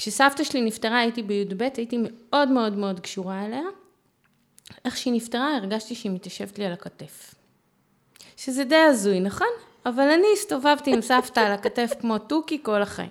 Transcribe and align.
כשסבתא 0.00 0.44
שלי 0.44 0.60
נפטרה 0.60 0.98
הייתי 0.98 1.22
בי"ב, 1.22 1.62
הייתי 1.76 1.98
מאוד 2.02 2.48
מאוד 2.48 2.72
מאוד 2.72 3.00
קשורה 3.00 3.46
אליה. 3.46 3.62
איך 4.84 4.96
שהיא 4.96 5.12
נפטרה 5.12 5.56
הרגשתי 5.56 5.94
שהיא 5.94 6.12
מתיישבת 6.12 6.58
לי 6.58 6.66
על 6.66 6.72
הכתף. 6.72 7.34
שזה 8.36 8.64
די 8.64 8.76
הזוי, 8.76 9.20
נכון? 9.20 9.46
אבל 9.86 10.10
אני 10.10 10.26
הסתובבתי 10.32 10.94
עם 10.94 11.00
סבתא 11.00 11.40
על 11.40 11.52
הכתף 11.52 11.92
כמו 12.00 12.18
תוכי 12.18 12.62
כל 12.62 12.82
החיים. 12.82 13.10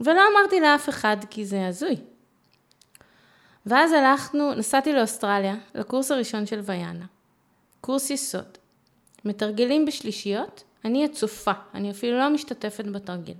ולא 0.00 0.20
אמרתי 0.32 0.60
לאף 0.60 0.88
אחד 0.88 1.16
כי 1.30 1.44
זה 1.44 1.66
הזוי. 1.66 1.96
ואז 3.66 3.92
הלכנו, 3.92 4.54
נסעתי 4.54 4.92
לאוסטרליה, 4.92 5.54
לקורס 5.74 6.10
הראשון 6.10 6.46
של 6.46 6.60
ויאנה. 6.62 7.06
קורס 7.80 8.10
יסוד. 8.10 8.58
מתרגלים 9.24 9.84
בשלישיות, 9.84 10.64
אני 10.84 11.04
הצופה, 11.04 11.52
אני 11.74 11.90
אפילו 11.90 12.18
לא 12.18 12.30
משתתפת 12.30 12.84
בתרגיל. 12.84 13.36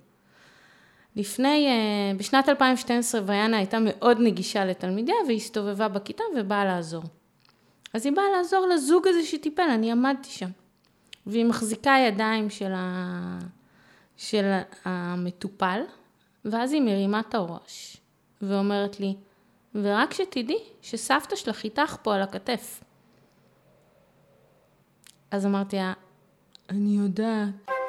לפני, 1.17 1.67
אה, 1.67 2.17
בשנת 2.17 2.49
2012 2.49 3.21
ויאנה 3.27 3.57
הייתה 3.57 3.79
מאוד 3.81 4.17
נגישה 4.21 4.65
לתלמידיה 4.65 5.15
והיא 5.27 5.37
הסתובבה 5.37 5.89
בכיתה 5.89 6.23
ובאה 6.37 6.65
לעזור. 6.65 7.03
אז 7.95 8.07
היא 8.07 8.13
באה 8.17 8.25
לעזור 8.37 8.67
לזוג 8.67 9.09
הזה 9.09 9.23
שטיפל, 9.23 9.63
אני 9.63 9.93
עמדתי 9.93 10.29
שם. 10.29 10.51
והיא 11.27 11.45
מחזיקה 11.45 11.95
ידיים 12.07 12.51
של, 12.51 12.73
ה... 12.75 13.39
של 14.17 14.59
המטופל, 14.85 15.81
ואז 16.45 16.73
היא 16.73 16.83
מרימה 16.83 17.21
את 17.21 17.35
הראש 17.35 17.97
ואומרת 18.43 19.01
לי, 19.01 19.15
ורק 19.75 20.15
שתדעי 20.15 20.59
שסבתא 20.83 21.37
שלך 21.37 21.65
איתך 21.65 21.97
פה 22.03 22.15
על 22.15 22.23
הכתף. 22.23 22.85
אז 25.31 25.47
אמרתי 25.47 25.77
לה, 25.77 25.93
אני 26.71 26.97
יודעת. 26.97 27.80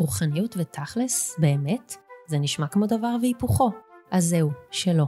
רוחניות 0.00 0.56
ותכלס, 0.58 1.36
באמת, 1.38 1.94
זה 2.26 2.38
נשמע 2.38 2.66
כמו 2.66 2.86
דבר 2.86 3.16
והיפוכו. 3.20 3.70
אז 4.10 4.24
זהו, 4.24 4.50
שלא. 4.70 5.04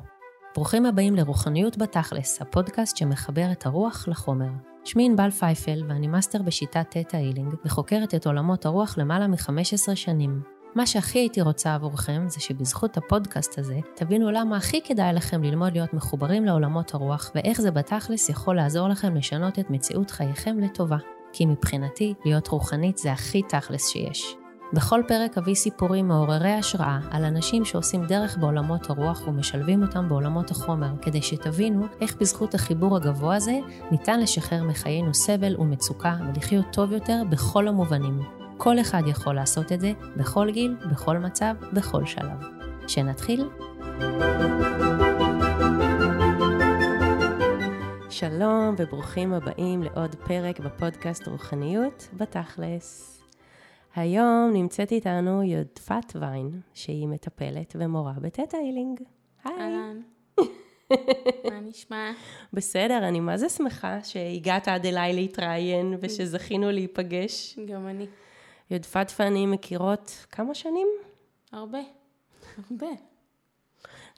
ברוכים 0.55 0.86
הבאים 0.86 1.14
לרוחניות 1.14 1.78
בתכלס, 1.78 2.42
הפודקאסט 2.42 2.97
שמחבר 2.97 3.52
את 3.52 3.67
הרוח 3.67 4.08
לחומר. 4.08 4.50
שמי 4.84 5.05
ענבל 5.06 5.30
פייפל 5.30 5.83
ואני 5.89 6.06
מאסטר 6.06 6.42
בשיטת 6.42 6.86
Theta 6.91 7.17
Healing 7.17 7.55
וחוקרת 7.64 8.14
את 8.14 8.27
עולמות 8.27 8.67
הרוח 8.67 8.98
למעלה 8.98 9.27
מ-15 9.27 9.94
שנים. 9.94 10.42
מה 10.75 10.86
שהכי 10.86 11.19
הייתי 11.19 11.41
רוצה 11.41 11.74
עבורכם 11.74 12.24
זה 12.28 12.41
שבזכות 12.41 12.97
הפודקאסט 12.97 13.58
הזה 13.58 13.78
תבינו 13.95 14.30
למה 14.30 14.56
הכי 14.56 14.80
כדאי 14.84 15.12
לכם 15.12 15.42
ללמוד 15.42 15.72
להיות 15.72 15.95
מחוברים 15.95 16.45
לעולמות 16.45 16.95
הרוח 16.95 17.30
ואיך 17.34 17.61
זה 17.61 17.70
בתכלס 17.70 18.28
יכול 18.28 18.56
לעזור 18.56 18.89
לכם 18.89 19.14
לשנות 19.14 19.58
את 19.58 19.70
מציאות 19.70 20.11
חייכם 20.11 20.58
לטובה. 20.58 20.98
כי 21.33 21.47
מבחינתי, 21.47 22.14
להיות 22.24 22.48
רוחנית 22.48 22.98
זה 22.98 23.12
הכי 23.12 23.42
תכלס 23.42 23.89
שיש. 23.89 24.42
בכל 24.73 25.03
פרק 25.09 25.39
אביא 25.39 25.55
סיפורים 25.55 26.09
מעוררי 26.09 26.53
השראה 26.53 26.98
על 27.11 27.25
אנשים 27.25 27.65
שעושים 27.65 28.05
דרך 28.06 28.39
בעולמות 28.39 28.91
הרוח 28.91 29.27
ומשלבים 29.27 29.83
אותם 29.83 30.09
בעולמות 30.09 30.51
החומר, 30.51 30.89
כדי 31.03 31.23
שתבינו 31.23 31.87
איך 32.01 32.17
בזכות 32.20 32.55
החיבור 32.55 32.97
הגבוה 32.97 33.37
הזה 33.37 33.59
ניתן 33.91 34.20
לשחרר 34.20 34.62
מחיינו 34.62 35.14
סבל 35.14 35.56
ומצוקה 35.61 36.17
ולחיות 36.29 36.64
טוב 36.73 36.92
יותר 36.92 37.23
בכל 37.31 37.69
המובנים. 37.69 38.20
כל 38.56 38.81
אחד 38.81 39.03
יכול 39.06 39.34
לעשות 39.34 39.73
את 39.73 39.81
זה, 39.81 39.92
בכל 40.17 40.51
גיל, 40.51 40.77
בכל 40.91 41.19
מצב, 41.19 41.55
בכל 41.73 42.07
שלב. 42.07 42.47
שנתחיל? 42.86 43.48
שלום 48.11 48.75
וברוכים 48.79 49.33
הבאים 49.33 49.83
לעוד 49.83 50.14
פרק 50.14 50.61
בפודקאסט 50.61 51.29
רוחניות 51.29 52.09
בתכלס. 52.12 53.22
היום 53.95 54.51
נמצאת 54.53 54.93
איתנו 54.93 55.43
יודפת 55.43 56.17
ויין, 56.21 56.61
שהיא 56.75 57.09
מטפלת 57.09 57.77
ומורה 57.79 58.12
בטטה 58.12 58.57
הילינג. 58.57 59.01
היי. 59.45 59.55
אהלן. 59.61 60.01
מה 61.51 61.61
נשמע? 61.61 62.11
בסדר, 62.53 63.09
אני 63.09 63.20
מה 63.20 63.37
זה 63.37 63.48
שמחה 63.48 64.05
שהגעת 64.05 64.69
עד 64.69 64.86
אליי 64.86 65.13
להתראיין 65.13 65.95
ושזכינו 66.01 66.70
להיפגש. 66.70 67.58
גם 67.67 67.89
אני. 67.89 68.07
יודפת 68.70 69.13
ואני 69.19 69.47
מכירות 69.47 70.27
כמה 70.31 70.55
שנים? 70.55 70.89
הרבה. 71.52 71.81
הרבה. 72.57 72.86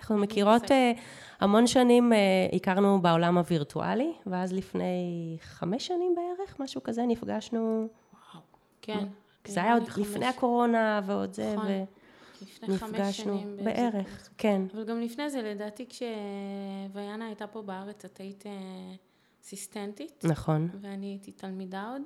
אנחנו 0.00 0.18
מכירות 0.18 0.62
uh, 0.62 0.74
המון 1.40 1.66
שנים, 1.66 2.12
uh, 2.12 2.56
הכרנו 2.56 3.02
בעולם 3.02 3.38
הווירטואלי, 3.38 4.12
ואז 4.26 4.52
לפני 4.52 5.36
חמש 5.40 5.86
שנים 5.86 6.14
בערך, 6.14 6.60
משהו 6.60 6.82
כזה, 6.82 7.02
נפגשנו. 7.02 7.88
וואו, 8.12 8.42
כן. 8.82 9.06
זה 9.46 9.62
היה 9.62 9.74
עוד 9.74 9.82
לפני 9.96 10.26
הקורונה 10.26 11.00
ועוד 11.06 11.34
זה, 11.34 11.54
נכון. 11.54 11.84
ונפגשנו 12.62 13.42
בערך, 13.64 14.28
כן. 14.38 14.62
אבל 14.74 14.84
גם 14.84 15.00
לפני 15.00 15.30
זה, 15.30 15.42
לדעתי 15.42 15.86
כשוויאנה 15.88 17.26
הייתה 17.26 17.46
פה 17.46 17.62
בארץ, 17.62 18.04
את 18.04 18.18
היית 18.20 18.44
אסיסטנטית. 19.44 20.24
נכון. 20.24 20.68
ואני 20.80 21.06
הייתי 21.06 21.32
תלמידה 21.32 21.92
עוד. 21.92 22.02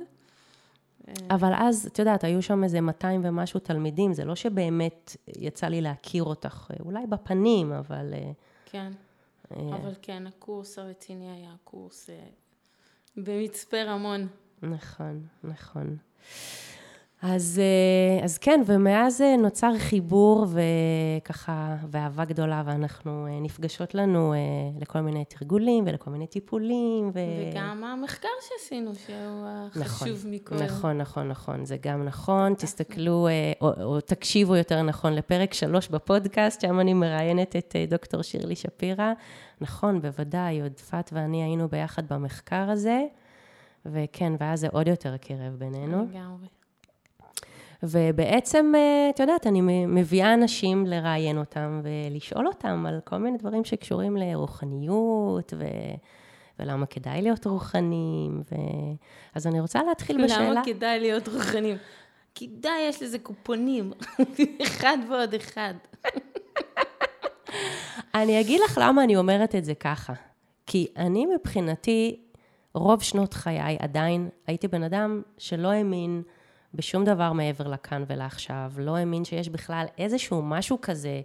אבל 1.30 1.52
אז, 1.56 1.86
את 1.86 1.98
יודעת, 1.98 2.24
היו 2.24 2.42
שם 2.42 2.64
איזה 2.64 2.80
200 2.80 3.20
ומשהו 3.24 3.60
תלמידים, 3.60 4.12
זה 4.12 4.24
לא 4.24 4.34
שבאמת 4.34 5.16
יצא 5.36 5.66
לי 5.66 5.80
להכיר 5.80 6.24
אותך, 6.24 6.70
אולי 6.84 7.06
בפנים, 7.06 7.72
אבל... 7.72 8.14
כן, 8.64 8.92
אבל 9.50 9.94
כן, 10.02 10.26
הקורס 10.26 10.78
הרציני 10.78 11.30
היה 11.30 11.54
קורס 11.64 12.10
במצפה 13.16 13.82
רמון. 13.82 14.26
נכון, 14.62 15.26
נכון. 15.44 15.96
אז, 17.22 17.60
אה, 17.62 18.24
אז 18.24 18.38
כן, 18.38 18.60
ומאז 18.66 19.20
אה, 19.20 19.36
נוצר 19.36 19.78
חיבור 19.78 20.46
וככה, 20.48 21.76
ואהבה 21.90 22.24
גדולה, 22.24 22.62
ואנחנו 22.66 23.26
אה, 23.26 23.40
נפגשות 23.40 23.94
לנו 23.94 24.34
לכל 24.80 25.00
מיני 25.00 25.24
תרגולים 25.24 25.84
ולכל 25.86 26.10
מיני 26.10 26.26
טיפולים. 26.26 27.10
ו... 27.14 27.18
וגם 27.52 27.84
המחקר 27.84 28.28
שעשינו, 28.48 28.94
שהוא 28.94 29.46
החשוב 29.46 30.08
נכון, 30.08 30.30
מכל. 30.30 30.54
נכון, 30.54 30.98
נכון, 30.98 31.28
נכון, 31.28 31.64
זה 31.64 31.76
גם 31.82 32.04
נכון. 32.04 32.54
תסתכלו, 32.54 33.28
או, 33.60 33.70
או 33.82 34.00
תקשיבו 34.00 34.56
יותר 34.56 34.82
נכון 34.82 35.14
לפרק 35.14 35.54
שלוש 35.54 35.88
בפודקאסט, 35.88 36.60
שם 36.60 36.80
אני 36.80 36.94
מראיינת 36.94 37.56
את 37.56 37.76
דוקטור 37.88 38.22
שירלי 38.22 38.56
שפירא. 38.56 39.12
נכון, 39.60 40.00
בוודאי, 40.00 40.60
עודפת 40.60 41.10
ואני 41.12 41.42
היינו 41.42 41.68
ביחד 41.68 42.02
במחקר 42.12 42.70
הזה, 42.70 43.04
וכן, 43.86 44.32
ואז 44.40 44.60
זה 44.60 44.68
עוד 44.72 44.88
יותר 44.88 45.16
קירב 45.16 45.54
בינינו. 45.58 46.06
לגמרי. 46.10 46.57
ובעצם, 47.82 48.72
אה, 48.76 49.10
את 49.10 49.20
יודעת, 49.20 49.46
אני 49.46 49.86
מביאה 49.86 50.34
אנשים 50.34 50.86
לראיין 50.86 51.38
אותם 51.38 51.80
ולשאול 51.82 52.46
אותם 52.46 52.84
על 52.88 53.00
כל 53.04 53.16
מיני 53.16 53.38
דברים 53.38 53.64
שקשורים 53.64 54.16
לרוחניות 54.16 55.52
ו... 55.58 55.64
ולמה 56.58 56.86
כדאי 56.86 57.22
להיות 57.22 57.46
רוחנים, 57.46 58.42
ו... 58.52 58.54
אז 59.34 59.46
אני 59.46 59.60
רוצה 59.60 59.82
להתחיל 59.82 60.24
בשאלה... 60.24 60.50
למה 60.50 60.64
כדאי 60.64 61.00
להיות 61.00 61.28
רוחנים? 61.28 61.76
כדאי, 62.34 62.80
יש 62.88 63.02
לזה 63.02 63.18
קופונים, 63.18 63.92
אחד 64.66 64.98
ועוד 65.10 65.34
אחד. 65.34 65.74
אני 68.14 68.40
אגיד 68.40 68.60
לך 68.64 68.78
למה 68.82 69.04
אני 69.04 69.16
אומרת 69.16 69.54
את 69.54 69.64
זה 69.64 69.74
ככה. 69.74 70.12
כי 70.66 70.86
אני 70.96 71.26
מבחינתי, 71.26 72.20
רוב 72.74 73.02
שנות 73.02 73.34
חיי 73.34 73.76
עדיין 73.80 74.28
הייתי 74.46 74.68
בן 74.68 74.82
אדם 74.82 75.22
שלא 75.38 75.68
האמין 75.68 76.22
בשום 76.74 77.04
דבר 77.04 77.32
מעבר 77.32 77.68
לכאן 77.68 78.04
ולעכשיו, 78.06 78.72
לא 78.78 78.96
האמין 78.96 79.24
שיש 79.24 79.48
בכלל 79.48 79.86
איזשהו 79.98 80.42
משהו 80.42 80.78
כזה 80.82 81.20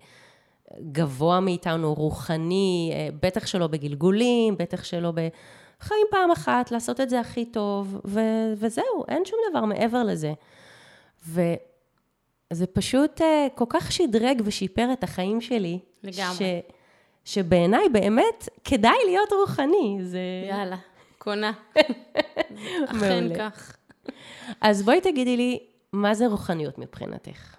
גבוה 0.91 1.39
מאיתנו, 1.39 1.93
רוחני, 1.93 2.91
אה, 2.93 3.07
בטח 3.21 3.45
שלא 3.47 3.67
בגלגולים, 3.67 4.57
בטח 4.57 4.83
שלא 4.83 5.11
בחיים 5.11 6.05
פעם 6.11 6.31
אחת, 6.31 6.71
לעשות 6.71 6.99
את 7.01 7.09
זה 7.09 7.19
הכי 7.19 7.45
טוב, 7.45 8.01
ו- 8.05 8.53
וזהו, 8.57 9.05
אין 9.07 9.25
שום 9.25 9.39
דבר 9.51 9.65
מעבר 9.65 10.03
לזה. 10.03 10.33
וזה 11.27 12.65
פשוט 12.73 13.21
uh, 13.21 13.23
כל 13.55 13.65
כך 13.69 13.91
שדרג 13.91 14.41
ושיפר 14.45 14.89
את 14.93 15.03
החיים 15.03 15.41
שלי. 15.41 15.79
לגמרי. 16.03 16.35
ש- 16.37 16.73
שבעיניי 17.25 17.89
באמת 17.89 18.49
כדאי 18.63 18.97
להיות 19.05 19.29
רוחני. 19.33 19.97
זה... 20.01 20.19
יאללה, 20.49 20.77
קונה. 21.17 21.51
אכן 22.91 23.35
כך. 23.37 23.77
אז 24.61 24.83
בואי 24.83 25.01
תגידי 25.01 25.37
לי, 25.37 25.59
מה 25.93 26.13
זה 26.13 26.27
רוחניות 26.27 26.77
מבחינתך? 26.77 27.55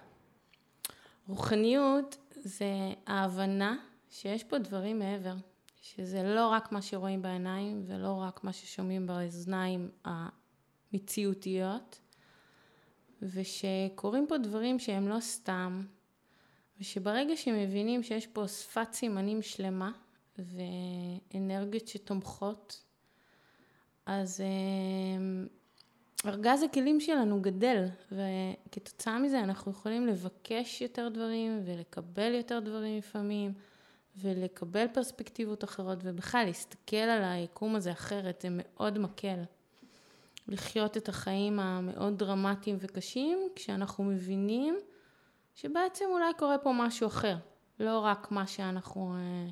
רוחניות 1.27 2.17
זה 2.31 2.65
ההבנה 3.07 3.77
שיש 4.09 4.43
פה 4.43 4.57
דברים 4.57 4.99
מעבר, 4.99 5.33
שזה 5.81 6.23
לא 6.23 6.47
רק 6.47 6.71
מה 6.71 6.81
שרואים 6.81 7.21
בעיניים 7.21 7.83
ולא 7.87 8.13
רק 8.21 8.43
מה 8.43 8.53
ששומעים 8.53 9.07
באוזניים 9.07 9.89
המציאותיות, 10.93 11.99
ושקורים 13.21 14.25
פה 14.27 14.37
דברים 14.37 14.79
שהם 14.79 15.07
לא 15.07 15.19
סתם, 15.19 15.85
ושברגע 16.79 17.35
שמבינים 17.35 18.03
שיש 18.03 18.27
פה 18.27 18.47
שפת 18.47 18.93
סימנים 18.93 19.41
שלמה 19.41 19.91
ואנרגיות 20.39 21.87
שתומכות, 21.87 22.83
אז 24.05 24.43
ארגז 26.27 26.63
הכלים 26.63 26.99
שלנו 26.99 27.41
גדל, 27.41 27.85
וכתוצאה 28.11 29.19
מזה 29.19 29.39
אנחנו 29.39 29.71
יכולים 29.71 30.07
לבקש 30.07 30.81
יותר 30.81 31.09
דברים 31.09 31.61
ולקבל 31.65 32.33
יותר 32.33 32.59
דברים 32.59 32.97
לפעמים, 32.97 33.53
ולקבל 34.17 34.87
פרספקטיבות 34.87 35.63
אחרות, 35.63 35.97
ובכלל 36.03 36.43
להסתכל 36.45 36.95
על 36.95 37.23
היקום 37.23 37.75
הזה 37.75 37.91
אחרת, 37.91 38.41
זה 38.41 38.47
מאוד 38.51 38.99
מקל. 38.99 39.43
לחיות 40.47 40.97
את 40.97 41.09
החיים 41.09 41.59
המאוד 41.59 42.17
דרמטיים 42.17 42.77
וקשים, 42.79 43.39
כשאנחנו 43.55 44.03
מבינים 44.03 44.77
שבעצם 45.55 46.05
אולי 46.11 46.33
קורה 46.37 46.57
פה 46.57 46.71
משהו 46.73 47.07
אחר, 47.07 47.35
לא 47.79 47.99
רק 47.99 48.31
מה 48.31 48.47
שאנחנו 48.47 49.15
אה, 49.15 49.49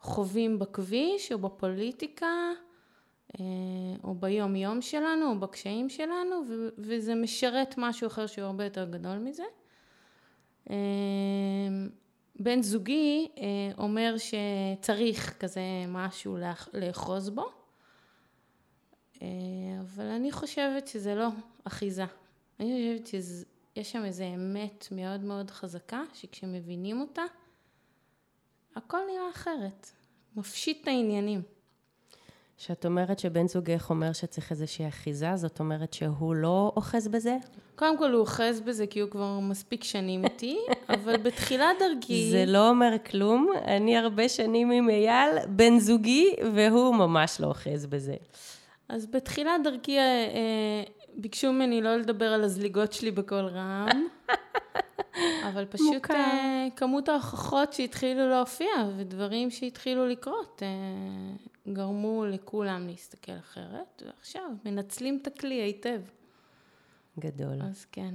חווים 0.00 0.58
בכביש 0.58 1.32
או 1.32 1.38
בפוליטיקה, 1.38 2.26
או 4.04 4.14
ביום 4.14 4.56
יום 4.56 4.82
שלנו, 4.82 5.30
או 5.30 5.38
בקשיים 5.40 5.88
שלנו, 5.88 6.42
וזה 6.78 7.14
משרת 7.14 7.74
משהו 7.78 8.06
אחר 8.06 8.26
שהוא 8.26 8.44
הרבה 8.44 8.64
יותר 8.64 8.84
גדול 8.90 9.18
מזה. 9.18 9.42
אה, 10.70 10.76
בן 12.40 12.62
זוגי 12.62 13.28
אומר 13.78 14.14
שצריך 14.18 15.38
כזה 15.38 15.60
משהו 15.88 16.38
לאחוז 16.74 17.30
בו, 17.30 17.50
אבל 19.80 20.04
אני 20.04 20.32
חושבת 20.32 20.88
שזה 20.88 21.14
לא 21.14 21.28
אחיזה. 21.64 22.04
אני 22.60 22.96
חושבת 22.96 23.06
שיש 23.06 23.92
שם 23.92 24.04
איזו 24.04 24.24
אמת 24.34 24.88
מאוד 24.90 25.20
מאוד 25.20 25.50
חזקה, 25.50 26.02
שכשמבינים 26.14 27.00
אותה, 27.00 27.22
הכל 28.76 28.98
נראה 29.12 29.30
אחרת. 29.30 29.90
מפשיט 30.36 30.82
את 30.82 30.88
העניינים. 30.88 31.42
כשאת 32.58 32.86
אומרת 32.86 33.18
שבן 33.18 33.48
זוגך 33.48 33.90
אומר 33.90 34.12
שצריך 34.12 34.50
איזושהי 34.50 34.88
אחיזה, 34.88 35.36
זאת 35.36 35.60
אומרת 35.60 35.92
שהוא 35.92 36.34
לא 36.34 36.72
אוחז 36.76 37.08
בזה? 37.08 37.36
קודם 37.76 37.98
כל 37.98 38.12
הוא 38.12 38.20
אוחז 38.20 38.60
בזה 38.60 38.86
כי 38.86 39.00
הוא 39.00 39.10
כבר 39.10 39.38
מספיק 39.38 39.84
שנים 39.84 40.24
איתי, 40.24 40.58
אבל 40.94 41.16
בתחילת 41.16 41.76
דרכי... 41.78 42.30
זה 42.30 42.44
לא 42.46 42.68
אומר 42.68 42.96
כלום. 43.10 43.52
אני 43.64 43.96
הרבה 43.96 44.28
שנים 44.28 44.70
עם 44.70 44.90
אייל, 44.90 45.30
בן 45.48 45.78
זוגי, 45.78 46.34
והוא 46.54 46.94
ממש 46.94 47.40
לא 47.40 47.46
אוחז 47.46 47.86
בזה. 47.86 48.16
אז 48.88 49.06
בתחילת 49.06 49.52
דרכי 49.64 49.98
אה, 49.98 50.02
אה, 50.02 50.82
ביקשו 51.16 51.52
ממני 51.52 51.80
לא 51.80 51.96
לדבר 51.96 52.32
על 52.32 52.44
הזליגות 52.44 52.92
שלי 52.92 53.10
בקול 53.10 53.44
רם. 53.44 54.06
אבל 55.48 55.64
פשוט 55.64 56.04
uh, 56.10 56.14
כמות 56.76 57.08
ההוכחות 57.08 57.72
שהתחילו 57.72 58.28
להופיע 58.28 58.68
ודברים 58.96 59.50
שהתחילו 59.50 60.06
לקרות 60.06 60.62
uh, 60.62 61.55
גרמו 61.72 62.24
לכולם 62.26 62.86
להסתכל 62.86 63.38
אחרת, 63.38 64.02
ועכשיו 64.06 64.50
מנצלים 64.64 65.18
את 65.22 65.26
הכלי 65.26 65.54
היטב. 65.54 66.00
גדול. 67.18 67.62
אז 67.62 67.84
כן. 67.84 68.14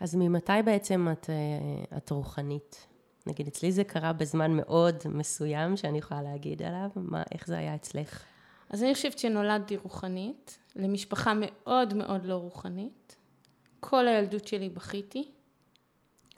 אז 0.00 0.14
ממתי 0.14 0.52
בעצם 0.64 1.08
את, 1.12 1.26
uh, 1.26 1.96
את 1.96 2.10
רוחנית? 2.10 2.86
נגיד, 3.26 3.46
אצלי 3.46 3.72
זה 3.72 3.84
קרה 3.84 4.12
בזמן 4.12 4.56
מאוד 4.56 4.96
מסוים 5.08 5.76
שאני 5.76 5.98
יכולה 5.98 6.22
להגיד 6.22 6.62
עליו, 6.62 6.90
מה, 6.96 7.22
איך 7.32 7.46
זה 7.46 7.58
היה 7.58 7.74
אצלך? 7.74 8.24
אז 8.70 8.82
אני 8.82 8.94
חושבת 8.94 9.18
שנולדתי 9.18 9.76
רוחנית, 9.76 10.58
למשפחה 10.76 11.32
מאוד 11.36 11.94
מאוד 11.94 12.24
לא 12.24 12.34
רוחנית. 12.34 13.16
כל 13.80 14.08
הילדות 14.08 14.48
שלי 14.48 14.68
בכיתי. 14.68 15.30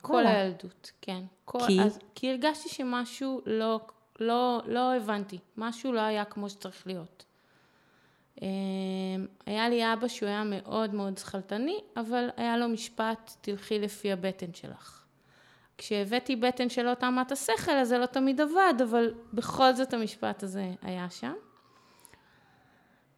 כל 0.02 0.26
הילדות, 0.26 0.93
כן. 1.02 1.25
כל, 1.44 1.58
כי? 1.67 1.82
אז, 1.82 1.99
כי 2.14 2.31
הרגשתי 2.31 2.69
שמשהו 2.69 3.41
לא, 3.47 3.81
לא, 4.20 4.62
לא 4.67 4.94
הבנתי, 4.94 5.38
משהו 5.56 5.93
לא 5.93 6.00
היה 6.00 6.25
כמו 6.25 6.49
שצריך 6.49 6.87
להיות. 6.87 7.25
אמ, 8.43 8.46
היה 9.46 9.69
לי 9.69 9.93
אבא 9.93 10.08
שהוא 10.08 10.28
היה 10.28 10.44
מאוד 10.44 10.94
מאוד 10.94 11.19
שכלתני, 11.19 11.81
אבל 11.96 12.28
היה 12.37 12.56
לו 12.56 12.69
משפט, 12.69 13.37
תלכי 13.40 13.78
לפי 13.78 14.12
הבטן 14.12 14.55
שלך. 14.55 15.05
כשהבאתי 15.78 16.37
בטן 16.37 16.69
שלא 16.69 16.94
תאמת 16.94 17.32
השכל, 17.32 17.70
אז 17.70 17.88
זה 17.88 17.99
לא 17.99 18.06
תמיד 18.06 18.40
עבד, 18.40 18.75
אבל 18.82 19.14
בכל 19.32 19.75
זאת 19.75 19.94
המשפט 19.94 20.43
הזה 20.43 20.75
היה 20.82 21.11
שם. 21.11 21.34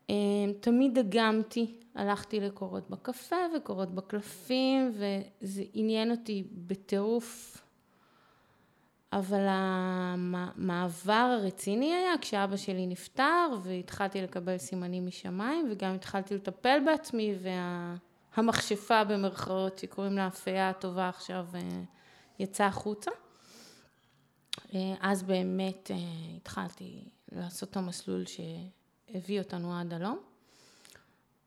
אמ, 0.08 0.52
תמיד 0.60 0.98
דגמתי, 0.98 1.74
הלכתי 1.94 2.40
לקורות 2.40 2.90
בקפה 2.90 3.36
וקורות 3.56 3.94
בקלפים, 3.94 4.92
וזה 4.92 5.62
עניין 5.72 6.10
אותי 6.10 6.44
בטירוף. 6.52 7.58
אבל 9.12 9.46
המעבר 9.48 11.36
הרציני 11.40 11.94
היה 11.94 12.18
כשאבא 12.20 12.56
שלי 12.56 12.86
נפטר, 12.86 13.48
והתחלתי 13.62 14.22
לקבל 14.22 14.58
סימנים 14.58 15.06
משמיים, 15.06 15.68
וגם 15.70 15.94
התחלתי 15.94 16.34
לטפל 16.34 16.78
בעצמי, 16.86 17.34
והמכשפה 18.36 19.04
במרכאות, 19.04 19.78
שקוראים 19.78 20.16
לה 20.16 20.26
הפייה 20.26 20.70
הטובה 20.70 21.08
עכשיו, 21.08 21.46
אה, 21.54 21.60
יצאה 22.38 22.66
החוצה. 22.66 23.10
אה, 24.74 24.94
אז 25.00 25.22
באמת 25.22 25.90
אה, 25.90 25.96
התחלתי 26.36 27.04
לעשות 27.32 27.70
את 27.70 27.76
המסלול 27.76 28.26
ש... 28.26 28.40
הביא 29.14 29.38
אותנו 29.38 29.78
עד 29.78 29.94
הלום. 29.94 30.18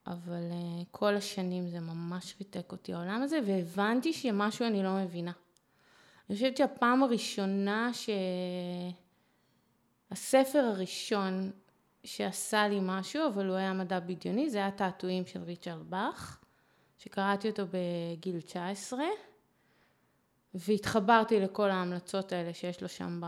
אבל 0.08 0.52
כל 0.92 1.16
השנים 1.16 1.70
זה 1.70 1.80
ממש 1.80 2.36
ריתק 2.40 2.72
אותי 2.72 2.94
העולם 2.94 3.22
הזה, 3.22 3.40
והבנתי 3.46 4.14
שמשהו 4.14 4.68
אני 4.68 4.84
לא 4.84 4.96
מבינה. 4.96 5.32
אני 6.30 6.36
חושבת 6.36 6.58
שהפעם 6.58 7.04
הראשונה 7.04 7.92
שהספר 10.12 10.60
הראשון 10.60 11.52
שעשה 12.04 12.68
לי 12.68 12.80
משהו, 12.82 13.28
אבל 13.28 13.48
הוא 13.48 13.56
היה 13.56 13.74
מדע 13.74 14.00
בדיוני, 14.00 14.50
זה 14.50 14.58
היה 14.58 14.72
תעתועים 14.72 15.26
של 15.26 15.44
ריצ'רד 15.44 15.90
באך, 15.90 16.42
שקראתי 16.98 17.50
אותו 17.50 17.64
בגיל 17.72 18.42
19, 18.42 19.00
והתחברתי 20.54 21.40
לכל 21.40 21.70
ההמלצות 21.72 22.32
האלה 22.32 22.54
שיש 22.54 22.82
לו 22.82 22.90
שם 22.90 23.22
ב... 23.22 23.26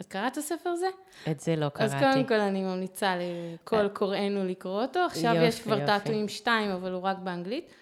את 0.00 0.06
קראת 0.06 0.32
את 0.32 0.36
הספר 0.36 0.70
הזה? 0.70 0.86
את 1.30 1.40
זה 1.40 1.56
לא 1.56 1.68
קראתי. 1.68 1.94
אז 1.94 2.02
קודם 2.02 2.26
כל 2.26 2.40
אני 2.40 2.62
ממליצה 2.62 3.14
לכל 3.16 3.88
קוראינו 3.88 4.44
לקרוא 4.44 4.82
אותו. 4.82 5.00
עכשיו 5.00 5.34
יופי, 5.34 5.46
יש 5.46 5.60
כבר 5.60 5.86
תעתועים 5.86 6.28
שתיים, 6.28 6.70
אבל 6.70 6.92
הוא 6.92 7.02
רק 7.02 7.18
באנגלית. 7.18 7.74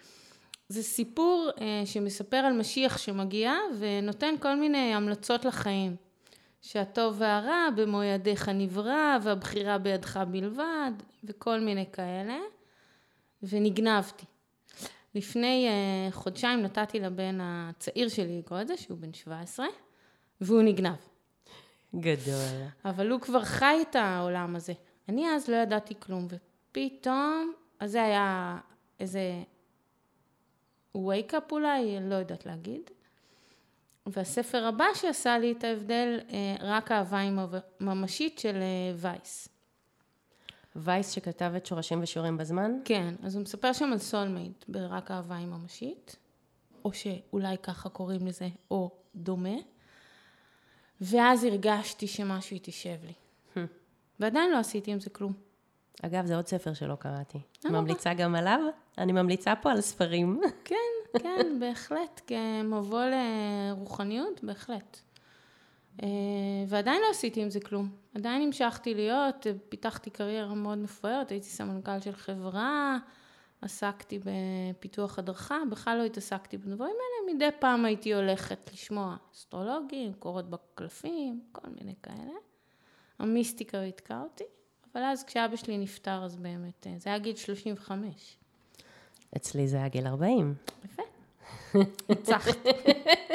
זה 0.73 0.83
סיפור 0.83 1.51
אה, 1.61 1.83
שמספר 1.85 2.37
על 2.37 2.53
משיח 2.53 2.99
שמגיע 2.99 3.53
ונותן 3.79 4.35
כל 4.41 4.55
מיני 4.55 4.95
המלצות 4.95 5.45
לחיים. 5.45 5.97
שהטוב 6.63 7.15
והרע 7.19 7.69
במו 7.77 8.03
ידיך 8.03 8.49
נברא, 8.49 9.19
והבחירה 9.23 9.79
בידך 9.79 10.21
בלבד, 10.31 10.93
וכל 11.25 11.61
מיני 11.61 11.85
כאלה. 11.93 12.39
ונגנבתי. 13.43 14.27
לפני 15.15 15.69
uh, 15.69 16.15
חודשיים 16.15 16.63
נתתי 16.63 17.01
לבן 17.01 17.39
הצעיר 17.43 18.09
שלי 18.09 18.39
לקרוא 18.39 18.61
את 18.61 18.69
זה, 18.69 18.77
שהוא 18.77 18.99
בן 18.99 19.13
17, 19.13 19.67
והוא 20.41 20.63
נגנב. 20.63 20.95
גדול. 21.95 22.67
אבל 22.85 23.11
הוא 23.11 23.21
כבר 23.21 23.45
חי 23.45 23.79
את 23.91 23.97
העולם 23.97 24.57
הזה. 24.57 24.73
אני 25.09 25.31
אז 25.31 25.49
לא 25.49 25.57
ידעתי 25.57 25.95
כלום, 26.01 26.29
ופתאום, 26.29 27.53
אז 27.81 27.91
זה 27.91 28.03
היה 28.03 28.59
איזה 29.01 29.21
wake-up 30.97 31.53
אולי, 31.53 31.99
לא 32.01 32.15
יודעת 32.15 32.47
להגיד. 32.47 32.91
והספר 34.07 34.67
הבא 34.67 34.85
שעשה 34.95 35.39
לי 35.39 35.53
את 35.53 35.65
ההבדל, 35.65 36.21
אה, 36.31 36.57
רק 36.61 36.93
אהבה 36.93 37.19
היא 37.19 37.33
ממשית 37.81 38.39
של 38.39 38.57
אה, 38.57 38.95
וייס. 38.97 39.49
וייס 40.77 41.11
שכתב 41.11 41.53
את 41.57 41.67
שורשים 41.67 42.03
ושיעורים 42.03 42.37
בזמן? 42.37 42.73
כן, 42.85 43.15
אז 43.23 43.35
הוא 43.35 43.43
מספר 43.43 43.73
שם 43.73 43.93
על 43.93 43.99
soulmate 43.99 44.65
ברק 44.69 45.11
אהבה 45.11 45.37
היא 45.37 45.47
ממשית, 45.47 46.17
או 46.85 46.93
שאולי 46.93 47.57
ככה 47.63 47.89
קוראים 47.89 48.27
לזה, 48.27 48.49
או 48.71 48.91
דומה. 49.15 49.57
ואז 51.01 51.45
הרגשתי 51.45 52.07
שמשהו 52.07 52.57
התיישב 52.57 52.97
לי. 53.05 53.13
Hmm. 53.55 53.59
ועדיין 54.21 54.51
לא 54.51 54.59
עשיתי 54.59 54.93
עם 54.93 55.01
זה 55.01 55.11
כלום. 55.11 55.33
אגב, 56.03 56.27
זה 56.27 56.37
עוד 56.37 56.47
ספר 56.47 56.75
שלא 56.75 56.95
קראתי. 56.95 57.39
ממליצה 57.65 58.15
גם 58.15 58.35
עליו? 58.35 58.61
אני 58.99 59.13
ממליצה 59.13 59.55
פה 59.57 59.71
על 59.71 59.81
ספרים. 59.81 60.41
כן, 60.65 61.19
כן, 61.19 61.57
בהחלט. 61.61 62.21
כמבוא 62.27 63.03
לרוחניות, 63.05 64.45
בהחלט. 64.45 65.01
אה, 66.03 66.09
ועדיין 66.69 67.03
לא 67.03 67.11
עשיתי 67.11 67.43
עם 67.43 67.51
זה 67.51 67.61
כלום. 67.61 67.89
עדיין 68.15 68.43
המשכתי 68.43 68.95
להיות, 68.95 69.47
פיתחתי 69.69 70.11
קריירה 70.11 70.55
מאוד 70.55 70.79
מפוארת, 70.79 71.31
הייתי 71.31 71.47
סמנכ"ל 71.47 72.01
של 72.01 72.13
חברה, 72.13 72.99
עסקתי 73.63 74.21
בפיתוח 74.25 75.19
הדרכה, 75.19 75.59
בכלל 75.71 75.99
לא 75.99 76.05
התעסקתי 76.05 76.59
בדברים 76.59 76.95
האלה, 76.95 77.35
מדי 77.35 77.49
פעם 77.59 77.85
הייתי 77.85 78.15
הולכת 78.15 78.71
לשמוע 78.73 79.17
אסטרולוגים, 79.35 80.13
קורות 80.13 80.51
בקלפים, 80.51 81.41
כל 81.53 81.69
מיני 81.79 81.95
כאלה. 82.03 82.33
המיסטיקה 83.19 83.83
התקע 83.83 84.21
אותי, 84.21 84.45
אבל 84.93 85.03
אז 85.03 85.25
כשאבא 85.25 85.57
שלי 85.57 85.79
נפטר, 85.79 86.25
אז 86.25 86.37
באמת, 86.37 86.87
זה 86.97 87.11
היה 87.11 87.19
גיל 87.19 87.37
35. 87.37 88.42
אצלי 89.37 89.69
זה 89.69 89.77
היה 89.77 89.89
גיל 89.89 90.07
40. 90.07 90.55
יפה. 90.85 91.03
ניצחת. 92.09 92.57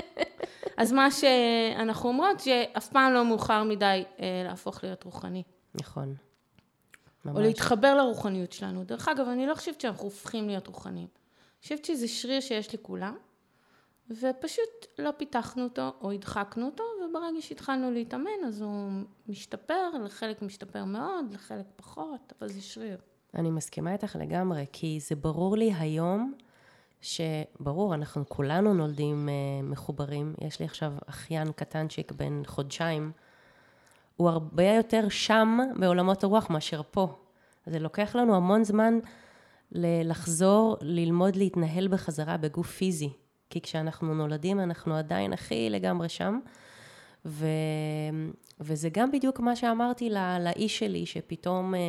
אז 0.78 0.92
מה 0.92 1.12
שאנחנו 1.12 2.10
אומרות, 2.10 2.40
שאף 2.40 2.88
פעם 2.88 3.14
לא 3.14 3.26
מאוחר 3.26 3.64
מדי 3.64 4.04
אה, 4.20 4.42
להפוך 4.46 4.84
להיות 4.84 5.04
רוחני. 5.04 5.44
נכון. 5.76 6.16
או 7.26 7.32
ממש. 7.34 7.46
להתחבר 7.46 7.96
לרוחניות 7.96 8.52
שלנו. 8.52 8.84
דרך 8.84 9.08
אגב, 9.08 9.28
אני 9.28 9.48
לא 9.48 9.56
חושבת 9.56 9.82
שאנחנו 9.82 10.04
הופכים 10.04 10.48
להיות 10.48 10.68
רוחניים. 10.68 11.08
אני 11.08 11.62
חושבת 11.62 11.86
שזה 11.86 12.08
שריר 12.08 12.40
שיש 12.40 12.74
לכולם, 12.74 13.18
ופשוט 14.10 14.86
לא 15.00 15.12
פיתחנו 15.18 15.64
אותו 15.64 15.92
או 16.02 16.12
הדחקנו 16.12 16.66
אותו, 16.66 16.84
וברגע 17.06 17.42
שהתחלנו 17.42 17.92
להתאמן 17.92 18.46
אז 18.48 18.62
הוא 18.62 18.92
משתפר, 19.28 19.90
לחלק 20.06 20.42
משתפר 20.42 20.86
מאוד, 20.86 21.26
לחלק 21.34 21.66
פחות, 21.76 22.34
אבל 22.40 22.48
זה 22.50 22.62
שריר. 22.62 22.98
אני 23.36 23.52
מסכימה 23.52 23.94
איתך 23.94 24.16
לגמרי, 24.20 24.66
כי 24.74 25.00
זה 25.02 25.16
ברור 25.16 25.58
לי 25.58 25.74
היום, 25.80 26.34
שברור, 27.02 27.94
אנחנו 27.94 28.30
כולנו 28.30 28.74
נולדים 28.74 29.30
uh, 29.30 29.66
מחוברים. 29.66 30.34
יש 30.42 30.60
לי 30.60 30.66
עכשיו 30.66 30.94
אחיין 31.06 31.52
קטנצ'יק 31.52 32.12
בן 32.12 32.42
חודשיים, 32.46 33.12
הוא 34.18 34.30
הרבה 34.30 34.64
יותר 34.64 35.10
שם 35.10 35.58
בעולמות 35.80 36.24
הרוח 36.24 36.50
מאשר 36.50 36.82
פה. 36.92 37.16
זה 37.66 37.80
לוקח 37.80 38.16
לנו 38.16 38.36
המון 38.36 38.64
זמן 38.64 39.00
לחזור, 39.72 40.78
ללמוד 40.82 41.36
להתנהל 41.36 41.88
בחזרה 41.88 42.38
בגוף 42.38 42.72
פיזי. 42.72 43.10
כי 43.50 43.62
כשאנחנו 43.62 44.14
נולדים 44.14 44.60
אנחנו 44.60 44.96
עדיין 44.96 45.34
הכי 45.34 45.70
לגמרי 45.70 46.10
שם. 46.10 46.40
ו... 47.26 47.48
וזה 48.60 48.90
גם 48.90 49.12
בדיוק 49.12 49.40
מה 49.40 49.56
שאמרתי 49.56 50.10
לא... 50.10 50.38
לאיש 50.38 50.80
שלי, 50.80 51.06
שפתאום 51.06 51.76
אה, 51.76 51.80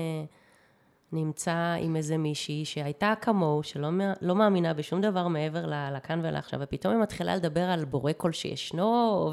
נמצא 1.12 1.76
עם 1.80 1.96
איזה 1.96 2.18
מישהי 2.18 2.64
שהייתה 2.64 3.14
כמוהו, 3.20 3.62
שלא 3.62 3.88
לא 4.20 4.34
מאמינה 4.34 4.74
בשום 4.74 5.00
דבר 5.00 5.28
מעבר 5.28 5.66
לכאן 5.92 6.20
ולעכשיו, 6.22 6.60
ופתאום 6.62 6.94
היא 6.94 7.02
מתחילה 7.02 7.36
לדבר 7.36 7.64
על 7.64 7.84
בורא 7.84 8.12
כל 8.16 8.32
שישנו, 8.32 9.32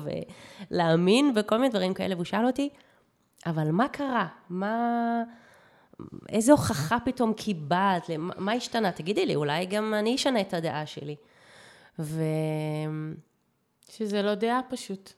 ולהאמין 0.71 1.33
בכל 1.33 1.57
מיני 1.57 1.69
דברים 1.69 1.93
כאלה, 1.93 2.15
והוא 2.15 2.25
שאל 2.25 2.45
אותי, 2.45 2.69
אבל 3.45 3.71
מה 3.71 3.87
קרה? 3.87 4.27
מה... 4.49 5.23
איזה 6.29 6.51
הוכחה 6.51 6.97
פתאום 7.05 7.33
קיבלת? 7.33 8.09
מה 8.17 8.51
השתנה? 8.51 8.91
תגידי 8.91 9.25
לי, 9.25 9.35
אולי 9.35 9.65
גם 9.65 9.93
אני 9.93 10.15
אשנה 10.15 10.41
את 10.41 10.53
הדעה 10.53 10.85
שלי. 10.85 11.15
ו... 11.99 12.23
שזה 13.89 14.21
לא 14.21 14.35
דעה 14.35 14.59
פשוט. 14.69 15.13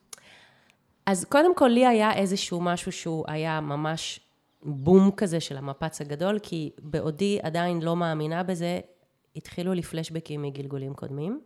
אז 1.06 1.24
קודם 1.24 1.54
כל 1.54 1.68
לי 1.68 1.86
היה 1.86 2.14
איזשהו 2.14 2.60
משהו 2.60 2.92
שהוא 2.92 3.24
היה 3.28 3.60
ממש 3.60 4.20
בום 4.62 5.10
כזה 5.10 5.40
של 5.40 5.56
המפץ 5.56 6.00
הגדול, 6.00 6.38
כי 6.38 6.70
בעודי 6.78 7.38
עדיין 7.42 7.82
לא 7.82 7.96
מאמינה 7.96 8.42
בזה, 8.42 8.80
התחילו 9.36 9.74
לי 9.74 9.82
פלשבקים 9.82 10.42
מגלגולים 10.42 10.94
קודמים, 10.94 11.40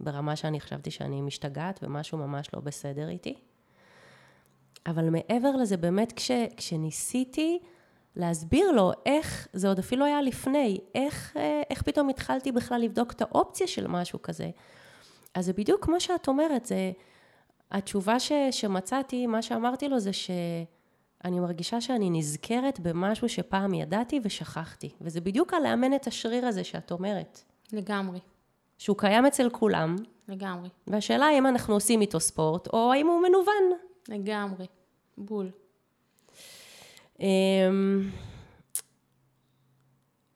ברמה 0.00 0.36
שאני 0.36 0.60
חשבתי 0.60 0.90
שאני 0.90 1.22
משתגעת 1.22 1.80
ומשהו 1.82 2.18
ממש 2.18 2.48
לא 2.54 2.60
בסדר 2.60 3.08
איתי. 3.08 3.34
אבל 4.86 5.10
מעבר 5.10 5.56
לזה, 5.56 5.76
באמת 5.76 6.12
כש, 6.12 6.30
כשניסיתי 6.56 7.58
להסביר 8.16 8.70
לו 8.70 8.92
איך, 9.06 9.48
זה 9.52 9.68
עוד 9.68 9.78
אפילו 9.78 10.04
היה 10.04 10.22
לפני, 10.22 10.78
איך, 10.94 11.36
אה, 11.36 11.62
איך 11.70 11.82
פתאום 11.82 12.08
התחלתי 12.08 12.52
בכלל 12.52 12.80
לבדוק 12.80 13.12
את 13.12 13.22
האופציה 13.22 13.66
של 13.66 13.86
משהו 13.86 14.22
כזה. 14.22 14.50
אז 15.34 15.46
זה 15.46 15.52
בדיוק 15.52 15.84
כמו 15.84 16.00
שאת 16.00 16.28
אומרת, 16.28 16.66
זה... 16.66 16.92
התשובה 17.70 18.20
ש, 18.20 18.32
שמצאתי, 18.50 19.26
מה 19.26 19.42
שאמרתי 19.42 19.88
לו 19.88 19.98
זה 19.98 20.10
שאני 21.22 21.40
מרגישה 21.40 21.80
שאני 21.80 22.10
נזכרת 22.10 22.80
במשהו 22.80 23.28
שפעם 23.28 23.74
ידעתי 23.74 24.20
ושכחתי. 24.22 24.90
וזה 25.00 25.20
בדיוק 25.20 25.54
על 25.54 25.62
לאמן 25.62 25.94
את 25.94 26.06
השריר 26.06 26.46
הזה 26.46 26.64
שאת 26.64 26.90
אומרת. 26.90 27.40
לגמרי, 27.72 28.18
שהוא 28.78 28.96
קיים 28.98 29.26
אצל 29.26 29.50
כולם, 29.50 29.96
לגמרי, 30.28 30.68
והשאלה 30.86 31.26
האם 31.26 31.46
אנחנו 31.46 31.74
עושים 31.74 32.00
איתו 32.00 32.20
ספורט, 32.20 32.68
או 32.72 32.92
האם 32.92 33.06
הוא 33.06 33.22
מנוון. 33.22 33.78
לגמרי. 34.08 34.66
בול. 35.18 35.50
אמ, 37.20 38.10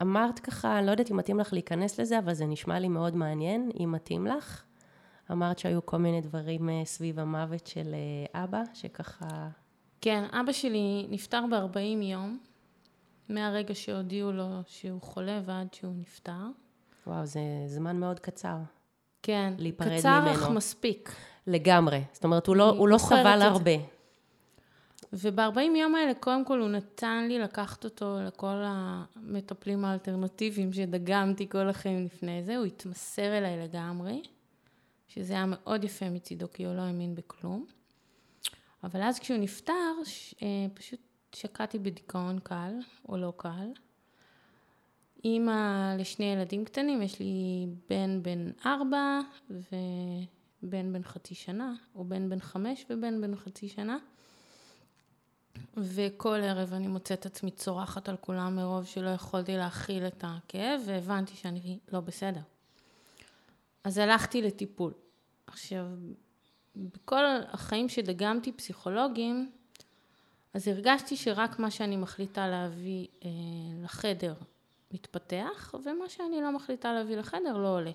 אמרת 0.01 0.39
ככה, 0.39 0.77
אני 0.79 0.85
לא 0.85 0.91
יודעת 0.91 1.11
אם 1.11 1.17
מתאים 1.17 1.39
לך 1.39 1.53
להיכנס 1.53 1.99
לזה, 1.99 2.19
אבל 2.19 2.33
זה 2.33 2.45
נשמע 2.45 2.79
לי 2.79 2.87
מאוד 2.87 3.15
מעניין, 3.15 3.69
אם 3.83 3.91
מתאים 3.91 4.27
לך. 4.27 4.63
אמרת 5.31 5.59
שהיו 5.59 5.85
כל 5.85 5.97
מיני 5.97 6.21
דברים 6.21 6.69
אה, 6.69 6.81
סביב 6.85 7.19
המוות 7.19 7.67
של 7.67 7.95
אה, 8.33 8.43
אבא, 8.43 8.61
שככה... 8.73 9.49
כן, 10.03 10.23
אבא 10.31 10.51
שלי 10.51 11.07
נפטר 11.09 11.43
ב-40 11.51 12.03
יום, 12.03 12.37
מהרגע 13.29 13.75
שהודיעו 13.75 14.31
לו 14.31 14.47
שהוא 14.67 15.01
חולה 15.01 15.41
ועד 15.45 15.73
שהוא 15.73 15.93
נפטר. 15.95 16.45
וואו, 17.07 17.25
זה 17.25 17.39
זמן 17.67 17.99
מאוד 17.99 18.19
קצר. 18.19 18.57
כן, 19.21 19.53
להיפרד 19.57 19.97
קצר 19.99 20.21
ממנו. 20.21 20.31
אך 20.33 20.49
מספיק. 20.49 21.15
לגמרי. 21.47 22.01
זאת 22.13 22.23
אומרת, 22.23 22.47
הוא 22.47 22.55
לא, 22.55 22.69
הוא 22.69 22.87
לא 22.87 22.97
סבל. 22.97 23.41
הרבה. 23.41 23.71
וב-40 25.13 25.59
יום 25.77 25.95
האלה, 25.95 26.13
קודם 26.13 26.45
כל 26.45 26.59
הוא 26.59 26.69
נתן 26.69 27.25
לי 27.27 27.39
לקחת 27.39 27.83
אותו 27.83 28.17
לכל 28.27 28.63
המטפלים 28.65 29.85
האלטרנטיביים 29.85 30.73
שדגמתי 30.73 31.49
כל 31.49 31.69
החיים 31.69 32.05
לפני 32.05 32.43
זה, 32.43 32.57
הוא 32.57 32.65
התמסר 32.65 33.37
אליי 33.37 33.63
לגמרי, 33.63 34.21
שזה 35.07 35.33
היה 35.33 35.45
מאוד 35.47 35.83
יפה 35.83 36.09
מצידו, 36.09 36.47
כי 36.53 36.65
הוא 36.65 36.75
לא 36.75 36.81
האמין 36.81 37.15
בכלום. 37.15 37.65
אבל 38.83 39.01
אז 39.01 39.19
כשהוא 39.19 39.37
נפטר, 39.37 40.03
ש- 40.05 40.35
אה, 40.41 40.47
פשוט 40.73 40.99
שקעתי 41.35 41.79
בדיכאון 41.79 42.39
קל, 42.39 42.73
או 43.09 43.17
לא 43.17 43.33
קל. 43.37 43.71
אימא 45.23 45.95
לשני 45.99 46.25
ילדים 46.25 46.65
קטנים, 46.65 47.01
יש 47.01 47.19
לי 47.19 47.65
בן 47.89 48.23
בן 48.23 48.51
ארבע 48.65 49.19
ובן 49.49 50.93
בן 50.93 51.03
חצי 51.03 51.35
שנה, 51.35 51.73
או 51.95 52.05
בן 52.05 52.29
בן 52.29 52.39
חמש 52.39 52.85
ובן 52.89 53.21
בן 53.21 53.35
חצי 53.35 53.69
שנה. 53.69 53.97
וכל 55.77 56.39
ערב 56.43 56.73
אני 56.73 56.87
מוצאת 56.87 57.25
עצמי 57.25 57.51
צורחת 57.51 58.09
על 58.09 58.17
כולם 58.17 58.55
מרוב 58.55 58.85
שלא 58.85 59.09
יכולתי 59.09 59.57
להכיל 59.57 60.07
את 60.07 60.23
הכאב, 60.27 60.81
והבנתי 60.85 61.35
שאני 61.35 61.79
לא 61.93 61.99
בסדר. 61.99 62.41
אז 63.83 63.97
הלכתי 63.97 64.41
לטיפול. 64.41 64.93
עכשיו, 65.47 65.85
בכל 66.75 67.23
החיים 67.51 67.89
שדגמתי 67.89 68.51
פסיכולוגים, 68.51 69.51
אז 70.53 70.67
הרגשתי 70.67 71.15
שרק 71.15 71.59
מה 71.59 71.71
שאני 71.71 71.97
מחליטה 71.97 72.47
להביא 72.47 73.07
אה, 73.25 73.29
לחדר 73.83 74.33
מתפתח, 74.91 75.75
ומה 75.83 76.09
שאני 76.09 76.41
לא 76.41 76.51
מחליטה 76.51 76.93
להביא 76.93 77.17
לחדר 77.17 77.57
לא 77.57 77.75
עולה. 77.77 77.91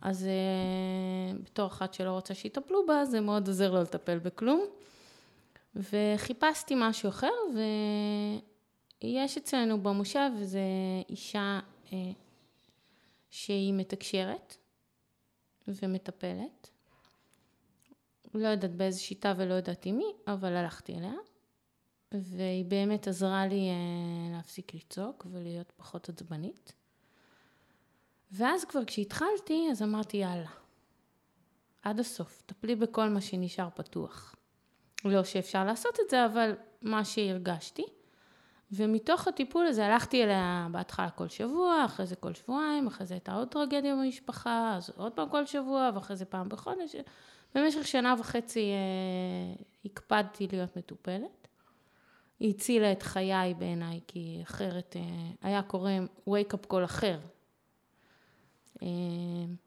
אז 0.00 0.26
אה, 0.26 1.38
בתור 1.42 1.66
אחת 1.66 1.94
שלא 1.94 2.10
רוצה 2.10 2.34
שיטפלו 2.34 2.86
בה, 2.86 3.04
זה 3.04 3.20
מאוד 3.20 3.48
עוזר 3.48 3.74
לא 3.74 3.82
לטפל 3.82 4.18
בכלום. 4.18 4.64
וחיפשתי 5.76 6.74
משהו 6.76 7.08
אחר, 7.08 7.32
ויש 9.02 9.36
אצלנו 9.36 9.82
במושב 9.82 10.30
איזו 10.38 10.58
אישה 11.08 11.60
אה, 11.92 11.98
שהיא 13.30 13.74
מתקשרת 13.74 14.56
ומטפלת. 15.68 16.70
לא 18.36 18.48
יודעת 18.48 18.74
באיזה 18.74 19.00
שיטה 19.00 19.34
ולא 19.36 19.54
יודעת 19.54 19.86
עם 19.86 19.96
מי, 19.96 20.12
אבל 20.26 20.56
הלכתי 20.56 20.98
אליה, 20.98 21.14
והיא 22.12 22.64
באמת 22.64 23.08
עזרה 23.08 23.46
לי 23.46 23.68
אה, 23.68 24.36
להפסיק 24.36 24.74
לצעוק 24.74 25.26
ולהיות 25.30 25.72
פחות 25.76 26.08
עצבנית. 26.08 26.72
ואז 28.32 28.64
כבר 28.64 28.84
כשהתחלתי, 28.84 29.68
אז 29.70 29.82
אמרתי 29.82 30.16
יאללה, 30.16 30.50
עד 31.82 32.00
הסוף, 32.00 32.42
טפלי 32.46 32.76
בכל 32.76 33.08
מה 33.08 33.20
שנשאר 33.20 33.68
פתוח. 33.74 34.34
לא 35.04 35.24
שאפשר 35.24 35.64
לעשות 35.64 35.98
את 36.04 36.10
זה, 36.10 36.26
אבל 36.26 36.54
מה 36.82 37.04
שהרגשתי. 37.04 37.84
ומתוך 38.72 39.28
הטיפול 39.28 39.66
הזה 39.66 39.86
הלכתי 39.86 40.24
אליה 40.24 40.68
בהתחלה 40.70 41.10
כל 41.10 41.28
שבוע, 41.28 41.84
אחרי 41.84 42.06
זה 42.06 42.16
כל 42.16 42.34
שבועיים, 42.34 42.86
אחרי 42.86 43.06
זה 43.06 43.14
הייתה 43.14 43.34
עוד 43.34 43.48
טרגדיה 43.48 43.96
במשפחה, 43.96 44.74
אז 44.76 44.90
עוד 44.96 45.12
פעם 45.12 45.28
כל 45.28 45.46
שבוע, 45.46 45.90
ואחרי 45.94 46.16
זה 46.16 46.24
פעם 46.24 46.48
בחודש. 46.48 46.96
במשך 47.56 47.86
שנה 47.86 48.14
וחצי 48.20 48.70
אה, 48.70 49.64
הקפדתי 49.84 50.48
להיות 50.52 50.76
מטופלת. 50.76 51.48
היא 52.40 52.50
הצילה 52.54 52.92
את 52.92 53.02
חיי 53.02 53.54
בעיניי, 53.54 54.00
כי 54.06 54.40
אחרת 54.42 54.96
אה, 54.96 55.02
היה 55.42 55.62
קורה 55.62 55.98
wake 56.28 56.52
up 56.52 56.72
call 56.72 56.84
אחר. 56.84 57.18
אה, 58.82 58.88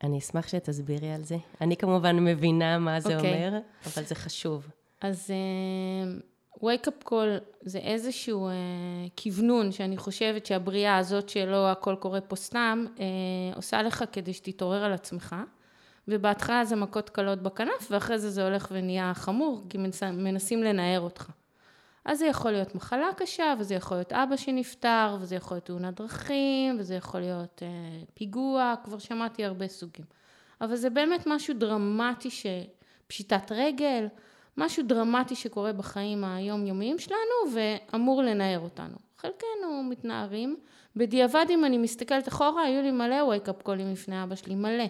אני 0.03 0.17
אשמח 0.17 0.47
שתסבירי 0.47 1.11
על 1.11 1.23
זה. 1.23 1.37
אני 1.61 1.77
כמובן 1.77 2.25
מבינה 2.25 2.79
מה 2.79 2.99
זה 2.99 3.15
אוקיי. 3.15 3.47
אומר, 3.47 3.59
אבל 3.85 4.03
זה 4.03 4.15
חשוב. 4.15 4.67
אז 5.01 5.31
uh, 5.31 6.59
wake 6.59 6.87
up 6.87 7.09
call 7.09 7.43
זה 7.61 7.79
איזשהו 7.79 8.49
uh, 8.49 9.21
כוונון 9.23 9.71
שאני 9.71 9.97
חושבת 9.97 10.45
שהבריאה 10.45 10.97
הזאת 10.97 11.29
שלא 11.29 11.71
הכל 11.71 11.95
קורה 11.99 12.21
פה 12.21 12.35
סתם, 12.35 12.85
uh, 12.95 12.99
עושה 13.55 13.81
לך 13.81 14.03
כדי 14.11 14.33
שתתעורר 14.33 14.83
על 14.83 14.93
עצמך. 14.93 15.35
ובהתחלה 16.09 16.65
זה 16.65 16.75
מכות 16.75 17.09
קלות 17.09 17.41
בכנף, 17.41 17.87
ואחרי 17.91 18.19
זה 18.19 18.29
זה 18.29 18.43
הולך 18.47 18.67
ונהיה 18.71 19.13
חמור, 19.13 19.63
כי 19.69 19.77
מנס, 19.77 20.03
מנסים 20.03 20.63
לנער 20.63 21.01
אותך. 21.01 21.29
אז 22.05 22.19
זה 22.19 22.25
יכול 22.25 22.51
להיות 22.51 22.75
מחלה 22.75 23.09
קשה, 23.17 23.53
וזה 23.59 23.75
יכול 23.75 23.97
להיות 23.97 24.13
אבא 24.13 24.35
שנפטר, 24.35 25.17
וזה 25.21 25.35
יכול 25.35 25.55
להיות 25.55 25.65
תאונת 25.65 26.01
דרכים, 26.01 26.75
וזה 26.79 26.95
יכול 26.95 27.19
להיות 27.19 27.61
uh, 27.61 28.05
פיגוע, 28.13 28.73
כבר 28.83 28.97
שמעתי 28.97 29.45
הרבה 29.45 29.67
סוגים. 29.67 30.05
אבל 30.61 30.75
זה 30.75 30.89
באמת 30.89 31.27
משהו 31.27 31.53
דרמטי, 31.53 32.29
ש... 32.29 32.45
פשיטת 33.09 33.51
רגל, 33.51 34.07
משהו 34.57 34.83
דרמטי 34.83 35.35
שקורה 35.35 35.73
בחיים 35.73 36.23
היומיומיים 36.23 36.99
שלנו 36.99 37.53
ואמור 37.53 38.23
לנער 38.23 38.59
אותנו. 38.59 38.95
חלקנו 39.17 39.83
מתנערים. 39.89 40.57
בדיעבד, 40.95 41.45
אם 41.49 41.65
אני 41.65 41.77
מסתכלת 41.77 42.27
אחורה, 42.27 42.63
היו 42.63 42.81
לי 42.81 42.91
מלא 42.91 43.33
wake-up 43.33 43.63
קולים 43.63 43.91
לפני 43.91 44.23
אבא 44.23 44.35
שלי, 44.35 44.55
מלא. 44.55 44.83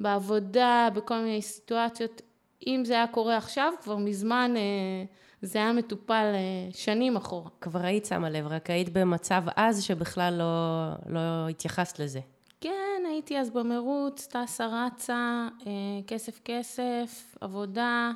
בעבודה, 0.00 0.88
בכל 0.94 1.18
מיני 1.18 1.42
סיטואציות. 1.42 2.22
אם 2.66 2.82
זה 2.84 2.94
היה 2.94 3.06
קורה 3.06 3.36
עכשיו, 3.36 3.72
כבר 3.82 3.96
מזמן 3.96 4.54
אה, 4.56 5.04
זה 5.42 5.58
היה 5.58 5.72
מטופל 5.72 6.32
אה, 6.34 6.72
שנים 6.72 7.16
אחורה. 7.16 7.50
כבר 7.60 7.80
היית 7.80 8.06
שמה 8.06 8.30
לב, 8.30 8.46
רק 8.46 8.70
היית 8.70 8.88
במצב 8.92 9.42
אז 9.56 9.82
שבכלל 9.82 10.34
לא, 10.38 10.88
לא 11.06 11.48
התייחסת 11.48 11.98
לזה. 11.98 12.20
כן, 12.60 13.02
הייתי 13.08 13.38
אז 13.38 13.50
במרוץ, 13.50 14.26
טסה 14.26 14.66
רצה, 14.66 15.48
אה, 15.66 15.72
כסף 16.06 16.40
כסף, 16.44 17.36
עבודה. 17.40 18.10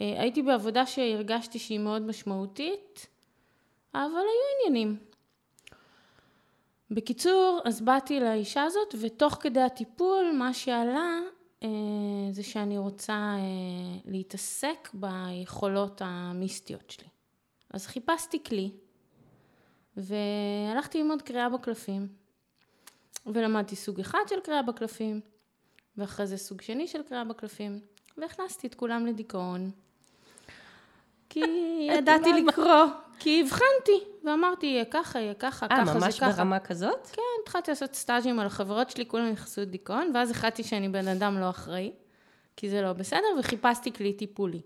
הייתי 0.00 0.42
בעבודה 0.42 0.86
שהרגשתי 0.86 1.58
שהיא 1.58 1.78
מאוד 1.78 2.02
משמעותית, 2.02 3.06
אבל 3.94 4.02
היו 4.02 4.68
עניינים. 4.68 4.96
בקיצור, 6.94 7.60
אז 7.64 7.80
באתי 7.80 8.20
לאישה 8.20 8.62
הזאת, 8.62 8.94
ותוך 9.00 9.36
כדי 9.40 9.60
הטיפול, 9.60 10.32
מה 10.38 10.54
שעלה 10.54 11.18
אה, 11.62 11.68
זה 12.30 12.42
שאני 12.42 12.78
רוצה 12.78 13.12
אה, 13.12 14.00
להתעסק 14.04 14.88
ביכולות 14.94 16.02
המיסטיות 16.04 16.90
שלי. 16.90 17.08
אז 17.70 17.86
חיפשתי 17.86 18.44
כלי, 18.44 18.70
והלכתי 19.96 20.98
ללמוד 20.98 21.22
קריאה 21.22 21.48
בקלפים, 21.48 22.08
ולמדתי 23.26 23.76
סוג 23.76 24.00
אחד 24.00 24.20
של 24.28 24.40
קריאה 24.40 24.62
בקלפים, 24.62 25.20
ואחרי 25.96 26.26
זה 26.26 26.36
סוג 26.36 26.60
שני 26.60 26.88
של 26.88 27.02
קריאה 27.02 27.24
בקלפים, 27.24 27.80
והכנסתי 28.16 28.66
את 28.66 28.74
כולם 28.74 29.06
לדיכאון. 29.06 29.70
כי 31.28 31.40
ידעתי 31.98 32.32
לקרוא, 32.32 32.84
כי 33.22 33.40
הבחנתי, 33.40 34.04
ואמרתי, 34.24 34.66
יהיה 34.66 34.84
ככה, 34.84 35.20
יהיה 35.20 35.34
ככה, 35.34 35.66
אה, 35.66 35.76
ככה, 35.76 35.84
זה 35.84 35.90
ככה. 35.90 35.98
ממש 35.98 36.20
ברמה 36.20 36.58
כזאת? 36.58 37.06
כן, 37.06 37.22
התחלתי 37.42 37.70
לעשות 37.70 37.94
סטאז'ים 37.94 38.40
על 38.40 38.46
החברות 38.46 38.90
שלי, 38.90 39.06
כולם 39.06 39.30
נכנסו 39.30 39.60
לדיכאון, 39.60 40.10
ואז 40.14 40.30
החלטתי 40.30 40.62
שאני 40.64 40.88
בן 40.88 41.08
אדם 41.08 41.38
לא 41.38 41.50
אחראי, 41.50 41.92
כי 42.56 42.70
זה 42.70 42.82
לא 42.82 42.92
בסדר, 42.92 43.26
וחיפשתי 43.38 43.92
כלי 43.92 44.12
טיפולי. 44.12 44.60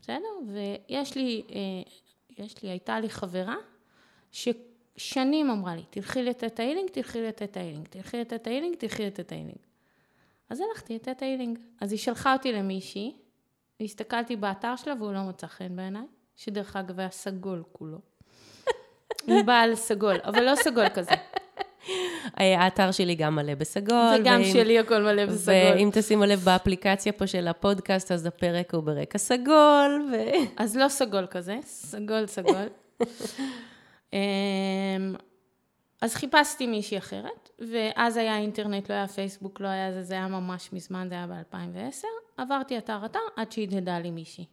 בסדר? 0.00 0.28
ויש 0.46 1.14
לי, 1.14 1.42
אה, 1.50 1.92
יש 2.44 2.62
לי, 2.62 2.68
הייתה 2.68 3.00
לי 3.00 3.10
חברה, 3.10 3.56
ששנים 4.32 5.50
אמרה 5.50 5.76
לי, 5.76 5.82
תלכי 5.90 6.22
ל 6.22 6.28
theta 6.28 6.60
healing, 6.60 6.90
תלכי 6.90 7.22
ל 7.22 7.28
theta 7.28 7.56
healing, 7.56 7.88
תלכי 7.88 8.20
ל 8.20 8.24
theta 8.24 8.46
healing, 8.46 8.76
תלכי 8.76 9.06
ל 9.06 9.10
theta 9.10 9.32
healing. 9.32 9.66
אז 10.50 10.60
הלכתי 10.60 10.94
ל 10.94 10.99
theta 10.99 11.22
healing. 11.22 11.58
אז 11.80 11.92
היא 11.92 11.98
שלחה 11.98 12.32
אותי 12.32 12.52
למישהי, 12.52 13.16
והסתכלתי 13.80 14.36
באתר 14.36 14.76
שלה 14.76 14.94
והוא 14.98 15.12
לא 15.12 15.22
מצא 15.22 15.46
חן 15.46 15.76
בעיניי, 15.76 16.06
שדרך 16.36 16.76
אגב 16.76 17.00
היה 17.00 17.10
סגול 17.10 17.62
כולו. 17.72 17.98
עם 19.28 19.46
בעל 19.46 19.74
סגול, 19.74 20.16
אבל 20.24 20.44
לא 20.44 20.54
סגול 20.54 20.88
כזה. 20.88 21.10
האתר 22.34 22.92
שלי 22.92 23.14
גם 23.14 23.34
מלא 23.36 23.54
בסגול. 23.54 24.14
וגם 24.20 24.40
ואם- 24.40 24.52
שלי 24.52 24.78
הכל 24.78 25.02
מלא 25.02 25.26
בסגול. 25.26 25.54
ואם 25.76 25.90
תשימו 25.92 26.24
לב 26.24 26.40
באפליקציה 26.40 27.12
פה 27.12 27.26
של 27.26 27.48
הפודקאסט, 27.48 28.12
אז 28.12 28.26
הפרק 28.26 28.74
הוא 28.74 28.82
ברקע 28.82 29.18
סגול, 29.18 30.10
ו... 30.12 30.16
אז 30.56 30.76
לא 30.76 30.88
סגול 30.88 31.26
כזה, 31.26 31.58
סגול 31.62 32.26
סגול. 32.26 32.66
אמ, 34.12 34.18
אז 36.02 36.14
חיפשתי 36.14 36.66
מישהי 36.66 36.98
אחרת, 36.98 37.50
ואז 37.72 38.16
היה 38.16 38.36
אינטרנט, 38.38 38.88
לא 38.90 38.94
היה 38.94 39.08
פייסבוק, 39.08 39.60
לא 39.60 39.68
היה 39.68 39.92
זה, 39.92 40.02
זה 40.02 40.14
היה 40.14 40.28
ממש 40.28 40.72
מזמן, 40.72 41.06
זה 41.08 41.14
היה 41.14 41.26
ב-2010. 41.26 42.04
עברתי 42.36 42.78
אתר 42.78 42.98
אתר 43.04 43.18
עד 43.36 43.52
שהדהדה 43.52 43.98
לי 43.98 44.10
מישהי. 44.10 44.44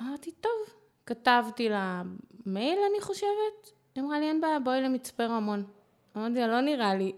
אמרתי, 0.00 0.30
טוב, 0.30 0.52
כתבתי 1.06 1.68
לה 1.68 2.02
מייל, 2.46 2.78
אני 2.90 3.00
חושבת. 3.00 3.72
היא 3.94 4.04
אמרה 4.04 4.20
לי, 4.20 4.28
אין 4.28 4.40
בעיה, 4.40 4.60
בואי 4.60 4.80
למצפה 4.80 5.26
רמון. 5.26 5.64
אמרתי 6.16 6.34
לה, 6.34 6.46
לא 6.46 6.60
נראה 6.60 6.94
לי, 6.94 7.12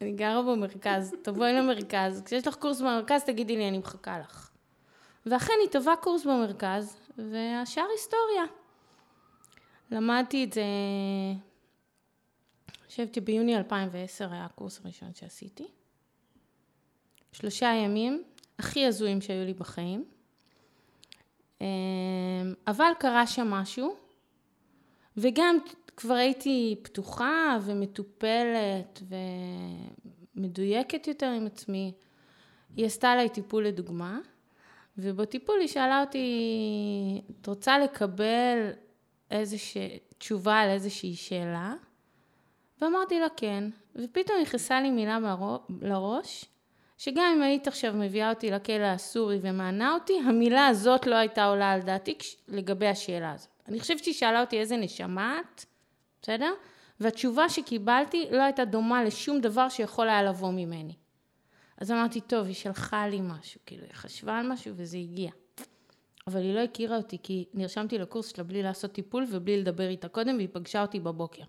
אני 0.00 0.12
גרה 0.12 0.42
במרכז, 0.42 1.14
תבואי 1.22 1.52
למרכז. 1.52 2.22
כשיש 2.24 2.46
לך 2.46 2.54
קורס 2.54 2.80
במרכז, 2.80 3.24
תגידי 3.24 3.56
לי, 3.56 3.68
אני 3.68 3.78
מחכה 3.78 4.18
לך. 4.18 4.50
ואכן 5.26 5.52
היא 5.62 5.70
טובה 5.70 5.96
קורס 5.96 6.24
במרכז, 6.24 6.96
והשאר 7.18 7.86
היסטוריה. 7.92 8.44
למדתי 9.90 10.44
את 10.44 10.52
זה, 10.52 10.62
אני 12.68 12.86
חושבת 12.86 13.14
שביוני 13.14 13.56
2010 13.56 14.32
היה 14.32 14.44
הקורס 14.44 14.80
הראשון 14.84 15.14
שעשיתי. 15.14 15.68
שלושה 17.32 17.66
ימים, 17.66 18.22
הכי 18.58 18.86
הזויים 18.86 19.20
שהיו 19.20 19.44
לי 19.44 19.54
בחיים. 19.54 20.04
אמ, 21.60 21.66
אבל 22.66 22.92
קרה 22.98 23.26
שם 23.26 23.50
משהו, 23.50 23.94
וגם 25.16 25.58
כבר 25.96 26.14
הייתי 26.14 26.76
פתוחה 26.82 27.58
ומטופלת 27.62 29.02
ומדויקת 30.36 31.06
יותר 31.06 31.26
עם 31.26 31.46
עצמי. 31.46 31.92
היא 32.76 32.86
עשתה 32.86 33.10
עליי 33.10 33.28
טיפול 33.28 33.66
לדוגמה, 33.66 34.18
ובטיפול 34.98 35.60
היא 35.60 35.68
שאלה 35.68 36.00
אותי, 36.00 36.28
את 37.40 37.46
רוצה 37.46 37.78
לקבל 37.78 38.70
איזושהי 39.30 39.98
תשובה 40.18 40.58
על 40.60 40.68
איזושהי 40.68 41.14
שאלה? 41.14 41.74
ואמרתי 42.80 43.20
לה 43.20 43.26
כן, 43.36 43.64
ופתאום 43.96 44.38
נכנסה 44.42 44.80
לי 44.80 44.90
מילה 44.90 45.18
לראש, 45.80 46.44
שגם 47.00 47.32
אם 47.36 47.42
היית 47.42 47.68
עכשיו 47.68 47.94
מביאה 47.94 48.30
אותי 48.30 48.50
לכלא 48.50 48.84
הסורי 48.84 49.38
ומענה 49.42 49.94
אותי, 49.94 50.20
המילה 50.26 50.66
הזאת 50.66 51.06
לא 51.06 51.14
הייתה 51.14 51.44
עולה 51.44 51.72
על 51.72 51.80
דעתי 51.80 52.18
לגבי 52.48 52.86
השאלה 52.86 53.32
הזאת. 53.32 53.48
אני 53.68 53.80
חושבת 53.80 54.04
שהיא 54.04 54.14
שאלה 54.14 54.40
אותי 54.40 54.60
איזה 54.60 54.76
נשמה 54.76 55.40
את, 55.40 55.64
בסדר? 56.22 56.52
והתשובה 57.00 57.48
שקיבלתי 57.48 58.28
לא 58.30 58.42
הייתה 58.42 58.64
דומה 58.64 59.04
לשום 59.04 59.40
דבר 59.40 59.68
שיכול 59.68 60.08
היה 60.08 60.22
לבוא 60.22 60.50
ממני. 60.50 60.94
אז 61.78 61.90
אמרתי, 61.90 62.20
טוב, 62.20 62.46
היא 62.46 62.54
שלחה 62.54 63.08
לי 63.08 63.20
משהו, 63.22 63.60
כאילו, 63.66 63.82
היא 63.82 63.94
חשבה 63.94 64.38
על 64.38 64.52
משהו 64.52 64.72
וזה 64.76 64.96
הגיע. 64.96 65.30
אבל 66.26 66.40
היא 66.40 66.54
לא 66.54 66.60
הכירה 66.60 66.96
אותי, 66.96 67.18
כי 67.22 67.44
נרשמתי 67.54 67.98
לקורס 67.98 68.34
שלה 68.34 68.44
בלי 68.44 68.62
לעשות 68.62 68.92
טיפול 68.92 69.26
ובלי 69.30 69.60
לדבר 69.60 69.88
איתה 69.88 70.08
קודם, 70.08 70.36
והיא 70.36 70.48
פגשה 70.52 70.82
אותי 70.82 71.00
בבוקר. 71.00 71.44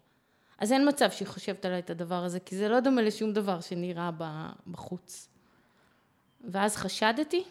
אז 0.59 0.71
אין 0.71 0.87
מצב 0.87 1.11
שהיא 1.11 1.27
חושבת 1.27 1.65
עליי 1.65 1.79
את 1.79 1.89
הדבר 1.89 2.23
הזה, 2.23 2.39
כי 2.39 2.55
זה 2.55 2.69
לא 2.69 2.79
דומה 2.79 3.01
לשום 3.01 3.33
דבר 3.33 3.59
שנראה 3.59 4.09
בחוץ. 4.67 5.30
ואז 6.43 6.75
חשדתי, 6.75 7.43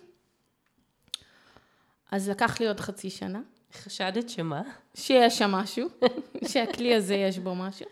אז 2.11 2.29
לקח 2.29 2.61
לי 2.61 2.68
עוד 2.68 2.81
חצי 2.81 3.11
שנה, 3.11 3.40
חשדת 3.72 4.31
שמה? 4.31 4.62
שיש 4.94 5.38
שם 5.38 5.50
משהו, 5.50 5.88
שהכלי 6.50 6.94
הזה 6.94 7.14
יש 7.14 7.38
בו 7.38 7.55
משהו. 7.55 7.87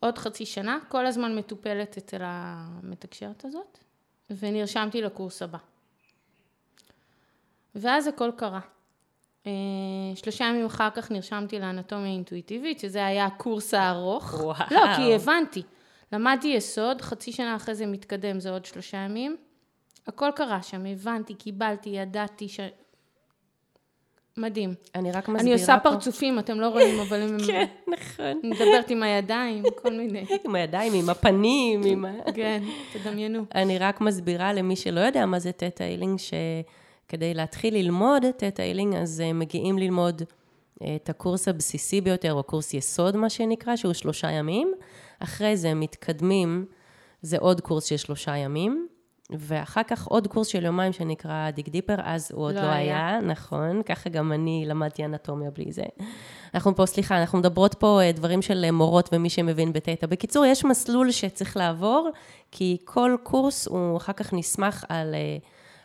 עוד 0.00 0.18
חצי 0.18 0.46
שנה, 0.46 0.78
כל 0.88 1.06
הזמן 1.06 1.36
מטופלת 1.36 1.96
אצל 1.96 2.20
המתקשרת 2.20 3.44
הזאת, 3.44 3.78
ונרשמתי 4.30 5.02
לקורס 5.02 5.42
הבא. 5.42 5.58
ואז 7.74 8.06
הכל 8.06 8.30
קרה. 8.36 8.60
אה, 9.46 9.52
שלושה 10.14 10.44
ימים 10.44 10.66
אחר 10.66 10.90
כך 10.90 11.10
נרשמתי 11.10 11.58
לאנטומיה 11.58 12.12
אינטואיטיבית, 12.12 12.78
שזה 12.78 13.06
היה 13.06 13.26
הקורס 13.26 13.74
הארוך. 13.74 14.34
וואו. 14.34 14.66
לא, 14.70 14.96
כי 14.96 15.14
הבנתי. 15.14 15.62
למדתי 16.12 16.48
יסוד, 16.48 17.00
חצי 17.00 17.32
שנה 17.32 17.56
אחרי 17.56 17.74
זה 17.74 17.86
מתקדם, 17.86 18.40
זה 18.40 18.50
עוד 18.50 18.64
שלושה 18.64 18.96
ימים. 18.96 19.36
הכל 20.06 20.30
קרה 20.36 20.62
שם, 20.62 20.86
הבנתי, 20.86 21.34
קיבלתי, 21.34 21.90
ידעתי 21.90 22.48
ש... 22.48 22.60
מדהים. 24.36 24.74
אני 24.94 25.12
רק 25.12 25.28
מסבירה 25.28 25.38
פה. 25.38 25.42
אני 25.42 25.52
עושה 25.52 25.76
פרצופים, 25.82 26.38
אתם 26.38 26.60
לא 26.60 26.68
רואים, 26.68 27.00
אבל 27.00 27.20
הם... 27.20 27.36
כן, 27.46 27.66
נכון. 27.88 28.40
מדברת 28.42 28.90
עם 28.90 29.02
הידיים, 29.02 29.62
כל 29.82 29.92
מיני. 29.92 30.24
עם 30.44 30.54
הידיים, 30.54 30.92
עם 30.94 31.10
הפנים, 31.10 31.82
עם 31.84 32.04
ה... 32.04 32.12
כן, 32.36 32.62
תדמיינו. 32.92 33.44
אני 33.54 33.78
רק 33.78 34.00
מסבירה 34.00 34.52
למי 34.52 34.76
שלא 34.76 35.00
יודע 35.00 35.26
מה 35.26 35.38
זה 35.38 35.52
תטא 35.52 35.82
הילינג, 35.82 36.18
שכדי 36.18 37.34
להתחיל 37.34 37.74
ללמוד 37.74 38.30
תטא 38.36 38.62
הילינג, 38.62 38.94
אז 38.94 39.20
אה, 39.20 39.32
מגיעים 39.32 39.78
ללמוד 39.78 40.22
אה, 40.82 40.96
את 40.96 41.08
הקורס 41.08 41.48
הבסיסי 41.48 42.00
ביותר, 42.00 42.32
או 42.32 42.42
קורס 42.42 42.74
יסוד, 42.74 43.16
מה 43.16 43.30
שנקרא, 43.30 43.76
שהוא 43.76 43.92
שלושה 43.92 44.30
ימים. 44.30 44.74
אחרי 45.18 45.56
זה 45.56 45.74
מתקדמים, 45.74 46.66
זה 47.22 47.36
עוד 47.38 47.60
קורס 47.60 47.84
של 47.84 47.96
שלושה 47.96 48.36
ימים. 48.36 48.88
ואחר 49.30 49.82
כך 49.82 50.06
עוד 50.06 50.26
קורס 50.26 50.46
של 50.46 50.64
יומיים 50.64 50.92
שנקרא 50.92 51.50
דיג 51.50 51.68
דיפר, 51.68 51.94
אז 52.02 52.30
הוא 52.32 52.44
עוד 52.44 52.54
לא 52.54 52.60
לא, 52.60 52.66
היה. 52.66 53.08
היה, 53.08 53.20
נכון, 53.20 53.82
ככה 53.82 54.10
גם 54.10 54.32
אני 54.32 54.64
למדתי 54.66 55.04
אנטומיה 55.04 55.50
בלי 55.50 55.72
זה. 55.72 55.82
אנחנו 56.54 56.76
פה, 56.76 56.86
סליחה, 56.86 57.20
אנחנו 57.20 57.38
מדברות 57.38 57.74
פה 57.74 58.00
אה, 58.02 58.12
דברים 58.12 58.42
של 58.42 58.64
אה, 58.64 58.70
מורות 58.70 59.08
ומי 59.12 59.30
שמבין 59.30 59.72
בתטא. 59.72 60.06
בקיצור, 60.06 60.46
יש 60.46 60.64
מסלול 60.64 61.10
שצריך 61.10 61.56
לעבור, 61.56 62.10
כי 62.50 62.76
כל 62.84 63.16
קורס 63.22 63.66
הוא 63.66 63.96
אחר 63.96 64.12
כך 64.12 64.32
נסמך 64.32 64.84
על, 64.88 65.14
אה, 65.14 65.36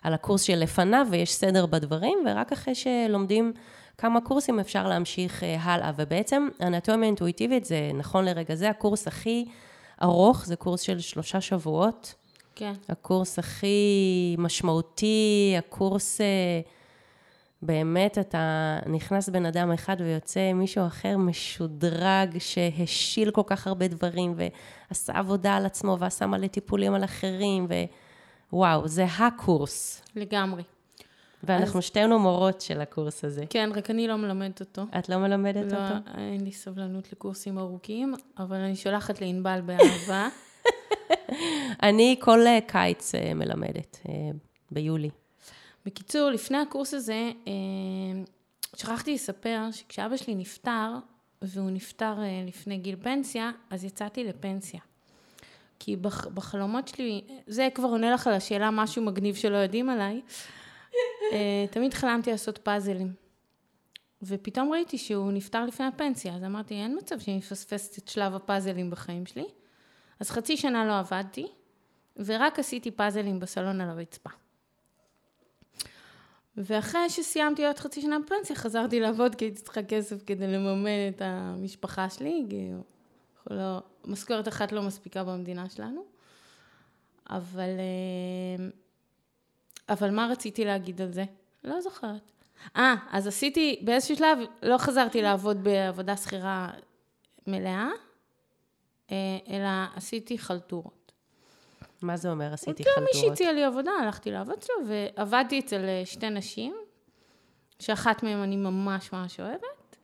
על 0.02 0.14
הקורס 0.14 0.42
שלפניו, 0.42 1.08
ויש 1.12 1.34
סדר 1.34 1.66
בדברים, 1.66 2.18
ורק 2.26 2.52
אחרי 2.52 2.76
שלומדים 2.76 3.54
כמה 4.00 4.22
קורסים 4.22 4.60
אפשר 4.60 4.88
להמשיך 4.88 5.44
אה, 5.44 5.58
הלאה. 5.62 5.92
ובעצם, 5.98 6.48
אנטומיה 6.62 7.08
אינטואיטיבית 7.08 7.66
זה, 7.66 7.92
נכון 7.94 8.26
לרגע 8.26 8.56
זה, 8.56 8.70
הקורס 8.70 9.08
הכי 9.08 9.46
ארוך, 10.04 10.46
זה 10.46 10.56
קורס 10.56 10.82
של 10.82 11.00
שלושה 11.00 11.42
שבועות. 11.42 12.14
כן. 12.56 12.74
הקורס 12.90 13.40
הכי 13.40 14.36
משמעותי, 14.38 15.56
הקורס... 15.58 16.22
אה, 16.22 16.62
באמת 17.62 18.18
אתה 18.18 18.78
נכנס 18.86 19.30
בן 19.30 19.46
אדם 19.46 19.72
אחד 19.72 19.96
ויוצא 20.00 20.54
מישהו 20.54 20.88
אחר 20.88 21.18
משודרג, 21.18 22.38
שהשיל 22.40 23.32
כל 23.32 23.42
כך 23.46 23.68
הרבה 23.68 23.88
דברים, 23.88 24.36
ועשה 24.90 25.14
עבודה 25.14 25.56
על 25.56 25.66
עצמו, 25.66 25.98
ועשה 26.00 26.28
מלא 26.28 26.48
טיפולים 26.48 26.94
על 26.94 27.04
אחרים, 27.04 27.68
ווואו, 28.54 28.88
זה 28.88 29.06
הקורס. 29.06 30.02
לגמרי. 30.16 30.64
ואנחנו 31.44 31.80
אז... 31.80 31.86
שתינו 31.86 32.20
מורות 32.20 32.62
של 32.62 32.82
הקורס 32.82 33.26
הזה. 33.26 33.44
כן, 33.50 33.70
רק 33.76 33.90
אני 33.90 34.08
לא 34.08 34.16
מלמדת 34.16 34.60
אותו. 34.60 34.86
את 35.00 35.10
לא 35.10 35.18
מלמדת 35.18 35.72
לא, 35.72 35.78
אותו? 35.78 35.94
לא, 35.94 36.18
אין 36.18 36.44
לי 36.44 36.52
סבלנות 36.52 37.12
לקורסים 37.12 37.58
ארוכים, 37.58 38.14
אבל 38.38 38.58
אני 38.58 38.76
שולחת 38.76 39.22
לענבל 39.22 39.62
באהבה. 39.62 40.28
אני 41.84 42.16
כל 42.20 42.48
אה, 42.48 42.60
קיץ 42.68 43.16
אה, 43.16 43.34
מלמדת, 43.34 43.98
אה, 44.10 44.14
ביולי. 44.72 45.10
בקיצור, 45.86 46.30
לפני 46.30 46.58
הקורס 46.58 46.94
הזה, 46.94 47.32
שכחתי 48.76 49.14
לספר 49.14 49.68
שכשאבא 49.72 50.18
שלי 50.18 50.36
נפטר, 50.36 50.94
והוא 51.42 51.72
נפטר 51.72 52.16
לפני 52.48 52.78
גיל 52.78 52.96
פנסיה, 53.02 53.52
אז 53.70 53.84
יצאתי 53.84 54.24
לפנסיה. 54.24 54.80
כי 55.80 55.96
בח, 55.96 56.28
בחלומות 56.28 56.88
שלי, 56.88 57.22
זה 57.48 57.68
כבר 57.76 57.88
עונה 57.88 58.12
לך 58.12 58.28
על 58.28 58.34
השאלה 58.34 58.72
משהו 58.72 59.04
מגניב 59.04 59.36
שלא 59.36 59.58
יודעים 59.58 59.90
עליי, 59.90 60.22
תמיד 61.72 61.94
חלמתי 61.94 62.32
לעשות 62.32 62.58
פאזלים. 62.58 63.14
ופתאום 64.22 64.72
ראיתי 64.72 64.98
שהוא 64.98 65.32
נפטר 65.32 65.66
לפני 65.66 65.86
הפנסיה, 65.86 66.36
אז 66.36 66.44
אמרתי, 66.44 66.74
אין 66.74 66.98
מצב 66.98 67.20
שאני 67.20 67.38
מפספסת 67.38 67.98
את 67.98 68.08
שלב 68.08 68.36
הפאזלים 68.36 68.90
בחיים 68.90 69.26
שלי. 69.26 69.46
אז 70.20 70.30
חצי 70.30 70.58
שנה 70.58 70.86
לא 70.86 71.00
עבדתי, 71.00 71.48
ורק 72.18 72.60
עשיתי 72.60 72.92
פאזלים 72.92 73.40
בסלון 73.40 73.82
על 73.82 73.90
הרצפה. 73.90 74.30
ואחרי 76.58 77.10
שסיימתי 77.10 77.66
עוד 77.66 77.80
חצי 77.80 78.02
שנה 78.02 78.20
בפנסיה, 78.20 78.56
חזרתי 78.56 79.00
לעבוד 79.00 79.36
כי 79.36 79.46
הייתי 79.46 79.62
צריכה 79.62 79.84
כסף 79.84 80.16
כדי 80.26 80.48
לממן 80.48 81.10
את 81.16 81.22
המשפחה 81.22 82.10
שלי, 82.10 82.46
כי 82.50 82.72
לא, 83.50 83.80
משכורת 84.06 84.48
אחת 84.48 84.72
לא 84.72 84.82
מספיקה 84.82 85.24
במדינה 85.24 85.70
שלנו. 85.70 86.06
אבל, 87.30 87.70
אה, 87.80 88.66
אבל 89.90 90.12
מה 90.12 90.28
רציתי 90.32 90.66
להגיד 90.66 91.02
על 91.02 91.14
זה? 91.14 91.24
לא 91.64 91.82
זוכרת. 91.82 92.22
אה, 92.76 92.96
אז 93.12 93.28
עשיתי, 93.28 93.82
באיזשהו 93.84 94.16
שלב 94.16 94.38
לא 94.64 94.78
חזרתי 94.78 95.22
לעבוד 95.22 95.64
בעבודה 95.64 96.18
שכירה 96.18 96.70
מלאה, 97.48 97.72
אה, 97.72 98.09
אלא 99.50 99.70
עשיתי 99.96 100.38
חלטורות. 100.38 101.12
מה 102.02 102.18
זה 102.18 102.32
אומר 102.32 102.54
עשיתי 102.54 102.84
חלטורות? 102.84 103.10
מישהי 103.14 103.32
הציע 103.32 103.54
לי 103.54 103.64
עבודה, 103.64 103.92
הלכתי 104.04 104.32
לעבוד 104.32 104.58
אצלו, 104.58 104.76
ועבדתי 104.88 105.60
אצל 105.60 105.86
אה, 105.86 106.02
שתי 106.06 106.30
נשים, 106.30 106.76
שאחת 107.80 108.24
מהן 108.24 108.38
אני 108.40 108.58
ממש 108.58 109.14
ממש 109.14 109.40
אוהבת, 109.40 109.98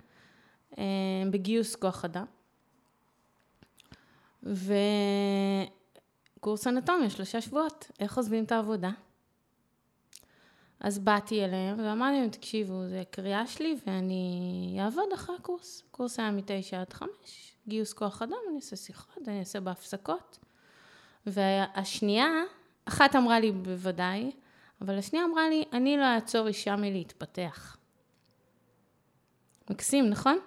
אה, 0.78 0.84
בגיוס 1.32 1.76
כוח 1.76 2.06
אדם. 2.06 2.26
וקורס 6.38 6.68
אנטומיה, 6.68 7.10
שלושה 7.10 7.42
שבועות, 7.42 7.92
איך 8.00 8.18
עוזבים 8.18 8.44
את 8.44 8.52
העבודה? 8.52 8.92
אז 10.80 11.00
באתי 11.00 11.46
אליהם 11.46 11.80
ואמרתי 11.80 12.20
להם, 12.20 12.30
תקשיבו, 12.30 12.88
זה 12.88 13.04
קריאה 13.12 13.48
שלי 13.48 13.76
ואני 13.88 14.78
אעבוד 14.82 15.14
אחרי 15.14 15.36
הקורס. 15.36 15.84
הקורס 15.90 16.20
היה 16.20 16.32
מתשע 16.32 16.82
עד 16.82 16.94
חמש, 16.94 17.55
גיוס 17.68 17.94
כוח 17.94 18.22
אדם, 18.22 18.38
אני 18.50 18.56
אעשה 18.56 18.76
שיחות, 18.76 19.28
אני 19.28 19.40
אעשה 19.40 19.60
בהפסקות. 19.60 20.40
והשנייה, 21.26 22.28
אחת 22.86 23.16
אמרה 23.16 23.40
לי 23.40 23.52
בוודאי, 23.52 24.32
אבל 24.82 24.98
השנייה 24.98 25.26
אמרה 25.26 25.50
לי, 25.50 25.64
אני 25.74 25.98
לא 25.98 26.04
אעצור 26.04 26.48
אישה 26.48 26.76
מלהתפתח. 26.76 27.78
מקסים, 29.70 30.10
נכון? 30.10 30.40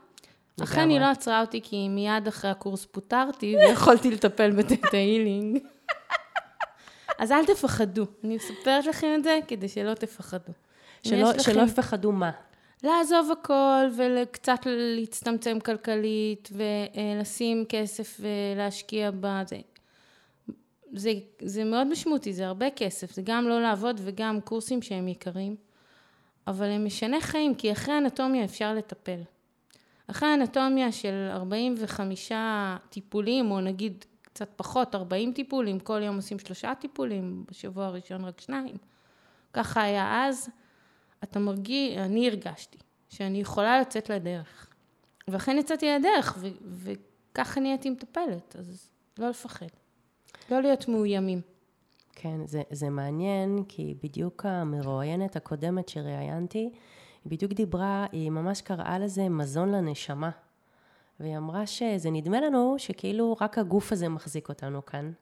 אכן 0.62 0.88
היא 0.88 1.00
לא 1.00 1.06
עצרה 1.06 1.40
אותי, 1.40 1.60
כי 1.62 1.88
מיד 1.88 2.28
אחרי 2.28 2.50
הקורס 2.50 2.84
פוטרתי, 2.84 3.56
ויכולתי 3.56 4.10
לטפל 4.10 4.50
בטטה 4.50 4.96
הילינג. 4.96 5.58
אז 7.18 7.32
אל 7.32 7.46
תפחדו. 7.46 8.06
אני 8.24 8.36
מספרת 8.36 8.86
לכם 8.86 9.14
את 9.18 9.24
זה 9.24 9.38
כדי 9.48 9.68
שלא 9.68 9.94
תפחדו. 9.94 10.52
שלא, 11.02 11.32
לכם... 11.32 11.64
יפחדו 11.66 12.12
מה? 12.12 12.30
לעזוב 12.82 13.30
הכל 13.32 13.88
וקצת 13.96 14.60
להצטמצם 14.66 15.60
כלכלית 15.60 16.48
ולשים 16.52 17.64
כסף 17.68 18.20
ולהשקיע 18.20 19.10
בזה. 19.20 19.60
זה, 20.92 21.12
זה 21.42 21.64
מאוד 21.64 21.86
משמעותי, 21.86 22.32
זה 22.32 22.46
הרבה 22.46 22.70
כסף, 22.70 23.12
זה 23.12 23.22
גם 23.24 23.48
לא 23.48 23.62
לעבוד 23.62 24.00
וגם 24.04 24.40
קורסים 24.40 24.82
שהם 24.82 25.08
יקרים, 25.08 25.56
אבל 26.46 26.66
הם 26.66 26.84
משנה 26.84 27.20
חיים, 27.20 27.54
כי 27.54 27.72
אחרי 27.72 27.98
אנטומיה 27.98 28.44
אפשר 28.44 28.74
לטפל. 28.74 29.20
אחרי 30.06 30.34
אנטומיה 30.34 30.92
של 30.92 31.28
45 31.32 32.32
טיפולים, 32.90 33.50
או 33.50 33.60
נגיד 33.60 34.04
קצת 34.22 34.48
פחות, 34.56 34.94
40 34.94 35.32
טיפולים, 35.32 35.80
כל 35.80 36.00
יום 36.02 36.16
עושים 36.16 36.38
שלושה 36.38 36.74
טיפולים, 36.74 37.44
בשבוע 37.50 37.86
הראשון 37.86 38.24
רק 38.24 38.40
שניים. 38.40 38.76
ככה 39.52 39.82
היה 39.82 40.26
אז. 40.26 40.48
אתה 41.24 41.38
מרגיש, 41.38 41.96
אני 41.96 42.28
הרגשתי, 42.28 42.78
שאני 43.08 43.40
יכולה 43.40 43.80
לצאת 43.80 44.10
לדרך. 44.10 44.68
ואכן 45.28 45.58
יצאתי 45.58 45.86
לדרך, 45.98 46.38
ו- 46.40 46.48
וככה 47.32 47.60
נהייתי 47.60 47.90
מטפלת, 47.90 48.56
אז 48.58 48.90
לא 49.18 49.28
לפחד. 49.28 49.66
לא 50.50 50.62
להיות 50.62 50.88
מאוימים. 50.88 51.40
כן, 52.12 52.46
זה, 52.46 52.62
זה 52.70 52.90
מעניין, 52.90 53.64
כי 53.68 53.94
בדיוק 54.02 54.46
המרואיינת 54.46 55.36
הקודמת 55.36 55.88
שראיינתי, 55.88 56.70
היא 57.24 57.30
בדיוק 57.30 57.52
דיברה, 57.52 58.06
היא 58.12 58.30
ממש 58.30 58.60
קראה 58.60 58.98
לזה 58.98 59.28
מזון 59.28 59.72
לנשמה. 59.72 60.30
והיא 61.20 61.36
אמרה 61.36 61.66
שזה 61.66 62.10
נדמה 62.10 62.40
לנו 62.40 62.74
שכאילו 62.78 63.36
רק 63.40 63.58
הגוף 63.58 63.92
הזה 63.92 64.08
מחזיק 64.08 64.48
אותנו 64.48 64.84
כאן. 64.84 65.12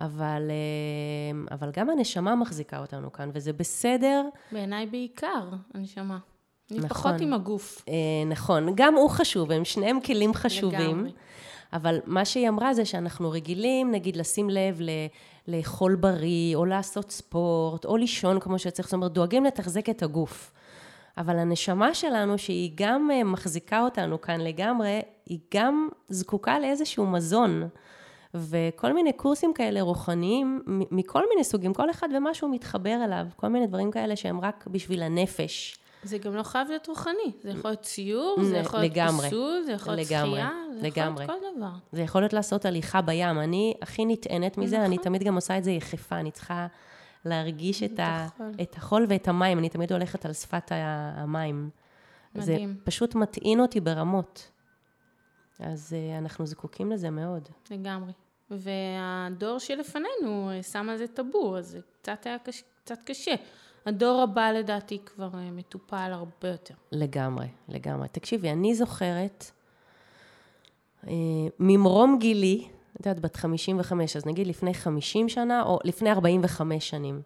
אבל, 0.00 0.50
אה, 0.50 1.54
אבל 1.56 1.70
גם 1.72 1.90
הנשמה 1.90 2.34
מחזיקה 2.34 2.78
אותנו 2.78 3.12
כאן, 3.12 3.30
וזה 3.32 3.52
בסדר. 3.52 4.24
בעיניי 4.52 4.86
בעיקר, 4.86 5.48
הנשמה. 5.74 6.18
נכון. 6.70 6.88
פחות 6.88 7.20
עם 7.20 7.32
הגוף. 7.32 7.84
אה, 7.88 7.94
נכון, 8.26 8.72
גם 8.74 8.94
הוא 8.94 9.10
חשוב, 9.10 9.52
הם 9.52 9.64
שניהם 9.64 10.00
כלים 10.00 10.34
חשובים. 10.34 10.90
לגמרי. 10.90 11.12
אבל 11.72 11.98
מה 12.06 12.24
שהיא 12.24 12.48
אמרה 12.48 12.74
זה 12.74 12.84
שאנחנו 12.84 13.30
רגילים, 13.30 13.90
נגיד, 13.90 14.16
לשים 14.16 14.50
לב 14.50 14.80
ל... 14.80 14.90
לאכול 15.48 15.94
בריא, 15.94 16.56
או 16.56 16.64
לעשות 16.64 17.10
ספורט, 17.10 17.84
או 17.84 17.96
לישון 17.96 18.40
כמו 18.40 18.58
שצריך, 18.58 18.88
זאת 18.88 18.94
אומרת, 18.94 19.12
דואגים 19.12 19.44
לתחזק 19.44 19.88
את 19.88 20.02
הגוף. 20.02 20.52
אבל 21.18 21.38
הנשמה 21.38 21.94
שלנו, 21.94 22.38
שהיא 22.38 22.72
גם 22.74 23.10
אה, 23.12 23.24
מחזיקה 23.24 23.82
אותנו 23.82 24.20
כאן 24.20 24.40
לגמרי, 24.40 25.00
היא 25.26 25.38
גם 25.54 25.88
זקוקה 26.08 26.58
לאיזשהו 26.58 27.06
מזון. 27.06 27.68
וכל 28.34 28.92
מיני 28.92 29.12
קורסים 29.12 29.54
כאלה 29.54 29.82
רוחניים, 29.82 30.62
מכל 30.90 31.22
מיני 31.28 31.44
סוגים, 31.44 31.74
כל 31.74 31.90
אחד 31.90 32.08
ומה 32.16 32.34
שהוא 32.34 32.50
מתחבר 32.50 33.04
אליו, 33.04 33.26
כל 33.36 33.48
מיני 33.48 33.66
דברים 33.66 33.90
כאלה 33.90 34.16
שהם 34.16 34.40
רק 34.40 34.66
בשביל 34.70 35.02
הנפש. 35.02 35.76
זה 36.02 36.18
גם 36.18 36.34
לא 36.36 36.42
חייב 36.42 36.68
להיות 36.68 36.86
רוחני, 36.86 37.32
זה 37.42 37.50
יכול 37.50 37.70
להיות 37.70 37.82
ציור, 37.82 38.36
זה 38.44 38.56
יכול 38.56 38.80
להיות 38.80 38.94
פיסול, 39.22 39.62
זה 39.66 39.72
יכול 39.72 39.94
להיות 39.94 40.08
שחייה, 40.08 40.50
זה 40.80 40.86
יכול 40.86 41.02
להיות 41.02 41.30
כל 41.30 41.36
דבר. 41.56 41.70
זה 41.92 42.02
יכול 42.02 42.20
להיות 42.20 42.32
לעשות 42.32 42.64
הליכה 42.64 43.02
בים. 43.02 43.40
אני 43.40 43.74
הכי 43.82 44.04
נטענת 44.04 44.58
מזה, 44.58 44.76
נכון. 44.76 44.86
אני 44.86 44.98
תמיד 44.98 45.22
גם 45.22 45.34
עושה 45.34 45.58
את 45.58 45.64
זה 45.64 45.70
יחפה, 45.70 46.16
אני 46.16 46.30
צריכה 46.30 46.66
להרגיש 47.24 47.82
את, 47.82 47.98
ה, 47.98 48.26
את 48.62 48.76
החול 48.76 49.06
ואת 49.08 49.28
המים, 49.28 49.58
אני 49.58 49.68
תמיד 49.68 49.92
הולכת 49.92 50.26
על 50.26 50.32
שפת 50.32 50.72
המים. 50.72 51.70
מדהים. 52.34 52.68
זה 52.68 52.74
פשוט 52.84 53.14
מטעין 53.14 53.60
אותי 53.60 53.80
ברמות. 53.80 54.49
אז 55.60 55.92
uh, 55.92 56.18
אנחנו 56.18 56.46
זקוקים 56.46 56.92
לזה 56.92 57.10
מאוד. 57.10 57.48
לגמרי. 57.70 58.12
והדור 58.50 59.58
שלפנינו 59.58 60.50
אה, 60.50 60.62
שם 60.62 60.88
על 60.88 60.96
זה 60.96 61.06
טאבו, 61.06 61.56
אז 61.56 61.66
זה 61.66 61.78
קצת 62.02 62.26
היה 62.26 62.38
קש, 62.38 62.62
קצת 62.84 62.98
קשה. 63.04 63.34
הדור 63.86 64.22
הבא 64.22 64.50
לדעתי 64.52 64.98
כבר 65.06 65.30
אה, 65.34 65.50
מטופל 65.50 66.10
הרבה 66.12 66.48
יותר. 66.48 66.74
לגמרי, 66.92 67.46
לגמרי. 67.68 68.08
תקשיבי, 68.08 68.50
אני 68.50 68.74
זוכרת, 68.74 69.50
אה, 71.06 71.12
ממרום 71.58 72.18
גילי, 72.20 72.68
את 73.00 73.06
יודעת, 73.06 73.20
בת 73.20 73.36
55, 73.36 74.16
אז 74.16 74.26
נגיד 74.26 74.46
לפני 74.46 74.74
50 74.74 75.28
שנה, 75.28 75.62
או 75.62 75.78
לפני 75.84 76.10
45 76.10 76.90
שנים. 76.90 77.22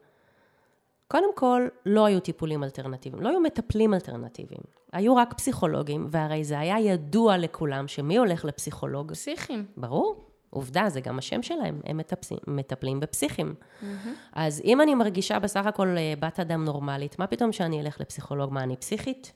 קודם 1.15 1.35
כל, 1.35 1.69
לא 1.87 2.05
היו 2.07 2.21
טיפולים 2.21 2.65
אלטרנטיביים, 2.65 3.23
לא 3.23 3.29
היו 3.29 3.41
מטפלים 3.41 3.95
אלטרנטיביים. 3.95 4.61
היו 4.93 5.17
רק 5.17 5.35
פסיכולוגים, 5.35 6.07
והרי 6.11 6.45
זה 6.45 6.59
היה 6.59 6.81
ידוע 6.81 7.37
לכולם 7.37 7.89
שמי 7.89 8.17
הולך 8.17 8.45
לפסיכולוג? 8.45 9.13
פסיכים. 9.13 9.67
ברור. 9.77 10.25
עובדה, 10.51 10.89
זה 10.89 11.01
גם 11.01 11.19
השם 11.19 11.43
שלהם, 11.43 11.81
הם 11.85 11.97
מטפסים, 11.97 12.39
מטפלים 12.47 13.01
בפסיכים. 13.01 13.55
Mm-hmm. 13.55 13.85
אז 14.33 14.63
אם 14.65 14.81
אני 14.81 14.95
מרגישה 14.95 15.39
בסך 15.39 15.67
הכל 15.67 15.89
אה, 15.89 16.15
בת 16.21 16.41
אדם 16.41 16.65
נורמלית, 16.65 17.19
מה 17.19 17.27
פתאום 17.27 17.53
שאני 17.53 17.81
אלך 17.81 18.01
לפסיכולוג? 18.01 18.53
מה, 18.53 18.63
אני 18.63 18.77
פסיכית? 18.77 19.33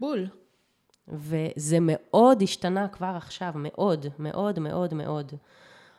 בול. 0.00 0.26
וזה 1.08 1.78
מאוד 1.80 2.42
השתנה 2.42 2.88
כבר 2.88 3.14
עכשיו, 3.16 3.52
מאוד, 3.54 4.06
מאוד, 4.18 4.58
מאוד, 4.58 4.94
מאוד. 4.94 5.32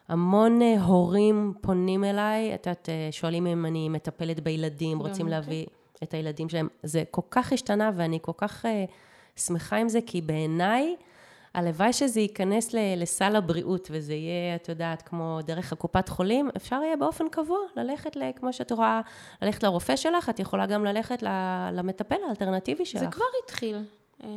המון 0.07 0.61
הורים 0.61 1.53
פונים 1.61 2.03
אליי, 2.03 2.55
את 2.55 2.67
יודעת, 2.67 2.89
אה, 2.89 3.07
שואלים 3.11 3.47
אם 3.47 3.65
אני 3.65 3.89
מטפלת 3.89 4.39
בילדים, 4.39 4.99
רוצים 4.99 5.27
להביא... 5.27 5.65
את 6.03 6.13
הילדים 6.13 6.49
שלהם. 6.49 6.67
זה 6.83 7.03
כל 7.11 7.21
כך 7.31 7.53
השתנה 7.53 7.91
ואני 7.95 8.19
כל 8.21 8.31
כך 8.37 8.65
uh, 8.65 8.67
שמחה 9.41 9.77
עם 9.77 9.89
זה, 9.89 9.99
כי 10.05 10.21
בעיניי, 10.21 10.95
הלוואי 11.53 11.93
שזה 11.93 12.19
ייכנס 12.19 12.73
לסל 12.73 13.35
הבריאות 13.35 13.87
וזה 13.91 14.13
יהיה, 14.13 14.55
את 14.55 14.69
יודעת, 14.69 15.01
כמו 15.01 15.39
דרך 15.45 15.73
הקופת 15.73 16.09
חולים, 16.09 16.49
אפשר 16.57 16.79
יהיה 16.83 16.95
באופן 16.95 17.29
קבוע 17.29 17.59
ללכת, 17.75 18.17
כמו 18.35 18.53
שאת 18.53 18.71
רואה, 18.71 19.01
ללכת 19.41 19.63
לרופא 19.63 19.95
שלך, 19.95 20.29
את 20.29 20.39
יכולה 20.39 20.65
גם 20.65 20.85
ללכת 20.85 21.23
למטפל 21.73 22.15
האלטרנטיבי 22.27 22.85
שלך. 22.85 23.01
זה 23.01 23.07
כבר 23.07 23.25
התחיל. 23.43 23.77
אה, 24.23 24.29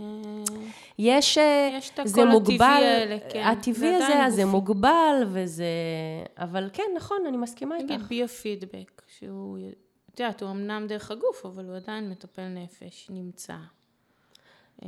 יש, 0.98 1.38
אה, 1.38 1.70
יש 1.78 1.90
את 2.00 2.08
זה 2.08 2.24
מוגבל, 2.24 2.54
הטבעי 2.54 2.86
האלה, 2.86 3.16
כן. 3.32 3.42
הטבעי 3.42 3.94
הזה, 3.94 4.30
זה 4.36 4.44
מוגבל, 4.44 5.26
וזה... 5.32 5.64
אבל 6.38 6.70
כן, 6.72 6.82
נכון, 6.96 7.18
אני 7.28 7.36
מסכימה 7.36 7.76
איתך. 7.76 7.90
נגיד 7.90 8.06
ביו-פידבק, 8.08 9.02
שהוא, 9.18 9.58
את 10.14 10.20
יודעת, 10.20 10.42
הוא 10.42 10.50
אמנם 10.50 10.86
דרך 10.88 11.10
הגוף, 11.10 11.46
אבל 11.46 11.64
הוא 11.64 11.76
עדיין 11.76 12.10
מטפל 12.10 12.48
נפש, 12.48 13.06
נמצא. 13.10 13.56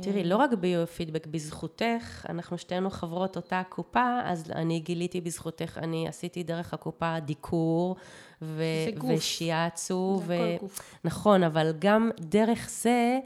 תראי, 0.01 0.23
לא 0.23 0.37
רק 0.37 0.53
ביו-פידבק, 0.53 1.27
בזכותך, 1.27 2.25
אנחנו 2.29 2.57
שתינו 2.57 2.89
חברות 2.89 3.35
אותה 3.35 3.61
קופה, 3.69 4.19
אז 4.23 4.51
אני 4.51 4.79
גיליתי 4.79 5.21
בזכותך, 5.21 5.77
אני 5.77 6.07
עשיתי 6.07 6.43
דרך 6.43 6.73
הקופה 6.73 7.19
דיקור, 7.19 7.95
ו- 8.41 8.63
ושיאצו, 9.07 10.21
זה 10.27 10.39
ו- 10.39 10.61
גוף. 10.61 10.97
נכון, 11.03 11.43
אבל 11.43 11.73
גם 11.79 12.11
דרך 12.19 12.69
זה, 12.69 13.19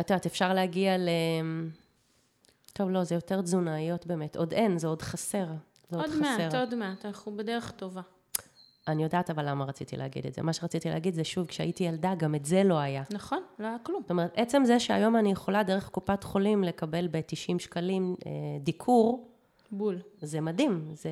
את 0.00 0.10
יודעת, 0.10 0.26
אפשר 0.26 0.54
להגיע 0.54 0.98
ל... 0.98 1.08
טוב, 2.72 2.90
לא, 2.90 3.04
זה 3.04 3.14
יותר 3.14 3.42
תזונאיות 3.42 4.06
באמת. 4.06 4.36
עוד 4.36 4.52
אין, 4.52 4.78
זה 4.78 4.86
עוד 4.86 5.02
חסר. 5.02 5.46
זה 5.90 5.96
עוד, 5.96 6.04
עוד 6.04 6.20
מעט, 6.20 6.54
עוד 6.54 6.74
מעט, 6.74 7.06
אנחנו 7.06 7.36
בדרך 7.36 7.70
טובה. 7.70 8.00
אני 8.88 9.02
יודעת 9.02 9.30
אבל 9.30 9.48
למה 9.48 9.64
רציתי 9.64 9.96
להגיד 9.96 10.26
את 10.26 10.34
זה. 10.34 10.42
מה 10.42 10.52
שרציתי 10.52 10.88
להגיד 10.88 11.14
זה 11.14 11.24
שוב, 11.24 11.46
כשהייתי 11.46 11.84
ילדה, 11.84 12.14
גם 12.14 12.34
את 12.34 12.44
זה 12.44 12.64
לא 12.64 12.78
היה. 12.78 13.02
נכון, 13.10 13.42
לא 13.58 13.66
היה 13.66 13.76
כלום. 13.82 14.02
זאת 14.02 14.10
אומרת, 14.10 14.32
עצם 14.36 14.62
זה 14.64 14.80
שהיום 14.80 15.16
אני 15.16 15.32
יכולה 15.32 15.62
דרך 15.62 15.88
קופת 15.88 16.24
חולים 16.24 16.64
לקבל 16.64 17.08
ב-90 17.10 17.58
שקלים 17.58 18.16
אה, 18.26 18.30
דיקור, 18.60 19.30
בול. 19.70 19.98
זה 20.20 20.40
מדהים, 20.40 20.88
זה, 20.92 21.10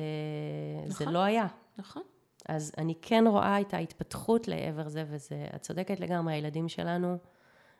נכון, 0.87 1.05
זה 1.05 1.11
לא 1.11 1.19
היה. 1.19 1.47
נכון. 1.77 2.01
אז 2.49 2.71
אני 2.77 2.93
כן 3.01 3.23
רואה 3.27 3.61
את 3.61 3.73
ההתפתחות 3.73 4.47
לעבר 4.47 4.89
זה, 4.89 5.05
וזה, 5.09 5.47
את 5.55 5.61
צודקת 5.61 5.99
לגמרי, 5.99 6.33
הילדים 6.33 6.69
שלנו, 6.69 7.17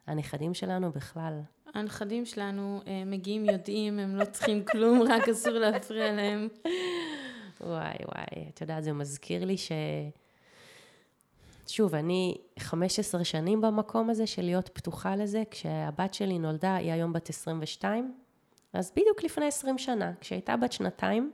הנכדים 0.07 0.53
שלנו 0.53 0.91
בכלל. 0.91 1.41
הנכדים 1.73 2.25
שלנו 2.25 2.81
אה, 2.87 3.03
מגיעים, 3.05 3.45
יודעים, 3.45 3.99
הם 3.99 4.15
לא 4.15 4.25
צריכים 4.25 4.65
כלום, 4.65 5.01
רק 5.01 5.29
אסור 5.29 5.53
להפריע 5.53 6.13
להם. 6.13 6.47
וואי 7.61 7.95
וואי, 8.05 8.49
את 8.49 8.61
יודעת, 8.61 8.83
זה 8.83 8.93
מזכיר 8.93 9.45
לי 9.45 9.57
ש... 9.57 9.71
שוב, 11.67 11.95
אני 11.95 12.37
15 12.59 13.23
שנים 13.23 13.61
במקום 13.61 14.09
הזה 14.09 14.27
של 14.27 14.41
להיות 14.41 14.69
פתוחה 14.73 15.15
לזה, 15.15 15.43
כשהבת 15.51 16.13
שלי 16.13 16.39
נולדה, 16.39 16.75
היא 16.75 16.91
היום 16.91 17.13
בת 17.13 17.29
22, 17.29 18.13
אז 18.73 18.91
בדיוק 18.91 19.23
לפני 19.23 19.45
20 19.45 19.77
שנה, 19.77 20.11
כשהייתה 20.21 20.57
בת 20.57 20.71
שנתיים, 20.71 21.31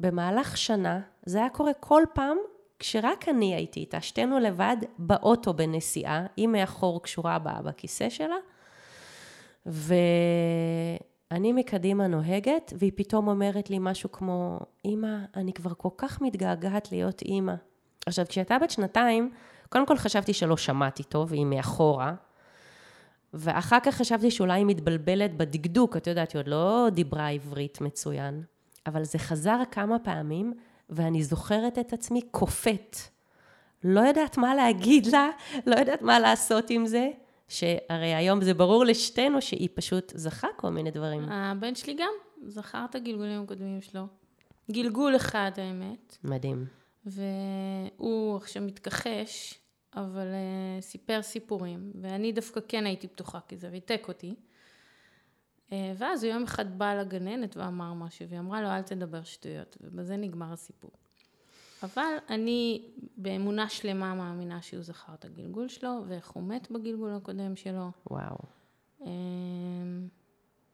במהלך 0.00 0.56
שנה, 0.56 1.00
זה 1.26 1.38
היה 1.38 1.48
קורה 1.48 1.72
כל 1.80 2.02
פעם 2.14 2.38
כשרק 2.78 3.28
אני 3.28 3.54
הייתי 3.54 3.80
איתה, 3.80 4.00
שתינו 4.00 4.38
לבד 4.38 4.76
באוטו 4.98 5.54
בנסיעה, 5.54 6.26
היא 6.36 6.48
מאחור 6.48 7.02
קשורה 7.02 7.38
בכיסא 7.38 8.10
שלה, 8.10 8.36
ו... 9.66 9.94
אני 11.30 11.52
מקדימה 11.52 12.06
נוהגת, 12.06 12.72
והיא 12.78 12.92
פתאום 12.94 13.28
אומרת 13.28 13.70
לי 13.70 13.76
משהו 13.80 14.12
כמו, 14.12 14.60
אמא, 14.84 15.16
אני 15.36 15.52
כבר 15.52 15.70
כל 15.76 15.88
כך 15.96 16.20
מתגעגעת 16.20 16.92
להיות 16.92 17.22
אמא. 17.28 17.54
עכשיו, 18.06 18.26
כשהייתה 18.28 18.58
בת 18.58 18.70
שנתיים, 18.70 19.30
קודם 19.68 19.86
כל 19.86 19.96
חשבתי 19.96 20.32
שלא 20.32 20.56
שמעתי 20.56 21.02
טוב, 21.02 21.32
היא 21.32 21.44
מאחורה, 21.46 22.14
ואחר 23.34 23.78
כך 23.82 23.94
חשבתי 23.94 24.30
שאולי 24.30 24.60
היא 24.60 24.66
מתבלבלת 24.66 25.36
בדקדוק, 25.36 25.96
את 25.96 26.06
יודעת, 26.06 26.32
היא 26.32 26.40
עוד 26.40 26.48
לא 26.48 26.86
דיברה 26.92 27.28
עברית 27.28 27.80
מצוין, 27.80 28.42
אבל 28.86 29.04
זה 29.04 29.18
חזר 29.18 29.62
כמה 29.70 29.98
פעמים, 29.98 30.54
ואני 30.90 31.24
זוכרת 31.24 31.78
את 31.78 31.92
עצמי 31.92 32.22
קופאת. 32.30 32.96
לא 33.84 34.00
יודעת 34.00 34.38
מה 34.38 34.54
להגיד 34.54 35.06
לה, 35.06 35.28
לא 35.66 35.76
יודעת 35.76 36.02
מה 36.02 36.18
לעשות 36.18 36.70
עם 36.70 36.86
זה. 36.86 37.10
שהרי 37.48 38.14
היום 38.14 38.42
זה 38.42 38.54
ברור 38.54 38.84
לשתינו 38.84 39.42
שהיא 39.42 39.68
פשוט 39.74 40.12
זכה 40.16 40.48
כל 40.56 40.70
מיני 40.70 40.90
דברים. 40.90 41.28
הבן 41.28 41.74
שלי 41.74 41.94
גם 41.94 42.12
זכר 42.46 42.84
את 42.90 42.94
הגלגולים 42.94 43.42
הקודמים 43.42 43.82
שלו. 43.82 44.06
גלגול 44.70 45.16
אחד 45.16 45.50
האמת. 45.56 46.16
מדהים. 46.24 46.66
והוא 47.06 48.36
עכשיו 48.36 48.62
מתכחש, 48.62 49.54
אבל 49.96 50.26
uh, 50.26 50.82
סיפר 50.82 51.22
סיפורים, 51.22 51.92
ואני 52.00 52.32
דווקא 52.32 52.60
כן 52.68 52.86
הייתי 52.86 53.08
פתוחה, 53.08 53.38
כי 53.48 53.56
זה 53.56 53.68
ריתק 53.68 54.04
אותי. 54.08 54.34
Uh, 55.68 55.72
ואז 55.98 56.24
יום 56.24 56.42
אחד 56.42 56.78
בא 56.78 56.94
לגננת 56.94 57.56
ואמר 57.56 57.92
משהו, 57.94 58.28
והיא 58.28 58.40
אמרה 58.40 58.62
לו, 58.62 58.68
אל 58.68 58.82
תדבר 58.82 59.22
שטויות, 59.22 59.76
ובזה 59.80 60.16
נגמר 60.16 60.52
הסיפור. 60.52 60.90
אבל 61.82 62.12
אני 62.28 62.82
באמונה 63.16 63.68
שלמה 63.68 64.14
מאמינה 64.14 64.62
שהוא 64.62 64.82
זכר 64.82 65.14
את 65.14 65.24
הגלגול 65.24 65.68
שלו, 65.68 66.02
ואיך 66.06 66.30
הוא 66.30 66.42
מת 66.42 66.70
בגלגול 66.70 67.14
הקודם 67.14 67.56
שלו. 67.56 67.90
וואו. 68.10 68.36
אמ, 69.00 70.08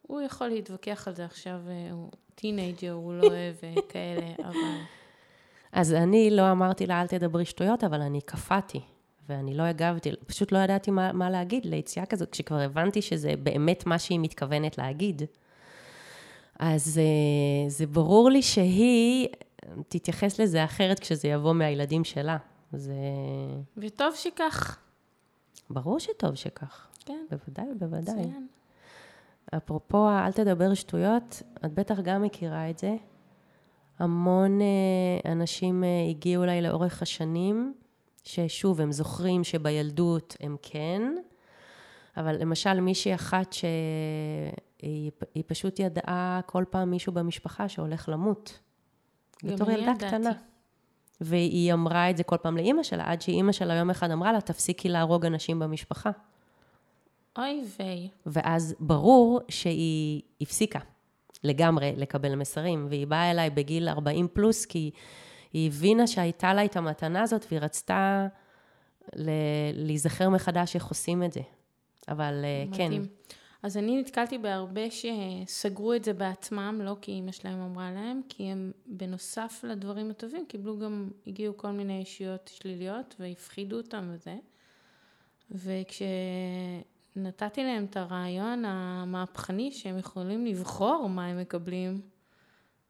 הוא 0.03 0.21
יכול 0.21 0.49
להתווכח 0.49 1.09
על 1.09 1.15
זה 1.15 1.25
עכשיו, 1.25 1.61
אה, 1.69 1.93
הוא 1.93 2.11
teenager, 2.35 2.93
הוא 2.93 3.15
לא 3.15 3.27
אוהב 3.27 3.57
אה, 3.63 3.75
כאלה, 3.89 4.27
אבל... 4.39 4.81
אז 5.73 5.93
אני 5.93 6.31
לא 6.31 6.53
אמרתי 6.53 6.87
לה, 6.87 7.01
אל 7.03 7.07
תדברי 7.07 7.45
שטויות, 7.45 7.85
אבל 7.85 8.01
אני 8.01 8.21
קפאתי, 8.21 8.81
ואני 9.29 9.55
לא 9.55 9.63
הגבתי, 9.63 10.11
פשוט 10.27 10.53
לא 10.53 10.59
ידעתי 10.59 10.91
מה, 10.91 11.13
מה 11.13 11.31
להגיד 11.31 11.67
ליציאה 11.67 12.07
כזאת, 12.07 12.31
כשכבר 12.31 12.61
הבנתי 12.61 13.03
שזה 13.03 13.35
באמת 13.43 13.87
מה 13.87 13.99
שהיא 13.99 14.21
מתכוונת 14.21 14.79
להגיד. 14.79 15.23
אז 16.59 16.99
אה, 16.99 17.71
זה 17.71 17.87
ברור 17.87 18.31
לי 18.31 18.43
שהיא, 18.43 19.29
תתייחס 19.89 20.41
לזה 20.41 20.65
אחרת 20.65 20.99
כשזה 20.99 21.29
יבוא 21.29 21.53
מהילדים 21.53 22.05
שלה. 22.05 22.37
זה... 22.73 22.95
וטוב 23.77 24.15
שכך. 24.15 24.79
ברור 25.71 26.01
שטוב 26.01 26.35
שכך. 26.35 26.89
כן. 27.05 27.25
בוודאי, 27.31 27.67
בוודאי. 27.79 28.15
מצוין. 28.15 28.47
אפרופו, 29.57 30.09
אל 30.09 30.33
תדבר 30.33 30.75
שטויות, 30.75 31.43
את 31.65 31.75
בטח 31.75 32.01
גם 32.01 32.23
מכירה 32.23 32.71
את 32.71 32.79
זה. 32.79 32.97
המון 33.99 34.61
אה, 34.61 35.33
אנשים 35.33 35.85
אה, 35.85 35.89
הגיעו 36.11 36.45
אליי 36.45 36.63
לאורך 36.63 37.03
השנים, 37.03 37.75
ששוב, 38.25 38.81
הם 38.81 38.93
זוכרים 38.93 39.45
שבילדות 39.45 40.37
הם 40.41 40.57
כן, 40.63 41.03
אבל 42.17 42.37
למשל 42.41 42.81
מישהי 42.81 43.15
אחת 43.15 43.53
שהיא 43.53 45.43
פשוט 45.47 45.81
ידעה 45.81 46.41
כל 46.47 46.65
פעם 46.71 46.91
מישהו 46.91 47.13
במשפחה 47.13 47.69
שהולך 47.69 48.09
למות. 48.09 48.59
בתור 49.45 49.71
ילדה 49.71 49.83
ידעתי. 49.83 50.07
קטנה. 50.07 50.33
והיא 51.21 51.73
אמרה 51.73 52.11
את 52.11 52.17
זה 52.17 52.23
כל 52.23 52.37
פעם 52.37 52.57
לאימא 52.57 52.83
שלה, 52.83 53.11
עד 53.11 53.23
שאימא 53.23 53.53
שלה 53.53 53.75
יום 53.75 53.91
אחד 53.91 54.11
אמרה 54.11 54.33
לה, 54.33 54.41
תפסיקי 54.41 54.89
להרוג 54.89 55.27
אנשים 55.27 55.59
במשפחה. 55.59 56.11
אוי 57.39 57.65
ויי. 57.79 58.09
ואז 58.27 58.75
ברור 58.81 59.41
שהיא 59.49 60.23
הפסיקה 60.41 60.79
לגמרי 61.45 61.93
לקבל 61.97 62.35
מסרים, 62.35 62.87
והיא 62.89 63.07
באה 63.07 63.31
אליי 63.31 63.51
בגיל 63.51 63.89
40 63.89 64.29
פלוס, 64.33 64.67
כי 64.67 64.79
היא 64.79 64.93
הבינה 65.55 66.07
שהייתה 66.07 66.55
לה 66.55 66.65
את 66.65 66.77
המתנה 66.77 67.23
הזאת, 67.23 67.47
והיא 67.51 67.61
רצתה 67.61 68.27
להיזכר 69.73 70.29
מחדש 70.29 70.75
איך 70.75 70.87
עושים 70.87 71.23
את 71.23 71.33
זה. 71.33 71.41
אבל 72.09 72.45
אה, 72.45 72.65
כן. 72.77 72.87
מדהים. 72.87 73.05
כן. 73.05 73.35
אז 73.65 73.77
אני 73.77 74.01
נתקלתי 74.01 74.39
בהרבה 74.39 74.81
שסגרו 74.91 75.95
את 75.95 76.05
זה 76.05 76.13
בעצמם, 76.13 76.81
לא 76.85 76.97
כי 77.01 77.13
אמא 77.13 77.33
שלהם 77.33 77.61
אמרה 77.61 77.91
להם, 77.93 78.21
כי 78.29 78.43
הם 78.43 78.73
בנוסף 78.87 79.65
לדברים 79.69 80.11
הטובים 80.11 80.47
קיבלו 80.49 80.79
גם, 80.79 81.11
הגיעו 81.27 81.57
כל 81.57 81.71
מיני 81.71 82.01
אישיות 82.01 82.51
שליליות 82.55 83.15
והפחידו 83.19 83.77
אותם 83.77 84.11
וזה. 84.13 84.37
וכשנתתי 87.11 87.65
להם 87.65 87.85
את 87.85 87.97
הרעיון 87.97 88.65
המהפכני 88.65 89.73
שהם 89.73 89.99
יכולים 89.99 90.47
לבחור 90.47 91.09
מה 91.09 91.27
הם 91.27 91.41
מקבלים, 91.41 92.01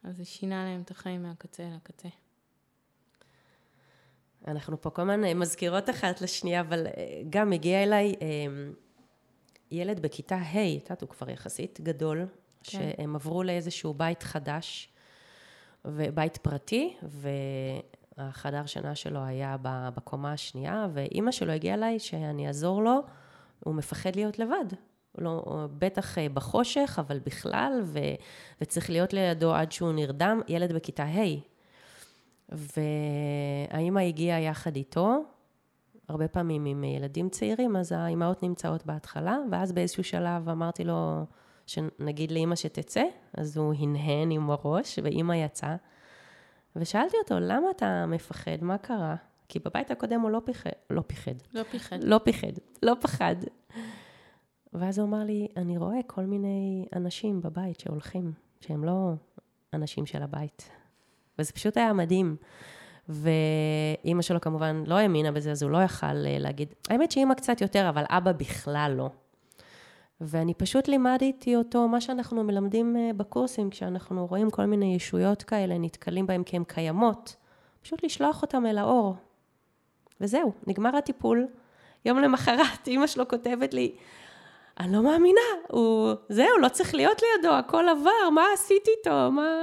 אז 0.03 0.17
זה 0.17 0.25
שינה 0.25 0.65
להם 0.65 0.81
את 0.81 0.91
החיים 0.91 1.23
מהקצה 1.23 1.63
אל 1.63 1.73
הקצה. 1.77 2.09
אנחנו 4.49 4.81
פה 4.81 4.91
כל 4.91 5.03
הזמן 5.03 5.39
מזכירות 5.39 5.91
אחת 5.91 6.21
לשנייה, 6.21 6.61
אבל 6.61 6.87
אה, 6.87 7.23
גם 7.31 7.53
הגיע 7.53 7.83
אליי 7.83 8.15
אה, 8.23 8.27
ילד 9.71 10.01
בכיתה 10.01 10.37
ה', 10.37 10.77
את 10.77 10.83
יודעת, 10.83 11.03
הוא 11.03 11.09
כבר 11.09 11.31
יחסית 11.31 11.81
גדול, 11.81 12.27
כן. 12.63 12.79
שהם 12.79 13.17
עברו 13.17 13.43
לאיזשהו 13.43 13.95
בית 13.95 14.23
חדש, 14.23 14.89
ובית 15.85 16.37
פרטי, 16.37 16.97
והחדר 18.19 18.67
שינה 18.67 18.95
שלו 18.95 19.25
היה 19.25 19.57
בקומה 19.63 20.33
השנייה, 20.33 20.87
ואימא 20.93 21.33
שלו 21.33 21.53
הגיעה 21.53 21.75
אליי 21.75 21.99
שאני 21.99 22.47
אעזור 22.47 22.83
לו, 22.83 23.01
הוא 23.65 23.75
מפחד 23.75 24.17
להיות 24.17 24.39
לבד. 24.39 24.65
לא, 25.19 25.67
בטח 25.79 26.19
אה, 26.19 26.29
בחושך, 26.29 26.97
אבל 27.01 27.19
בכלל, 27.19 27.81
ו, 27.85 27.99
וצריך 28.61 28.91
להיות 28.91 29.13
לידו 29.13 29.55
עד 29.55 29.73
שהוא 29.73 29.93
נרדם, 29.93 30.41
ילד 30.49 30.73
בכיתה 30.73 31.05
ה'. 31.05 31.54
והאימא 32.49 34.01
הגיעה 34.01 34.41
יחד 34.41 34.77
איתו, 34.77 35.23
הרבה 36.09 36.29
פעמים 36.29 36.65
עם 36.65 36.85
ילדים 36.85 37.29
צעירים, 37.29 37.77
אז 37.77 37.93
האימהות 37.93 38.43
נמצאות 38.43 38.87
בהתחלה, 38.87 39.39
ואז 39.51 39.73
באיזשהו 39.73 40.05
שלב 40.05 40.49
אמרתי 40.49 40.85
לו, 40.85 41.25
שנגיד 41.67 42.31
לאימא 42.31 42.57
שתצא, 42.57 43.05
אז 43.37 43.57
הוא 43.57 43.75
הנהן 43.79 44.31
עם 44.31 44.51
הראש, 44.51 44.99
ואימא 45.03 45.33
יצאה. 45.33 45.77
ושאלתי 46.77 47.17
אותו, 47.23 47.41
למה 47.41 47.71
אתה 47.71 48.07
מפחד? 48.07 48.57
מה 48.61 48.79
קרה? 48.79 49.17
כי 49.49 49.59
בבית 49.59 49.91
הקודם 49.91 50.21
הוא 50.21 50.31
לא 50.31 50.41
פיחד, 50.45 50.71
לא 50.91 51.03
פיחד. 51.07 51.35
לא 51.53 51.63
פיחד. 51.71 52.05
לא 52.05 52.19
פיחד, 52.25 52.53
לא 52.83 52.95
פחד. 53.01 53.37
ואז 54.73 54.99
הוא 54.99 55.09
אמר 55.09 55.25
לי, 55.25 55.49
אני 55.57 55.79
רואה 55.79 55.99
כל 56.07 56.25
מיני 56.25 56.87
אנשים 56.97 57.41
בבית 57.41 57.81
שהולכים, 57.81 58.33
שהם 58.61 58.85
לא 58.85 59.13
אנשים 59.73 60.07
של 60.07 60.23
הבית. 60.23 60.71
וזה 61.39 61.53
פשוט 61.53 61.77
היה 61.77 61.93
מדהים. 61.93 62.37
ואימא 63.09 64.23
שלו 64.23 64.41
כמובן 64.41 64.85
לא 64.87 64.95
האמינה 64.95 65.33
בזה, 65.33 65.51
אז 65.51 65.63
הוא 65.63 65.71
לא 65.71 65.79
יכל 65.79 66.07
אה, 66.07 66.37
להגיד, 66.39 66.75
האמת 66.89 67.11
שאימא 67.11 67.35
קצת 67.35 67.61
יותר, 67.61 67.89
אבל 67.89 68.05
אבא 68.09 68.33
בכלל 68.33 68.95
לא. 68.97 69.11
ואני 70.21 70.55
פשוט 70.55 70.89
לימדתי 70.89 71.57
אותו 71.57 71.89
מה 71.89 72.01
שאנחנו 72.01 72.45
מלמדים 72.45 72.97
אה, 72.97 73.11
בקורסים, 73.17 73.71
כשאנחנו 73.71 74.27
רואים 74.27 74.51
כל 74.51 74.65
מיני 74.65 74.95
ישויות 74.95 75.43
כאלה, 75.43 75.79
נתקלים 75.79 76.27
בהם 76.27 76.45
כי 76.45 76.57
הן 76.57 76.65
קיימות, 76.65 77.37
פשוט 77.83 78.05
לשלוח 78.05 78.43
אותם 78.43 78.67
אל 78.67 78.79
האור. 78.79 79.17
וזהו, 80.21 80.53
נגמר 80.67 80.97
הטיפול. 80.97 81.47
יום 82.05 82.19
למחרת, 82.19 82.87
אימא 82.87 83.07
שלו 83.07 83.29
כותבת 83.29 83.75
לי, 83.75 83.95
אני 84.81 84.93
לא 84.93 85.03
מאמינה, 85.03 85.41
הוא, 85.69 86.13
זהו, 86.29 86.59
לא 86.59 86.69
צריך 86.69 86.95
להיות 86.95 87.23
לידו, 87.23 87.55
הכל 87.55 87.89
עבר, 87.89 88.31
מה 88.33 88.43
עשית 88.55 88.89
איתו, 88.99 89.33
מה... 89.33 89.63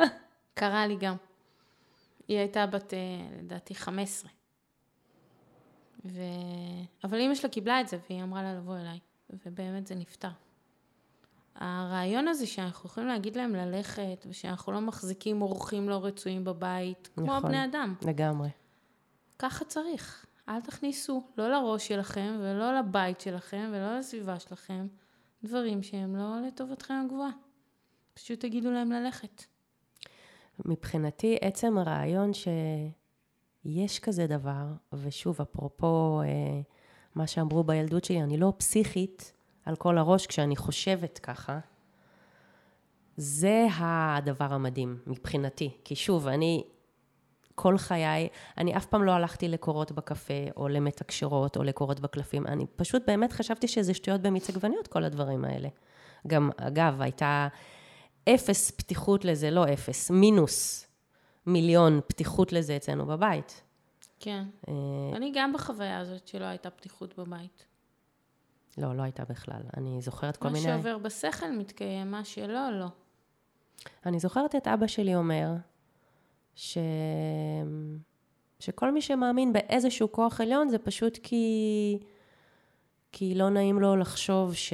קרה 0.53 0.88
לי 0.88 0.95
גם. 0.95 1.15
היא 2.32 2.39
הייתה 2.39 2.65
בת, 2.65 2.94
אה, 2.94 3.00
לדעתי, 3.39 3.76
15. 3.76 4.32
ו... 6.06 6.22
אבל 7.04 7.17
אימא 7.17 7.36
שלה 7.36 7.50
קיבלה 7.50 7.82
את 7.82 7.88
זה, 7.88 7.98
והיא 8.10 8.24
אמרה 8.24 8.44
לה 8.44 8.54
לבוא 8.54 8.78
אליי, 8.78 9.00
ובאמת 9.46 9.88
זה 9.88 9.96
נפתר. 9.96 10.30
הרעיון 11.56 12.28
הזה 12.28 12.48
שאנחנו 12.48 12.89
יכולים 12.89 13.10
להגיד 13.10 13.36
להם 13.36 13.56
ללכת, 13.56 14.26
ושאנחנו 14.30 14.72
לא 14.72 14.82
מחזיקים 14.82 15.41
אורחים 15.41 15.89
לא 15.89 16.06
רצויים 16.06 16.44
בבית, 16.44 17.10
כמו 17.15 17.26
נכון, 17.26 17.46
הבני 17.46 17.65
אדם. 17.65 17.96
לגמרי. 18.06 18.50
ככה 19.39 19.65
צריך. 19.65 20.26
אל 20.50 20.62
תכניסו, 20.62 21.24
לא 21.38 21.52
לראש 21.52 21.88
שלכם, 21.88 22.36
ולא 22.39 22.80
לבית 22.80 23.22
שלכם, 23.22 23.70
ולא 23.74 23.98
לסביבה 23.98 24.39
שלכם, 24.39 24.88
דברים 25.44 25.84
שהם 25.84 26.15
לא 26.15 26.41
לטובתכם 26.48 26.94
הגבוהה. 27.06 27.32
פשוט 28.13 28.39
תגידו 28.39 28.72
להם 28.72 28.91
ללכת. 28.91 29.44
מבחינתי, 30.65 31.38
עצם 31.41 31.78
הרעיון 31.78 32.32
שיש 32.34 34.00
כזה 34.00 34.28
דבר, 34.28 34.65
ושוב, 34.93 35.41
אפרופו 35.41 36.21
אה, 36.21 36.62
מה 37.15 37.28
שאמרו 37.28 37.63
בילדות 37.63 38.04
שלי, 38.04 38.21
אני 38.21 38.38
לא 38.38 38.54
פסיכית 38.58 39.34
על 39.65 39.76
כל 39.76 39.97
הראש 39.97 40.28
כשאני 40.28 40.56
חושבת 40.56 41.19
ככה, 41.19 41.60
זה 43.17 43.67
הדבר 43.78 44.54
המדהים 44.54 44.97
מבחינתי. 45.08 45.69
כי 45.84 45.95
שוב, 45.95 46.28
אני 46.28 46.63
כל 47.56 47.78
חיי, 47.78 48.28
אני 48.58 48.78
אף 48.78 48.86
פעם 48.86 49.04
לא 49.04 49.12
הלכתי 49.12 49.47
לקורות 49.47 49.91
בקפה, 49.91 50.34
או 50.58 50.67
למתקשרות, 50.67 51.58
או 51.58 51.63
לקורות 51.63 52.00
בקלפים. 52.00 52.47
אני 52.47 52.65
פשוט 52.76 53.04
באמת 53.08 53.32
חשבתי 53.32 53.67
שזה 53.67 53.93
שטויות 53.93 54.21
במיץ 54.21 54.50
עגבניות, 54.50 54.88
כל 54.88 55.04
הדברים 55.04 55.45
האלה. 55.45 55.69
גם, 56.28 56.50
אגב, 56.58 57.02
הייתה 57.02 57.47
אפס 58.29 58.71
פתיחות 58.71 59.25
לזה, 59.25 59.51
לא 59.51 59.73
אפס, 59.73 60.12
מינוס 60.12 60.88
מיליון 61.45 62.01
פתיחות 62.07 62.53
לזה 62.53 62.75
אצלנו 62.75 63.05
בבית. 63.05 63.63
כן. 64.19 64.43
אה, 64.67 64.73
אני 65.15 65.31
גם 65.36 65.53
בחוויה 65.53 65.99
הזאת 65.99 66.27
שלא 66.27 66.45
הייתה 66.45 66.69
פתיחות 66.69 67.19
בבית. 67.19 67.65
לא, 68.77 68.95
לא 68.95 69.01
הייתה 69.01 69.23
בכלל. 69.25 69.62
אני 69.77 70.01
זוכרת 70.01 70.38
כל 70.38 70.47
מה 70.47 70.53
מיני... 70.53 70.65
שעובר 70.65 70.97
בשכל 70.97 71.51
מתקיים, 71.51 72.12
מה 72.12 72.25
שלא, 72.25 72.69
לא. 72.79 72.88
אני 74.05 74.19
זוכרת 74.19 74.55
את 74.55 74.67
אבא 74.67 74.88
שלי 74.88 75.15
אומר, 75.15 75.47
ש... 76.55 76.77
שכל 78.60 78.91
מי 78.91 79.01
שמאמין 79.01 79.53
באיזשהו 79.53 80.12
כוח 80.12 80.41
עליון 80.41 80.69
זה 80.69 80.77
פשוט 80.77 81.17
כי, 81.23 81.99
כי 83.12 83.36
לא 83.36 83.50
נעים 83.50 83.80
לו 83.80 83.95
לחשוב 83.95 84.56
ש... 84.56 84.74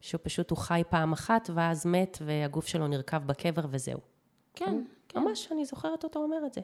שהוא 0.00 0.20
פשוט 0.22 0.50
הוא 0.50 0.58
חי 0.58 0.82
פעם 0.88 1.12
אחת 1.12 1.50
ואז 1.54 1.86
מת 1.86 2.18
והגוף 2.24 2.66
שלו 2.66 2.88
נרקב 2.88 3.16
בקבר 3.16 3.62
וזהו. 3.70 3.98
כן, 4.54 4.82
כן. 5.08 5.20
ממש, 5.20 5.48
אני 5.52 5.64
זוכרת 5.64 6.04
אותו 6.04 6.22
אומר 6.22 6.46
את 6.46 6.54
זה. 6.54 6.60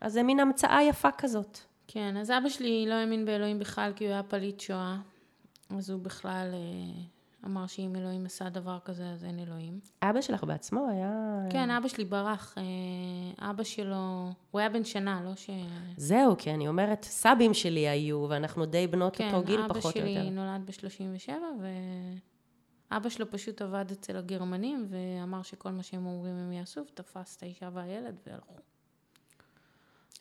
אז 0.00 0.12
זה 0.12 0.22
מין 0.22 0.40
המצאה 0.40 0.82
יפה 0.82 1.12
כזאת. 1.18 1.58
כן, 1.88 2.16
אז 2.16 2.30
אבא 2.30 2.48
שלי 2.48 2.86
לא 2.88 2.94
האמין 2.94 3.24
באלוהים 3.24 3.58
בכלל, 3.58 3.92
כי 3.96 4.04
הוא 4.04 4.12
היה 4.12 4.22
פליט 4.22 4.60
שואה. 4.60 4.96
אז 5.70 5.90
הוא 5.90 6.00
בכלל 6.00 6.48
אה, 6.52 7.02
אמר 7.44 7.66
שאם 7.66 7.96
אלוהים 7.96 8.26
עשה 8.26 8.48
דבר 8.48 8.78
כזה, 8.84 9.10
אז 9.10 9.24
אין 9.24 9.38
אלוהים. 9.38 9.80
אבא 10.02 10.20
שלך 10.20 10.44
בעצמו 10.44 10.88
היה... 10.90 11.12
כן, 11.50 11.70
אבא 11.70 11.88
שלי 11.88 12.04
ברח. 12.04 12.54
אה, 12.58 13.50
אבא 13.50 13.64
שלו, 13.64 14.30
הוא 14.50 14.60
היה 14.60 14.68
בן 14.68 14.84
שנה, 14.84 15.22
לא 15.24 15.36
ש... 15.36 15.50
זהו, 15.96 16.36
כי 16.38 16.54
אני 16.54 16.68
אומרת, 16.68 17.04
סבים 17.04 17.54
שלי 17.54 17.88
היו, 17.88 18.26
ואנחנו 18.28 18.66
די 18.66 18.86
בנות 18.86 19.16
כן, 19.16 19.34
אותו 19.34 19.46
גיל 19.46 19.60
אבא 19.60 19.74
פחות 19.74 19.96
או 19.96 20.00
שלי 20.00 20.10
יותר. 20.10 20.30
נולד 20.30 20.66
ב-37, 20.66 21.32
ואבא 22.90 23.08
שלו 23.08 23.30
פשוט 23.30 23.62
עבד 23.62 23.84
אצל 23.92 24.16
הגרמנים, 24.16 24.86
ואמר 24.88 25.42
שכל 25.42 25.70
מה 25.70 25.82
שהם 25.82 26.06
אומרים 26.06 26.34
הם 26.34 26.52
יעשו, 26.52 26.80
ותפס 26.80 27.36
את 27.36 27.42
האישה 27.42 27.68
והילד 27.72 28.18
והלכו. 28.26 28.54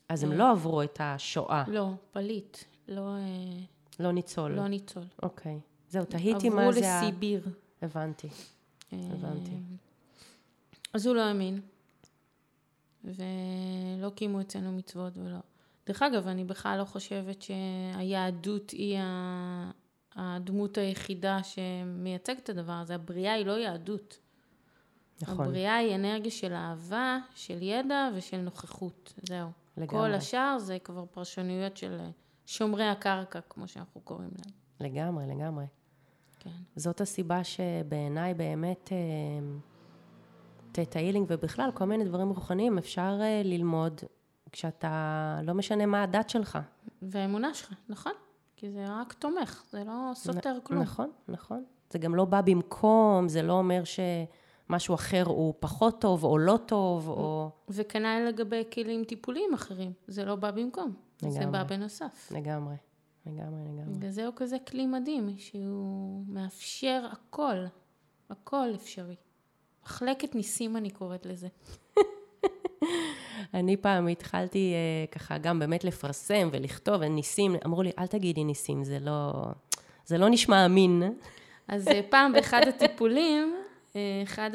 אז 0.09 0.23
הם 0.23 0.31
לא 0.31 0.51
עברו 0.51 0.83
את 0.83 0.97
השואה, 1.03 1.63
לא, 1.67 1.89
פליט, 2.11 2.57
לא, 2.87 3.01
אה, 3.01 3.63
לא 3.99 4.11
ניצול. 4.11 4.51
לא 4.51 4.67
ניצול. 4.67 5.03
אוקיי. 5.23 5.59
זהו, 5.95 6.05
תהיתי 6.05 6.49
מה 6.49 6.61
עברו 6.61 6.73
זה 6.73 6.93
ה... 6.93 7.01
לסיביר. 7.01 7.47
הבנתי. 7.81 8.27
הבנתי. 8.91 9.51
אה, 9.51 9.57
אז 10.93 11.05
הוא 11.05 11.15
לא 11.15 11.21
האמין, 11.21 11.61
ולא 13.03 14.09
קיימו 14.15 14.41
אצלנו 14.41 14.71
מצוות 14.71 15.17
ולא. 15.17 15.37
דרך 15.87 16.01
אגב, 16.01 16.27
אני 16.27 16.43
בכלל 16.43 16.79
לא 16.79 16.85
חושבת 16.85 17.41
שהיהדות 17.41 18.71
היא 18.71 18.99
הדמות 20.15 20.77
היחידה 20.77 21.39
שמייצגת 21.43 22.39
את 22.43 22.49
הדבר 22.49 22.73
הזה. 22.73 22.95
הבריאה 22.95 23.33
היא 23.33 23.45
לא 23.45 23.51
יהדות. 23.51 24.19
נכון. 25.21 25.45
הבריאה 25.45 25.75
היא 25.75 25.95
אנרגיה 25.95 26.31
של 26.31 26.53
אהבה, 26.53 27.17
של 27.35 27.61
ידע 27.61 28.09
ושל 28.15 28.37
נוכחות. 28.37 29.13
זהו. 29.23 29.49
לגמרי. 29.77 29.87
כל 29.87 30.13
השאר 30.13 30.59
זה 30.59 30.77
כבר 30.79 31.05
פרשנויות 31.05 31.77
של 31.77 31.99
שומרי 32.45 32.87
הקרקע, 32.87 33.39
כמו 33.49 33.67
שאנחנו 33.67 34.01
קוראים 34.01 34.29
להם. 34.37 34.53
לגמרי, 34.79 35.25
לגמרי. 35.27 35.65
כן. 36.45 36.49
זאת 36.75 37.01
הסיבה 37.01 37.43
שבעיניי 37.43 38.33
באמת 38.33 38.89
אה, 38.91 38.97
תטא 40.71 40.99
הילינג 40.99 41.25
ובכלל 41.29 41.71
כל 41.73 41.85
מיני 41.85 42.05
דברים 42.05 42.29
רוחניים 42.29 42.77
אפשר 42.77 43.17
אה, 43.21 43.41
ללמוד 43.43 44.01
כשאתה, 44.51 45.39
לא 45.43 45.53
משנה 45.53 45.85
מה 45.85 46.03
הדת 46.03 46.29
שלך. 46.29 46.59
והאמונה 47.01 47.53
שלך, 47.53 47.73
נכון? 47.89 48.11
כי 48.55 48.71
זה 48.71 48.85
רק 48.89 49.13
תומך, 49.13 49.63
זה 49.71 49.83
לא 49.83 50.11
סותר 50.13 50.57
כלום. 50.63 50.81
נכון, 50.81 51.11
נכון. 51.27 51.63
זה 51.89 51.99
גם 51.99 52.15
לא 52.15 52.25
בא 52.25 52.41
במקום, 52.41 53.29
זה 53.29 53.41
לא 53.41 53.53
אומר 53.53 53.83
שמשהו 53.83 54.95
אחר 54.95 55.23
הוא 55.25 55.53
פחות 55.59 56.01
טוב 56.01 56.23
או 56.23 56.37
לא 56.37 56.59
טוב, 56.65 57.09
או... 57.09 57.49
וכנ"ל 57.69 58.25
לגבי 58.27 58.63
כלים 58.73 59.03
טיפוליים 59.03 59.53
אחרים, 59.53 59.93
זה 60.07 60.25
לא 60.25 60.35
בא 60.35 60.51
במקום, 60.51 60.93
זה 61.21 61.39
לגמרי. 61.39 61.51
בא 61.51 61.63
בנוסף. 61.63 62.31
לגמרי, 62.31 62.75
לגמרי, 63.25 63.61
לגמרי. 63.63 63.97
בגלל 63.97 64.09
זה 64.09 64.25
הוא 64.25 64.33
כזה 64.35 64.57
כלי 64.59 64.87
מדהים, 64.87 65.35
שהוא 65.37 66.23
מאפשר 66.27 67.07
הכל, 67.11 67.55
הכל 68.29 68.67
אפשרי. 68.75 69.15
מחלקת 69.83 70.35
ניסים 70.35 70.77
אני 70.77 70.89
קוראת 70.89 71.25
לזה. 71.25 71.47
אני 73.53 73.77
פעם 73.77 74.07
התחלתי 74.07 74.73
אה, 74.73 75.07
ככה 75.11 75.37
גם 75.37 75.59
באמת 75.59 75.83
לפרסם 75.83 76.49
ולכתוב, 76.51 77.03
ניסים, 77.03 77.55
אמרו 77.65 77.83
לי, 77.83 77.91
אל 77.99 78.07
תגידי 78.07 78.43
ניסים, 78.43 78.83
זה 78.83 78.99
לא, 79.01 79.31
זה 80.05 80.17
לא 80.17 80.29
נשמע 80.29 80.65
אמין. 80.65 81.03
אז 81.67 81.87
אה, 81.87 82.01
פעם 82.09 82.33
באחד 82.33 82.61
הטיפולים, 82.67 83.55
אה, 83.95 84.01
אחד, 84.23 84.49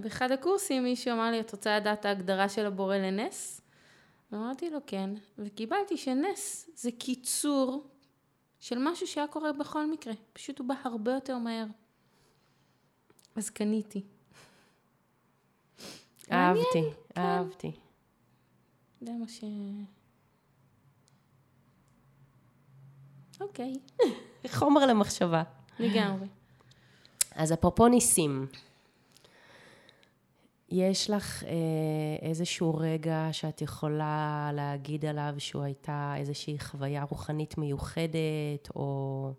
באחד 0.00 0.32
הקורסים 0.32 0.82
מישהו 0.82 1.14
אמר 1.14 1.30
לי, 1.30 1.40
את 1.40 1.52
רוצה 1.52 1.76
לדעת 1.76 2.00
את 2.00 2.04
ההגדרה 2.04 2.48
של 2.48 2.66
הבורא 2.66 2.96
לנס? 2.96 3.60
אמרתי 4.34 4.70
לו 4.70 4.78
כן, 4.86 5.10
וקיבלתי 5.38 5.96
שנס 5.96 6.70
זה 6.74 6.90
קיצור 6.98 7.91
של 8.62 8.78
משהו 8.78 9.06
שהיה 9.06 9.26
קורה 9.26 9.52
בכל 9.52 9.86
מקרה, 9.86 10.12
פשוט 10.32 10.58
הוא 10.58 10.68
בא 10.68 10.74
הרבה 10.84 11.12
יותר 11.12 11.38
מהר. 11.38 11.66
אז 13.36 13.50
קניתי. 13.50 14.02
מעניין, 16.28 16.56
אהבתי, 16.56 16.82
כן. 17.14 17.20
אהבתי. 17.20 17.72
זה 19.00 19.12
מה 19.12 19.28
ש... 19.28 19.44
אוקיי, 23.40 23.72
חומר 24.58 24.86
למחשבה. 24.86 25.42
לגמרי. 25.78 26.26
אז 27.34 27.52
אפרופו 27.52 27.88
ניסים, 27.88 28.46
יש 30.72 31.10
לך 31.10 31.44
אה, 31.44 31.50
איזשהו 32.28 32.74
רגע 32.74 33.28
שאת 33.32 33.62
יכולה 33.62 34.50
להגיד 34.54 35.04
עליו 35.04 35.34
שהוא 35.38 35.62
הייתה 35.62 36.14
איזושהי 36.16 36.58
חוויה 36.58 37.02
רוחנית 37.02 37.58
מיוחדת, 37.58 38.68
או, 38.76 39.30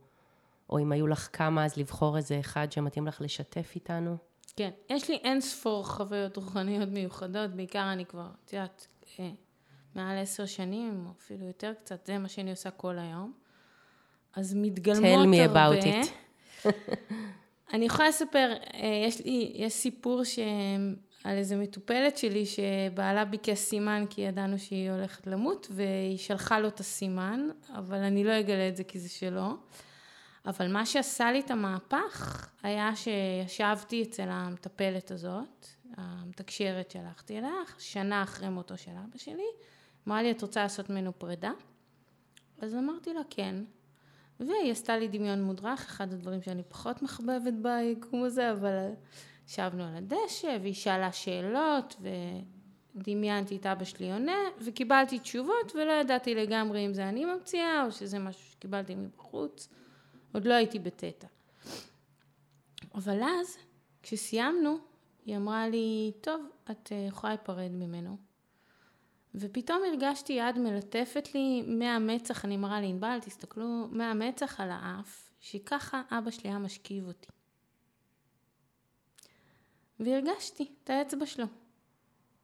או 0.70 0.80
אם 0.80 0.92
היו 0.92 1.08
לך 1.08 1.30
כמה, 1.34 1.66
אז 1.66 1.78
לבחור 1.78 2.18
איזה 2.18 2.40
אחד 2.40 2.72
שמתאים 2.72 3.08
לך 3.08 3.22
לשתף 3.22 3.72
איתנו? 3.76 4.18
כן, 4.56 4.70
יש 4.90 5.10
לי 5.10 5.16
אין 5.16 5.42
ספור 5.42 5.88
חוויות 5.88 6.38
רוחניות 6.38 6.90
מיוחדות, 6.90 7.52
בעיקר 7.52 7.94
אני 7.94 8.06
כבר, 8.06 8.28
את 8.46 8.54
יודעת, 8.54 8.88
אה, 9.20 9.30
מעל 9.96 10.18
עשר 10.18 10.46
שנים, 10.46 11.06
או 11.06 11.12
אפילו 11.20 11.46
יותר 11.46 11.74
קצת, 11.84 12.06
זה 12.06 12.18
מה 12.18 12.28
שאני 12.28 12.52
עושה 12.52 12.72
כל 12.72 13.00
היום. 13.00 13.34
אז 14.36 14.54
מתגלמות 14.54 15.28
Tell 15.28 15.34
me 15.34 15.42
הרבה. 15.42 15.80
about 15.80 15.84
it. 15.84 16.08
אני 17.74 17.86
יכולה 17.86 18.10
לספר, 18.10 18.54
אה, 18.74 19.04
יש 19.08 19.26
לי, 19.26 19.52
יש 19.56 19.74
סיפור 19.74 20.24
ש... 20.24 20.40
על 21.24 21.38
איזה 21.38 21.55
מטופלת 21.55 22.17
שלי 22.17 22.45
שבעלה 22.45 23.26
ביקש 23.26 23.57
סימן 23.57 24.05
כי 24.09 24.21
ידענו 24.21 24.59
שהיא 24.59 24.91
הולכת 24.91 25.28
למות 25.28 25.67
והיא 25.71 26.17
שלחה 26.17 26.59
לו 26.59 26.67
את 26.67 26.80
הסימן, 26.80 27.49
אבל 27.76 27.97
אני 27.97 28.24
לא 28.24 28.39
אגלה 28.39 28.67
את 28.67 28.76
זה 28.76 28.84
כי 28.84 28.99
זה 28.99 29.09
שלו. 29.09 29.57
אבל 30.45 30.74
מה 30.74 30.86
שעשה 30.86 31.32
לי 31.32 31.39
את 31.39 31.51
המהפך 31.51 32.47
היה 32.63 32.91
שישבתי 32.95 34.03
אצל 34.03 34.28
המטפלת 34.30 35.11
הזאת, 35.11 35.67
המתקשרת 35.97 36.91
שהלכתי 36.91 37.38
אליה, 37.38 37.51
שנה 37.78 38.24
אחרי 38.24 38.49
מותו 38.49 38.78
של 38.78 38.91
אבא 38.91 39.17
שלי, 39.17 39.43
אמרה 40.07 40.21
לי, 40.21 40.32
את 40.32 40.41
רוצה 40.41 40.63
לעשות 40.63 40.89
ממנו 40.89 41.19
פרידה? 41.19 41.51
אז 42.61 42.76
אמרתי 42.76 43.13
לה, 43.13 43.21
כן. 43.30 43.55
והיא 44.39 44.71
עשתה 44.71 44.97
לי 44.97 45.07
דמיון 45.07 45.43
מודרך, 45.43 45.86
אחד 45.86 46.13
הדברים 46.13 46.41
שאני 46.41 46.63
פחות 46.63 47.01
מחבבת 47.01 47.53
ביקום 47.53 48.24
הזה, 48.24 48.51
אבל 48.51 48.89
ישבנו 49.48 49.84
על 49.84 49.96
הדשא, 49.96 50.58
והיא 50.62 50.74
שאלה 50.74 51.12
שאלות, 51.12 51.96
ודמיינתי 52.96 53.56
את 53.56 53.66
אבא 53.66 53.84
שלי 53.84 54.12
עונה, 54.12 54.38
וקיבלתי 54.66 55.20
תשובות, 55.20 55.76
ולא 55.76 55.91
ידעתי 55.91 56.36
לגמרי 56.36 56.86
אם 56.86 56.94
זה 56.94 57.10
אני 57.10 57.26
ממציאה, 57.26 57.86
או 57.86 57.91
שזה 57.91 58.20
משהו 58.20 58.52
שקיבלתי 58.52 58.96
מבחוץ. 58.96 59.70
עוד 60.34 60.46
לא 60.46 60.54
הייתי 60.54 60.80
בתטא. 60.80 61.28
אבל 62.96 63.24
אז, 63.24 63.58
כשסיימנו, 64.04 64.78
היא 65.26 65.38
אמרה 65.38 65.68
לי, 65.68 66.12
טוב, 66.22 66.46
את 66.72 66.91
אה, 66.91 66.98
יכולה 67.08 67.34
להיפרד 67.34 67.72
ממנו. 67.72 68.18
ופתאום 69.36 69.82
הרגשתי 69.88 70.34
יד 70.34 70.60
מלטפת 70.60 71.34
לי 71.34 71.62
מהמצח, 71.62 72.46
אני 72.46 72.58
מראה 72.58 72.82
לענבל, 72.82 73.20
תסתכלו, 73.22 73.88
מהמצח 73.91 74.60
על 74.60 74.70
האף, 74.72 75.32
שככה 75.39 76.02
אבא 76.12 76.32
שלי 76.32 76.50
היה 76.50 76.60
משכיב 76.60 77.08
אותי. 77.08 77.33
והרגשתי 80.00 80.74
את 80.84 80.89
האצבע 80.89 81.26
שלו. 81.26 81.46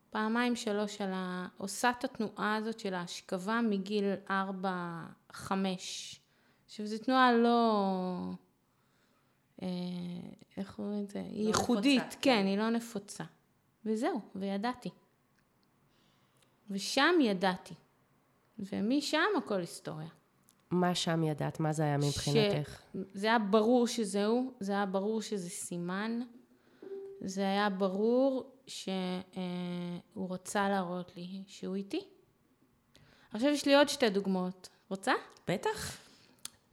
פעמיים 0.10 0.56
שלוש 0.56 1.02
על 1.02 1.14
ה... 1.14 1.48
עושה 1.58 1.90
את 1.90 2.04
התנועה 2.04 2.56
הזאת 2.56 2.80
של 2.80 2.94
ההשכבה 2.94 3.62
מגיל 3.62 4.06
ארבע, 4.30 5.04
חמש. 5.32 6.20
עכשיו, 6.66 6.86
זו 6.86 6.98
תנועה 6.98 7.34
לא... 7.34 7.80
אה, 9.62 9.68
איך 10.58 10.76
קוראים 10.76 11.04
לזה? 11.04 11.20
היא 11.20 11.48
ייחודית, 11.48 12.02
נפוצה, 12.02 12.18
כן, 12.22 12.46
היא 12.46 12.58
לא 12.58 12.70
נפוצה. 12.70 13.24
וזהו, 13.86 14.22
וידעתי. 14.36 14.90
ושם 16.70 17.16
ידעתי. 17.22 17.74
ומשם 18.60 19.28
הכל 19.38 19.60
היסטוריה. 19.60 20.10
מה 20.72 20.96
שם 20.96 21.24
ידעת? 21.24 21.60
מה 21.60 21.74
זה 21.74 21.84
היה 21.84 21.98
מבחינתך? 21.98 22.82
זה 23.14 23.28
היה 23.28 23.40
ברור 23.40 23.88
שזהו, 23.88 24.54
זה 24.60 24.72
היה 24.72 24.86
ברור 24.86 25.22
שזה 25.22 25.50
סימן, 25.50 26.22
זה 27.22 27.42
היה 27.42 27.70
ברור 27.70 28.52
שהוא 28.68 30.28
רצה 30.30 30.70
להראות 30.70 31.12
לי 31.16 31.44
שהוא 31.48 31.76
איתי. 31.76 32.02
עכשיו 33.34 33.50
יש 33.50 33.66
לי 33.66 33.76
עוד 33.76 33.90
שתי 33.90 34.10
דוגמאות. 34.10 34.70
רוצה? 34.90 35.14
בטח. 35.48 35.98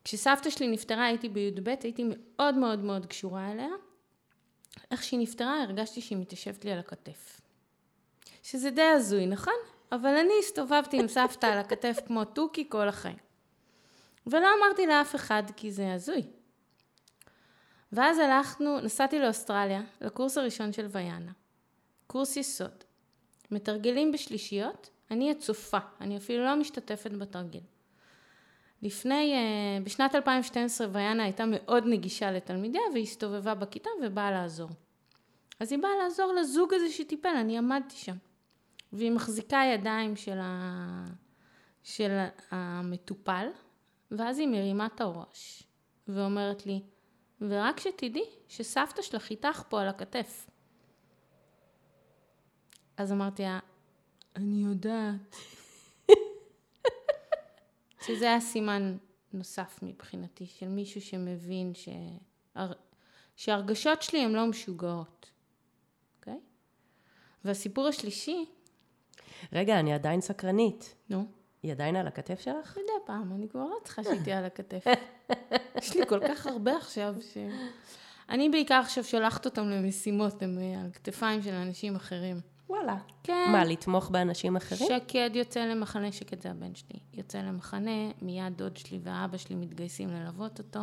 כשסבתא 0.05 0.51
שלי 0.51 0.69
נפטרה 0.69 1.05
הייתי 1.05 1.29
בי"ב, 1.29 1.69
הייתי 1.69 2.05
מאוד 2.09 2.55
מאוד 2.55 2.79
מאוד 2.79 3.07
קשורה 3.07 3.53
אליה. 3.53 3.69
איך 4.91 5.03
שהיא 5.03 5.21
נפטרה 5.21 5.63
הרגשתי 5.63 6.01
שהיא 6.01 6.19
מתיישבת 6.19 6.65
לי 6.65 6.73
על 6.73 6.79
הכתף. 6.79 7.41
שזה 8.43 8.71
די 8.71 8.83
הזוי, 8.83 9.27
נכון? 9.27 9.55
אבל 9.93 10.17
אני 10.17 10.33
הסתובבתי 10.39 11.01
עם 11.01 11.09
סבתא 11.09 11.47
על 11.47 11.59
הכתף 11.59 11.99
כמו 12.07 12.25
תוכי 12.25 12.69
כל 12.69 12.89
החיים. 12.89 13.17
ולא 14.27 14.47
אמרתי 14.59 14.87
לאף 14.87 15.15
אחד 15.15 15.43
כי 15.57 15.71
זה 15.71 15.93
הזוי. 15.93 16.23
ואז 17.93 18.19
הלכנו, 18.19 18.81
נסעתי 18.81 19.19
לאוסטרליה, 19.19 19.83
לקורס 20.01 20.39
הראשון 20.39 20.73
של 20.73 20.87
ויאנה. 20.91 21.33
קורס 22.07 22.37
יסוד. 22.37 22.85
מתרגלים 23.51 24.13
בשלישיות, 24.13 24.91
אני 25.11 25.31
הצופה, 25.31 25.79
אני 26.01 26.17
אפילו 26.17 26.45
לא 26.45 26.57
משתתפת 26.57 27.11
בתרגיל. 27.11 27.63
לפני, 28.83 29.35
אה, 29.35 29.85
בשנת 29.85 30.15
2012 30.15 30.87
ויאנה 30.93 31.23
הייתה 31.23 31.45
מאוד 31.47 31.85
נגישה 31.87 32.31
לתלמידיה 32.31 32.81
והיא 32.93 33.05
הסתובבה 33.05 33.55
בכיתה 33.55 33.91
ובאה 34.03 34.31
לעזור. 34.31 34.71
אז 35.61 35.73
היא 35.73 35.83
באה 35.83 35.91
לעזור 36.03 36.33
לזוג 36.33 36.75
הזה 36.75 36.89
שטיפל, 36.91 37.29
אני 37.29 37.59
עמדתי 37.59 37.97
שם. 37.97 38.17
והיא 38.93 39.11
מחזיקה 39.11 39.63
ידיים 39.75 40.17
של, 40.17 40.39
ה... 40.41 41.07
של 41.83 42.25
המטופל, 42.51 43.49
ואז 44.11 44.39
היא 44.39 44.49
מרימה 44.49 44.87
את 44.87 45.01
הראש 45.01 45.63
ואומרת 46.09 46.67
לי, 46.67 46.83
ורק 47.41 47.81
שתדעי 47.81 48.25
שסבתא 48.49 49.03
שלך 49.03 49.31
איתך 49.31 49.63
פה 49.69 49.83
על 49.83 49.89
הכתף. 49.89 50.47
אז 52.97 53.13
אמרתי 53.13 53.43
לה, 53.43 53.59
אני 54.37 54.65
יודעת. 54.65 55.37
שזה 58.07 58.25
היה 58.25 58.41
סימן 58.41 58.97
נוסף 59.33 59.79
מבחינתי, 59.83 60.47
של 60.47 60.69
מישהו 60.69 61.01
שמבין 61.01 61.75
ש... 61.75 61.89
שהרגשות 63.37 64.03
שלי 64.03 64.19
הן 64.19 64.33
לא 64.33 64.47
משוגעות, 64.47 65.31
אוקיי? 66.19 66.35
Okay? 66.35 66.37
והסיפור 67.45 67.87
השלישי... 67.87 68.45
רגע, 69.53 69.81
אני 69.81 69.93
עדיין 69.93 70.21
סקרנית. 70.21 70.95
נו? 71.11 71.27
היא 71.63 71.73
עדיין 71.73 71.97
על 71.97 72.07
הכתף 72.07 72.41
שלך? 72.41 72.77
מדי 72.77 73.07
פעם, 73.07 73.33
אני 73.33 73.49
כבר 73.49 73.65
לא 73.65 73.77
צריכה 73.85 74.05
שהיא 74.05 74.21
תהיה 74.25 74.39
על 74.39 74.45
הכתף. 74.45 74.85
יש 75.77 75.97
לי 75.97 76.07
כל 76.07 76.21
כך 76.29 76.47
הרבה 76.47 76.77
עכשיו 76.77 77.15
ש... 77.33 77.39
אני 78.29 78.49
בעיקר 78.49 78.75
עכשיו 78.75 79.05
שולחת 79.05 79.45
אותם 79.45 79.69
למשימות, 79.71 80.43
הם 80.43 80.59
אה, 80.59 80.81
על 80.81 80.91
כתפיים 80.93 81.43
של 81.43 81.55
אנשים 81.55 81.97
אחרים. 81.97 82.41
וואלה. 82.69 82.97
כן. 83.23 83.49
מה, 83.53 83.65
לתמוך 83.65 84.11
באנשים 84.11 84.57
אחרים? 84.57 84.89
שקד 84.89 85.31
יוצא 85.35 85.61
למחנה, 85.61 86.13
שקד 86.13 86.41
זה 86.41 86.51
הבן 86.51 86.75
שלי. 86.75 86.99
יוצא 87.15 87.39
למחנה, 87.39 88.11
מיד 88.23 88.53
דוד 88.57 88.77
שלי 88.77 88.99
ואבא 89.03 89.37
שלי 89.37 89.57
מתגייסים 89.57 90.11
ללוות 90.11 90.59
אותו. 90.59 90.81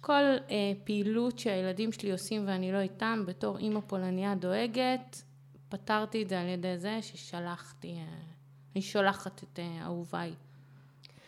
כל 0.00 0.22
אה, 0.50 0.72
פעילות 0.84 1.38
שהילדים 1.38 1.92
שלי 1.92 2.12
עושים 2.12 2.46
ואני 2.46 2.72
לא 2.72 2.78
איתם, 2.78 3.22
בתור 3.26 3.58
אימא 3.58 3.80
פולניה 3.80 4.34
דואגת, 4.34 5.22
פתרתי 5.68 6.22
את 6.22 6.28
זה 6.28 6.40
על 6.40 6.48
ידי 6.48 6.78
זה 6.78 6.98
ששלחתי, 7.02 7.88
אה, 7.88 8.04
אני 8.74 8.82
שולחת 8.82 9.42
את 9.42 9.58
אה, 9.58 9.82
אהוביי 9.82 10.34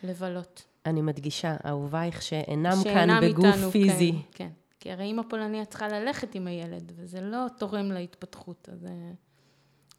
לבלות. 0.03 0.74
אני 0.87 1.03
מדגישה, 1.03 1.57
אהובייך 1.67 2.23
שאינם, 2.23 2.73
שאינם 2.83 3.21
כאן 3.21 3.31
בגוף 3.31 3.47
איתנו, 3.47 3.71
פיזי. 3.71 4.13
כן, 4.13 4.19
כן. 4.33 4.51
כי 4.81 4.93
הרי 4.93 5.05
אימא 5.05 5.23
פולניה 5.29 5.65
צריכה 5.65 5.89
ללכת 5.89 6.35
עם 6.35 6.47
הילד, 6.47 6.93
וזה 6.97 7.21
לא 7.21 7.47
תורם 7.59 7.93
להתפתחות. 7.93 8.69
אז 8.73 8.87
אה, 8.87 9.13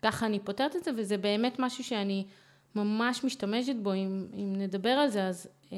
ככה 0.02 0.26
אני 0.26 0.40
פותרת 0.40 0.76
את 0.76 0.84
זה, 0.84 0.92
וזה 0.98 1.18
באמת 1.18 1.56
משהו 1.60 1.84
שאני 1.84 2.26
ממש 2.76 3.24
משתמשת 3.24 3.76
בו, 3.84 3.94
אם, 3.94 4.28
אם 4.34 4.54
נדבר 4.58 4.90
על 4.90 5.10
זה, 5.10 5.28
אז 5.28 5.48
אה, 5.74 5.78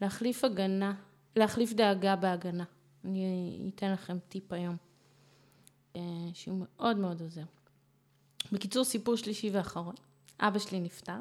להחליף 0.00 0.44
הגנה, 0.44 0.94
להחליף 1.36 1.72
דאגה 1.72 2.16
בהגנה. 2.16 2.64
אני 3.04 3.70
אתן 3.74 3.92
לכם 3.92 4.18
טיפ 4.28 4.52
היום, 4.52 4.76
אה, 5.96 6.02
שהוא 6.34 6.58
מאוד 6.60 6.96
מאוד 6.96 7.20
עוזר. 7.20 7.44
בקיצור, 8.52 8.84
סיפור 8.84 9.16
שלישי 9.16 9.50
ואחרון. 9.52 9.94
אבא 10.40 10.58
שלי 10.58 10.80
נפטר. 10.80 11.20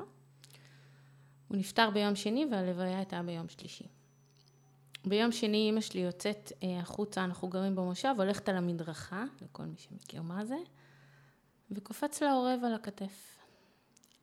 הוא 1.53 1.59
נפטר 1.59 1.89
ביום 1.89 2.15
שני 2.15 2.45
והלוויה 2.51 2.97
הייתה 2.97 3.21
ביום 3.23 3.49
שלישי. 3.49 3.83
ביום 5.05 5.31
שני 5.31 5.57
אימא 5.57 5.81
שלי 5.81 6.01
יוצאת 6.01 6.51
אה, 6.63 6.79
החוצה, 6.79 7.23
אנחנו 7.23 7.47
גרים 7.47 7.75
במושב, 7.75 8.15
הולכת 8.17 8.49
על 8.49 8.57
המדרכה, 8.57 9.23
לכל 9.41 9.63
מי 9.63 9.77
שמכיר 9.77 10.21
מה 10.21 10.45
זה, 10.45 10.55
וקופץ 11.71 12.21
לה 12.21 12.33
עורב 12.33 12.59
על 12.65 12.73
הכתף. 12.73 13.37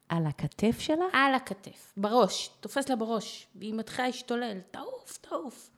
על 0.09 0.27
הכתף 0.27 0.79
שלך? 0.79 0.99
על 1.13 1.35
הכתף, 1.35 1.93
בראש, 1.97 2.51
תופס 2.61 2.89
לה 2.89 2.97
בראש, 2.97 3.47
והיא 3.55 3.75
מתחילה 3.75 4.09
להשתולל, 4.09 4.59
תעוף, 4.71 5.19
תעוף. 5.21 5.71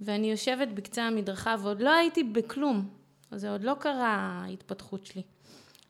ואני 0.00 0.30
יושבת 0.30 0.68
בקצה 0.68 1.02
המדרכה 1.02 1.54
ועוד 1.62 1.80
לא 1.80 1.90
הייתי 1.90 2.24
בכלום, 2.24 2.88
אז 3.30 3.40
זה 3.40 3.50
עוד 3.50 3.62
לא 3.62 3.74
קרה 3.80 4.42
ההתפתחות 4.44 5.06
שלי. 5.06 5.22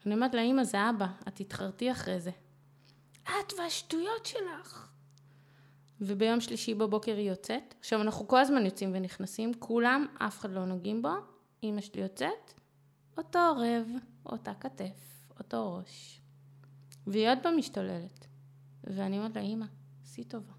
אני 0.07 0.15
אומרת 0.15 0.35
לה, 0.35 0.43
אמא, 0.43 0.65
זה 0.65 0.91
אבא, 0.91 1.07
את 1.29 1.37
תתחרטי 1.37 1.93
אחרי 1.93 2.21
זה. 2.21 2.31
את 3.29 3.53
והשטויות 3.59 4.27
שלך. 4.27 4.89
וביום 6.01 6.41
שלישי 6.41 6.75
בבוקר 6.75 7.17
היא 7.17 7.31
יוצאת. 7.31 7.75
עכשיו, 7.81 8.03
אנחנו 8.03 8.29
כל 8.29 8.39
הזמן 8.39 8.65
יוצאים 8.65 8.91
ונכנסים, 8.95 9.55
כולם, 9.59 10.07
אף 10.19 10.39
אחד 10.41 10.51
לא 10.51 10.65
נוגעים 10.65 11.03
בו. 11.03 11.13
אמא 11.63 11.81
שלי 11.81 12.03
יוצאת, 12.03 12.55
אותו 13.17 13.39
עורב, 13.39 13.89
אותה 14.27 14.55
כתף, 14.55 15.27
אותו 15.39 15.77
ראש. 15.77 16.21
והיא 17.07 17.29
עוד 17.29 17.39
פעם 17.43 17.57
משתוללת. 17.57 18.27
ואני 18.85 19.19
אומרת 19.19 19.37
לה, 19.37 19.43
אמא, 19.43 19.67
עשי 20.03 20.25
טובה, 20.25 20.53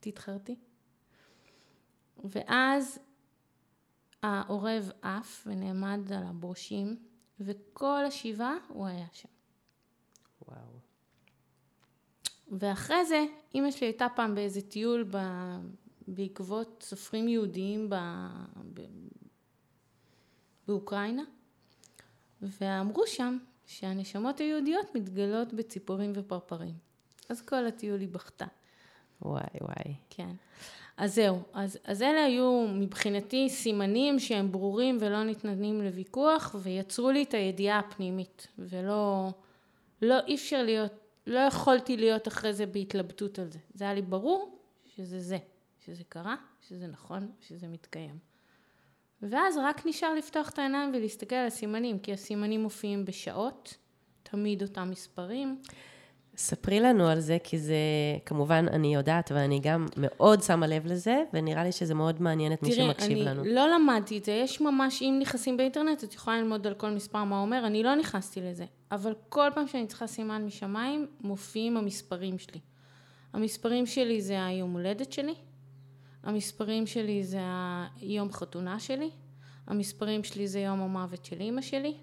תתחרתי. 0.00 0.56
ואז 2.24 2.98
העורב 4.22 4.90
עף 5.02 5.46
ונעמד 5.46 6.12
על 6.12 6.22
הברושים, 6.26 6.96
וכל 7.40 8.04
השבעה 8.06 8.54
הוא 8.68 8.86
היה 8.86 9.06
שם. 9.12 9.28
וואו. 10.42 10.73
ואחרי 12.58 13.04
זה, 13.04 13.24
אימא 13.54 13.70
שלי 13.70 13.86
הייתה 13.86 14.06
פעם 14.16 14.34
באיזה 14.34 14.62
טיול 14.62 15.04
ב... 15.10 15.18
בעקבות 16.08 16.84
סופרים 16.86 17.28
יהודיים 17.28 17.90
ב... 17.90 17.94
ב... 18.74 18.80
באוקראינה, 20.68 21.22
ואמרו 22.42 23.06
שם 23.06 23.38
שהנשמות 23.66 24.38
היהודיות 24.38 24.94
מתגלות 24.94 25.52
בציפורים 25.52 26.12
ופרפרים. 26.14 26.74
אז 27.28 27.42
כל 27.42 27.66
הטיול 27.66 28.00
היא 28.00 28.08
בכתה. 28.08 28.46
וואי 29.22 29.42
וואי. 29.60 29.94
כן. 30.10 30.30
אז 30.96 31.14
זהו, 31.14 31.42
אז, 31.52 31.78
אז 31.84 32.02
אלה 32.02 32.24
היו 32.24 32.66
מבחינתי 32.68 33.48
סימנים 33.48 34.18
שהם 34.18 34.52
ברורים 34.52 34.98
ולא 35.00 35.24
ניתנים 35.24 35.82
לוויכוח, 35.82 36.56
ויצרו 36.62 37.10
לי 37.10 37.22
את 37.22 37.34
הידיעה 37.34 37.78
הפנימית, 37.78 38.46
ולא, 38.58 39.28
לא, 40.02 40.14
אי 40.26 40.34
אפשר 40.34 40.62
להיות, 40.62 40.92
לא 41.26 41.38
יכולתי 41.38 41.96
להיות 41.96 42.28
אחרי 42.28 42.52
זה 42.52 42.66
בהתלבטות 42.66 43.38
על 43.38 43.50
זה. 43.50 43.58
זה 43.74 43.84
היה 43.84 43.94
לי 43.94 44.02
ברור 44.02 44.58
שזה 44.96 45.20
זה, 45.20 45.38
שזה 45.84 46.04
קרה, 46.08 46.36
שזה 46.68 46.86
נכון, 46.86 47.32
שזה 47.40 47.68
מתקיים. 47.68 48.18
ואז 49.22 49.56
רק 49.56 49.86
נשאר 49.86 50.14
לפתוח 50.14 50.48
את 50.48 50.58
העיניים 50.58 50.90
ולהסתכל 50.94 51.34
על 51.34 51.46
הסימנים, 51.46 51.98
כי 51.98 52.12
הסימנים 52.12 52.62
מופיעים 52.62 53.04
בשעות, 53.04 53.76
תמיד 54.22 54.62
אותם 54.62 54.90
מספרים. 54.90 55.62
ספרי 56.36 56.80
לנו 56.80 57.08
על 57.08 57.20
זה, 57.20 57.36
כי 57.44 57.58
זה, 57.58 57.76
כמובן, 58.26 58.66
אני 58.70 58.94
יודעת, 58.94 59.32
ואני 59.34 59.60
גם 59.60 59.86
מאוד 59.96 60.42
שמה 60.42 60.66
לב 60.66 60.86
לזה, 60.86 61.22
ונראה 61.32 61.64
לי 61.64 61.72
שזה 61.72 61.94
מאוד 61.94 62.22
מעניין 62.22 62.52
את 62.52 62.62
מי 62.62 62.72
שמקשיב 62.72 63.18
לנו. 63.18 63.42
תראי, 63.42 63.48
אני 63.48 63.54
לא 63.54 63.74
למדתי 63.74 64.18
את 64.18 64.24
זה, 64.24 64.32
יש 64.32 64.60
ממש, 64.60 65.02
אם 65.02 65.18
נכנסים 65.20 65.56
באינטרנט, 65.56 66.04
את 66.04 66.14
יכולה 66.14 66.38
ללמוד 66.38 66.66
על 66.66 66.74
כל 66.74 66.90
מספר 66.90 67.24
מה 67.24 67.40
אומר, 67.40 67.66
אני 67.66 67.82
לא 67.82 67.94
נכנסתי 67.94 68.40
לזה, 68.40 68.64
אבל 68.92 69.14
כל 69.28 69.48
פעם 69.54 69.66
שאני 69.66 69.86
צריכה 69.86 70.06
סימן 70.06 70.44
משמיים, 70.44 71.06
מופיעים 71.20 71.76
המספרים 71.76 72.38
שלי. 72.38 72.60
המספרים 73.32 73.86
שלי 73.86 74.20
זה 74.20 74.46
היום 74.46 74.72
הולדת 74.72 75.12
שלי, 75.12 75.34
המספרים 76.22 76.86
שלי 76.86 77.24
זה 77.24 77.40
היום 78.00 78.32
חתונה 78.32 78.80
שלי, 78.80 79.10
המספרים 79.66 80.24
שלי 80.24 80.48
זה 80.48 80.60
יום 80.60 80.80
המוות 80.80 81.24
של 81.24 81.40
אימא 81.40 81.60
שלי. 81.60 81.94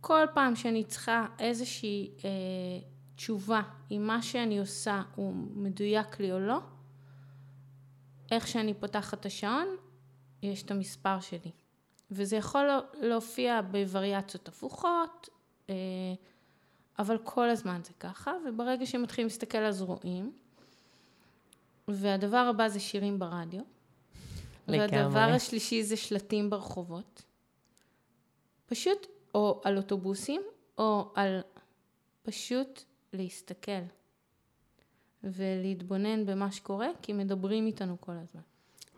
כל 0.00 0.26
פעם 0.34 0.56
שאני 0.56 0.84
צריכה 0.84 1.26
איזושהי... 1.38 2.10
אה, 2.24 2.93
תשובה 3.16 3.62
אם 3.90 4.06
מה 4.06 4.22
שאני 4.22 4.58
עושה 4.58 5.02
הוא 5.14 5.34
מדויק 5.34 6.20
לי 6.20 6.32
או 6.32 6.38
לא, 6.38 6.58
איך 8.30 8.48
שאני 8.48 8.74
פותחת 8.74 9.20
את 9.20 9.26
השעון, 9.26 9.76
יש 10.42 10.62
את 10.62 10.70
המספר 10.70 11.20
שלי. 11.20 11.50
וזה 12.10 12.36
יכול 12.36 12.66
להופיע 13.00 13.60
בווריאציות 13.70 14.48
הפוכות, 14.48 15.28
אה, 15.70 15.74
אבל 16.98 17.18
כל 17.24 17.50
הזמן 17.50 17.80
זה 17.84 17.92
ככה, 18.00 18.32
וברגע 18.46 18.86
שמתחילים 18.86 19.26
להסתכל 19.26 19.58
אז 19.58 19.82
רואים. 19.82 20.32
והדבר 21.88 22.36
הבא 22.36 22.68
זה 22.68 22.80
שירים 22.80 23.18
ברדיו. 23.18 23.62
לגמרי. 24.68 25.02
והדבר 25.02 25.34
השלישי 25.34 25.82
זה 25.82 25.96
שלטים 25.96 26.50
ברחובות. 26.50 27.22
פשוט, 28.66 29.06
או 29.34 29.60
על 29.64 29.76
אוטובוסים, 29.76 30.42
או 30.78 31.12
על 31.14 31.40
פשוט 32.22 32.84
להסתכל 33.14 33.82
ולהתבונן 35.24 36.26
במה 36.26 36.52
שקורה, 36.52 36.88
כי 37.02 37.12
מדברים 37.12 37.66
איתנו 37.66 37.96
כל 38.00 38.12
הזמן. 38.12 38.40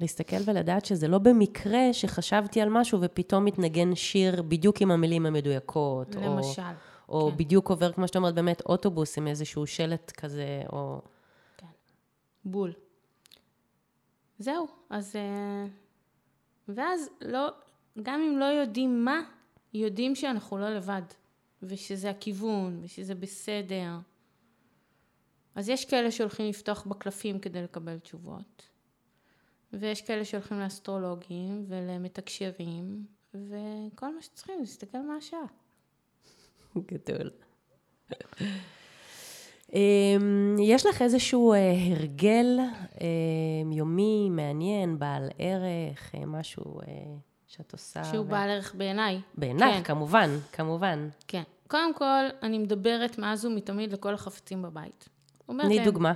להסתכל 0.01 0.37
ולדעת 0.45 0.85
שזה 0.85 1.09
לא 1.09 1.19
במקרה 1.19 1.93
שחשבתי 1.93 2.61
על 2.61 2.69
משהו 2.69 2.99
ופתאום 3.03 3.45
מתנגן 3.45 3.95
שיר 3.95 4.43
בדיוק 4.43 4.81
עם 4.81 4.91
המילים 4.91 5.27
המדויקות. 5.27 6.15
למשל. 6.15 6.63
או, 7.09 7.21
או 7.21 7.31
כן. 7.31 7.37
בדיוק 7.37 7.71
עובר, 7.71 7.93
כמו 7.93 8.09
שאת 8.09 8.17
אומרת, 8.17 8.35
באמת 8.35 8.61
אוטובוס 8.61 9.19
עם 9.19 9.27
איזשהו 9.27 9.67
שלט 9.67 10.11
כזה, 10.11 10.63
או... 10.73 11.01
כן, 11.57 11.67
בול. 12.45 12.73
זהו, 14.39 14.67
אז... 14.91 15.17
אה, 15.17 15.67
ואז 16.69 17.09
לא, 17.21 17.49
גם 18.03 18.21
אם 18.21 18.39
לא 18.39 18.45
יודעים 18.45 19.05
מה, 19.05 19.21
יודעים 19.75 20.15
שאנחנו 20.15 20.59
לא 20.59 20.71
לבד. 20.71 21.03
ושזה 21.63 22.11
הכיוון, 22.11 22.81
ושזה 22.83 23.15
בסדר. 23.15 23.99
אז 25.55 25.69
יש 25.69 25.85
כאלה 25.85 26.11
שהולכים 26.11 26.49
לפתוח 26.49 26.87
בקלפים 26.87 27.39
כדי 27.39 27.63
לקבל 27.63 27.99
תשובות, 27.99 28.63
ויש 29.73 30.03
כאלה 30.03 30.25
שהולכים 30.25 30.61
לאסטרולוגים 30.61 31.65
ולמתקשרים, 31.69 33.07
וכל 33.35 34.15
מה 34.15 34.23
שצריכים 34.23 34.61
להסתכל 34.61 34.99
מה 34.99 35.17
השעה. 35.17 35.47
גדול. 36.79 37.31
אמ, 39.73 40.57
יש 40.63 40.87
לך 40.87 41.03
איזשהו 41.03 41.53
אה, 41.53 41.73
הרגל 41.91 42.59
אמ, 43.01 43.73
יומי, 43.73 44.31
מעניין, 44.31 44.99
בעל 44.99 45.29
ערך, 45.39 46.15
אה, 46.15 46.27
משהו... 46.27 46.81
שאת 47.47 47.73
עושה. 47.73 48.05
שהוא 48.05 48.27
ו... 48.27 48.29
בעל 48.29 48.51
ערך 48.51 48.75
בעיניי. 48.75 49.21
בעינייך, 49.35 49.77
כן. 49.77 49.83
כמובן, 49.83 50.31
כמובן. 50.53 51.09
כן. 51.29 51.43
קודם 51.69 51.95
כל, 51.95 52.25
אני 52.43 52.59
מדברת 52.59 53.19
מאז 53.19 53.45
ומתמיד 53.45 53.93
לכל 53.93 54.15
החפצים 54.15 54.63
בבית. 54.63 55.09
תני 55.47 55.85
דוגמה. 55.85 56.13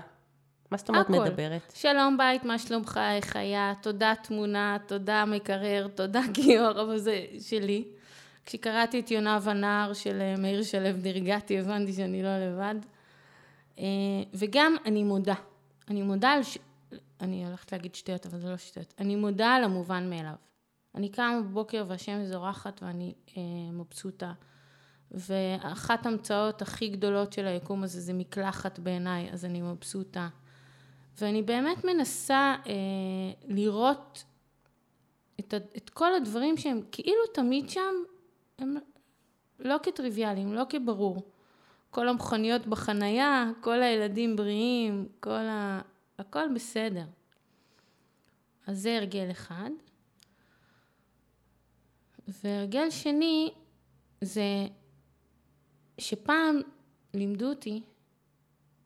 מה 0.70 0.76
זאת 0.76 0.88
אומרת 0.88 1.10
הכל. 1.10 1.20
מדברת? 1.20 1.72
שלום 1.74 2.18
בית, 2.18 2.44
מה 2.44 2.58
שלומך, 2.58 3.00
איך 3.16 3.36
היה, 3.36 3.72
תודה 3.82 4.14
תמונה, 4.22 4.76
תודה 4.86 5.24
מקרר, 5.24 5.88
תודה 5.94 6.20
גיור, 6.32 6.80
אבל 6.82 6.98
זה 6.98 7.24
שלי. 7.40 7.84
כשקראתי 8.46 9.00
את 9.00 9.10
יונה 9.10 9.38
ונער 9.42 9.92
של 9.92 10.20
אה, 10.20 10.34
מאיר 10.38 10.62
שלו 10.62 10.88
נרגעתי, 11.02 11.58
הבנתי 11.58 11.92
שאני 11.92 12.22
לא 12.22 12.38
לבד. 12.38 12.74
אה, 13.78 13.84
וגם 14.34 14.76
אני 14.86 15.02
מודה. 15.02 15.34
אני 15.88 16.02
מודה 16.02 16.30
על... 16.30 16.42
ש... 16.42 16.58
אני 17.20 17.46
הולכת 17.46 17.72
להגיד 17.72 17.94
שטויות, 17.94 18.26
אבל 18.26 18.38
זה 18.38 18.48
לא 18.48 18.56
שטויות. 18.56 18.94
אני 18.98 19.16
מודה 19.16 19.48
על 19.48 19.64
המובן 19.64 20.10
מאליו. 20.10 20.34
אני 20.94 21.08
קמה 21.08 21.40
בבוקר 21.40 21.84
והשמש 21.88 22.26
זורחת 22.26 22.82
ואני 22.82 23.14
אה, 23.36 23.42
מבסוטה. 23.72 24.32
ואחת 25.10 26.06
ההמצאות 26.06 26.62
הכי 26.62 26.88
גדולות 26.88 27.32
של 27.32 27.46
היקום 27.46 27.82
הזה 27.82 28.00
זה 28.00 28.12
מקלחת 28.12 28.78
בעיניי, 28.78 29.30
אז 29.32 29.44
אני 29.44 29.62
מבסוטה. 29.62 30.28
ואני 31.20 31.42
באמת 31.42 31.84
מנסה 31.84 32.56
אה, 32.66 32.72
לראות 33.48 34.24
את, 35.40 35.54
את 35.76 35.90
כל 35.90 36.14
הדברים 36.14 36.56
שהם 36.56 36.80
כאילו 36.92 37.26
תמיד 37.34 37.70
שם, 37.70 37.94
הם 38.58 38.76
לא 39.58 39.76
כטריוויאליים, 39.82 40.52
לא 40.52 40.62
כברור. 40.68 41.30
כל 41.90 42.08
המכוניות 42.08 42.66
בחנייה, 42.66 43.50
כל 43.60 43.82
הילדים 43.82 44.36
בריאים, 44.36 45.08
כל 45.20 45.30
ה... 45.30 45.80
הכל 46.18 46.54
בסדר. 46.54 47.04
אז 48.66 48.78
זה 48.82 48.96
הרגל 48.96 49.30
אחד. 49.30 49.70
והרגל 52.30 52.90
שני 52.90 53.54
זה 54.20 54.66
שפעם 55.98 56.60
לימדו 57.14 57.48
אותי, 57.48 57.82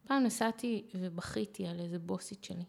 פעם 0.06 0.22
נסעתי 0.22 0.86
ובכיתי 0.94 1.66
על 1.66 1.80
איזה 1.80 1.98
בוסית 1.98 2.44
שלי. 2.44 2.64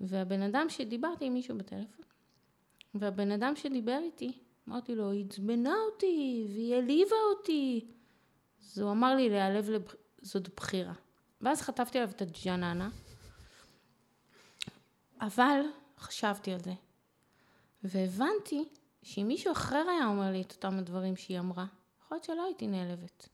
והבן 0.00 0.42
אדם 0.42 0.66
שדיברתי 0.68 1.24
עם 1.24 1.34
מישהו 1.34 1.58
בטלפון, 1.58 2.04
והבן 2.94 3.30
אדם 3.32 3.56
שדיבר 3.56 3.98
איתי, 4.02 4.38
אמרתי 4.68 4.94
לו, 4.94 5.10
היא 5.10 5.24
עצבנה 5.24 5.74
אותי, 5.92 6.46
והיא 6.48 6.74
העליבה 6.74 7.16
אותי. 7.30 7.86
אז 8.62 8.78
הוא 8.78 8.90
אמר 8.90 9.14
לי 9.14 9.28
להיעלב, 9.28 9.70
לב... 9.70 9.82
זאת 10.22 10.54
בחירה. 10.56 10.94
ואז 11.40 11.60
חטפתי 11.60 11.98
עליו 11.98 12.10
את 12.10 12.22
הג'ננה, 12.22 12.88
אבל 15.20 15.60
חשבתי 15.98 16.52
על 16.52 16.60
זה, 16.60 16.72
והבנתי 17.82 18.64
שאם 19.02 19.24
מישהו 19.28 19.52
אחר 19.52 19.84
היה 19.88 20.06
אומר 20.06 20.32
לי 20.32 20.42
את 20.42 20.52
אותם 20.52 20.78
הדברים 20.78 21.16
שהיא 21.16 21.38
אמרה, 21.38 21.66
יכול 22.02 22.16
להיות 22.16 22.24
שלא 22.24 22.44
הייתי 22.44 22.66
נעלבת. 22.66 23.28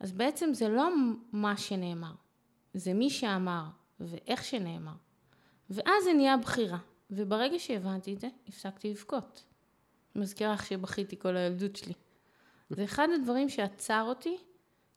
אז 0.00 0.12
בעצם 0.12 0.54
זה 0.54 0.68
לא 0.68 0.88
מה 1.32 1.56
שנאמר, 1.56 2.12
זה 2.74 2.94
מי 2.94 3.10
שאמר 3.10 3.64
ואיך 4.00 4.44
שנאמר. 4.44 4.94
ואז 5.70 6.04
זה 6.04 6.12
נהיה 6.12 6.36
בחירה, 6.36 6.78
וברגע 7.10 7.58
שהבנתי 7.58 8.14
את 8.14 8.20
זה, 8.20 8.28
הפסקתי 8.48 8.90
לבכות. 8.90 9.44
מזכירה 10.14 10.52
לך 10.52 10.66
שבכיתי 10.66 11.18
כל 11.18 11.36
הילדות 11.36 11.76
שלי. 11.76 11.94
זה 12.70 12.84
אחד 12.84 13.08
הדברים 13.14 13.48
שעצר 13.48 14.02
אותי, 14.02 14.36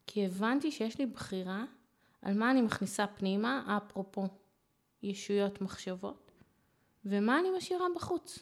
כי 0.08 0.26
הבנתי 0.26 0.72
שיש 0.72 1.00
לי 1.00 1.06
בחירה 1.06 1.66
על 2.22 2.38
מה 2.38 2.52
אני 2.52 2.62
מכניסה 2.62 3.08
פנימה, 3.08 3.78
אפרופו 3.78 4.28
ישויות 5.04 5.62
מחשבות, 5.62 6.32
ומה 7.06 7.40
אני 7.40 7.50
משאירה 7.58 7.86
בחוץ. 7.96 8.40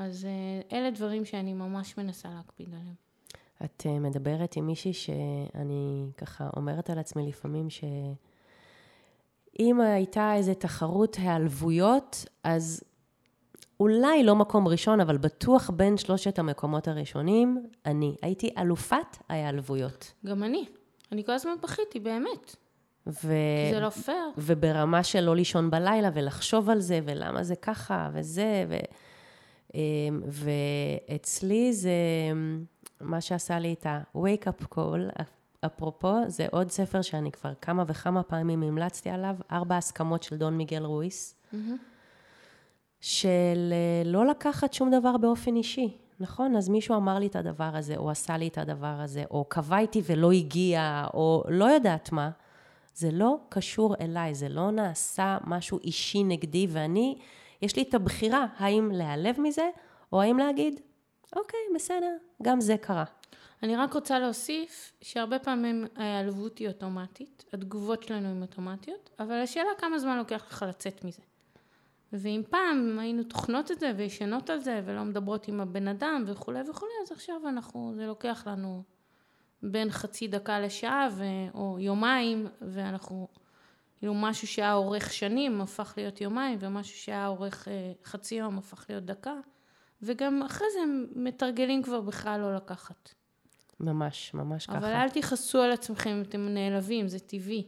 אז 0.00 0.24
אה, 0.24 0.78
אלה 0.78 0.90
דברים 0.90 1.24
שאני 1.24 1.54
ממש 1.54 1.98
מנסה 1.98 2.28
להקפיד 2.28 2.68
עליהם. 2.68 2.94
את 3.64 3.86
אה, 3.86 3.98
מדברת 3.98 4.56
עם 4.56 4.66
מישהי 4.66 4.92
שאני 4.92 6.10
ככה 6.16 6.50
אומרת 6.56 6.90
על 6.90 6.98
עצמי 6.98 7.28
לפעמים 7.28 7.70
ש... 7.70 7.84
אם 9.58 9.80
הייתה 9.80 10.34
איזו 10.34 10.54
תחרות 10.54 11.16
היעלבויות, 11.16 12.24
אז 12.44 12.82
אולי 13.80 14.22
לא 14.24 14.36
מקום 14.36 14.68
ראשון, 14.68 15.00
אבל 15.00 15.16
בטוח 15.18 15.70
בין 15.70 15.96
שלושת 15.96 16.38
המקומות 16.38 16.88
הראשונים, 16.88 17.66
אני. 17.86 18.16
הייתי 18.22 18.50
אלופת 18.58 19.16
ההיעלבויות. 19.28 20.12
גם 20.26 20.42
אני. 20.42 20.64
אני 21.12 21.24
כל 21.24 21.32
הזמן 21.32 21.52
בכיתי, 21.62 22.00
באמת. 22.00 22.56
ו... 23.06 23.32
כי 23.68 23.74
זה 23.74 23.80
לא 23.80 23.90
פייר. 23.90 24.30
וברמה 24.38 25.02
של 25.02 25.20
לא 25.20 25.36
לישון 25.36 25.70
בלילה 25.70 26.10
ולחשוב 26.14 26.70
על 26.70 26.80
זה, 26.80 27.00
ולמה 27.04 27.42
זה 27.42 27.56
ככה, 27.56 28.10
וזה, 28.12 28.64
ו... 28.68 28.76
אמ, 29.74 30.22
ואצלי 30.26 31.72
זה 31.72 31.92
מה 33.00 33.20
שעשה 33.20 33.58
לי 33.58 33.72
את 33.72 33.86
ה-wake 33.86 34.46
up 34.46 34.74
call, 34.74 35.22
אפרופו, 35.66 36.14
זה 36.26 36.46
עוד 36.50 36.70
ספר 36.70 37.02
שאני 37.02 37.32
כבר 37.32 37.52
כמה 37.60 37.84
וכמה 37.86 38.22
פעמים 38.22 38.62
המלצתי 38.62 39.10
עליו, 39.10 39.36
ארבע 39.52 39.76
הסכמות 39.76 40.22
של 40.22 40.36
דון 40.36 40.56
מיגל 40.56 40.84
רויס, 40.84 41.34
mm-hmm. 41.34 41.56
של 43.00 43.72
אה, 43.72 44.02
לא 44.10 44.26
לקחת 44.26 44.72
שום 44.72 44.90
דבר 44.90 45.16
באופן 45.16 45.56
אישי, 45.56 45.96
נכון? 46.20 46.56
אז 46.56 46.68
מישהו 46.68 46.96
אמר 46.96 47.18
לי 47.18 47.26
את 47.26 47.36
הדבר 47.36 47.76
הזה, 47.76 47.96
או 47.96 48.10
עשה 48.10 48.36
לי 48.36 48.48
את 48.48 48.58
הדבר 48.58 49.00
הזה, 49.00 49.24
או 49.30 49.44
קבע 49.48 49.78
איתי 49.78 50.02
ולא 50.06 50.32
הגיע, 50.32 51.06
או 51.14 51.44
לא 51.48 51.64
יודעת 51.64 52.12
מה. 52.12 52.30
זה 52.94 53.10
לא 53.12 53.36
קשור 53.48 53.94
אליי, 54.00 54.34
זה 54.34 54.48
לא 54.48 54.70
נעשה 54.70 55.38
משהו 55.44 55.78
אישי 55.78 56.24
נגדי, 56.24 56.66
ואני, 56.70 57.18
יש 57.62 57.76
לי 57.76 57.82
את 57.82 57.94
הבחירה 57.94 58.46
האם 58.56 58.90
להיעלב 58.90 59.40
מזה, 59.40 59.70
או 60.12 60.22
האם 60.22 60.38
להגיד, 60.38 60.80
אוקיי, 61.36 61.60
בסדר, 61.74 62.16
גם 62.42 62.60
זה 62.60 62.76
קרה. 62.76 63.04
אני 63.62 63.76
רק 63.76 63.94
רוצה 63.94 64.18
להוסיף 64.18 64.92
שהרבה 65.00 65.38
פעמים 65.38 65.86
ההיעלבות 65.96 66.58
היא 66.58 66.68
אוטומטית, 66.68 67.44
התגובות 67.52 68.02
שלנו 68.02 68.28
הן 68.28 68.42
אוטומטיות, 68.42 69.10
אבל 69.18 69.34
השאלה 69.34 69.70
כמה 69.78 69.98
זמן 69.98 70.18
לוקח 70.18 70.44
לך 70.50 70.64
לצאת 70.68 71.04
מזה. 71.04 71.22
ואם 72.12 72.42
פעם 72.50 72.98
היינו 73.00 73.24
טוחנות 73.24 73.70
את 73.70 73.80
זה 73.80 73.92
וישנות 73.96 74.50
על 74.50 74.58
זה 74.58 74.80
ולא 74.84 75.04
מדברות 75.04 75.48
עם 75.48 75.60
הבן 75.60 75.88
אדם 75.88 76.24
וכולי 76.26 76.60
וכולי, 76.70 76.92
אז 77.02 77.12
עכשיו 77.12 77.48
אנחנו, 77.48 77.92
זה 77.96 78.06
לוקח 78.06 78.46
לנו 78.46 78.82
בין 79.62 79.90
חצי 79.90 80.28
דקה 80.28 80.60
לשעה 80.60 81.08
ו, 81.12 81.24
או 81.54 81.76
יומיים, 81.80 82.46
ואנחנו, 82.60 83.28
כאילו 84.00 84.14
משהו 84.14 84.46
שהיה 84.46 84.74
אורך 84.74 85.12
שנים 85.12 85.60
הפך 85.60 85.94
להיות 85.96 86.20
יומיים, 86.20 86.58
ומשהו 86.60 86.96
שהיה 86.96 87.26
אורך 87.26 87.68
אה, 87.68 87.92
חצי 88.04 88.34
יום 88.34 88.58
הפך 88.58 88.86
להיות 88.88 89.04
דקה, 89.04 89.34
וגם 90.02 90.42
אחרי 90.46 90.66
זה 90.72 90.80
הם 90.82 91.06
מתרגלים 91.14 91.82
כבר 91.82 92.00
בכלל 92.00 92.40
לא 92.40 92.54
לקחת. 92.56 93.14
ממש, 93.80 94.34
ממש 94.34 94.68
אבל 94.68 94.78
ככה. 94.78 94.86
אבל 94.86 94.96
אל 94.96 95.08
תכעסו 95.08 95.62
על 95.62 95.72
עצמכם 95.72 96.10
אם 96.10 96.22
אתם 96.22 96.48
נעלבים, 96.48 97.08
זה 97.08 97.18
טבעי. 97.18 97.66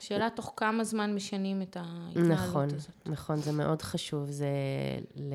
שאלה 0.00 0.30
תוך 0.30 0.52
כמה 0.56 0.84
זמן 0.84 1.14
משנים 1.14 1.62
את 1.62 1.76
ההתנהלות 1.76 2.30
נכון, 2.30 2.64
הזאת. 2.64 2.90
נכון, 3.00 3.12
נכון, 3.12 3.36
זה 3.36 3.52
מאוד 3.52 3.82
חשוב. 3.82 4.30
זה, 4.30 4.48
ל... 5.16 5.34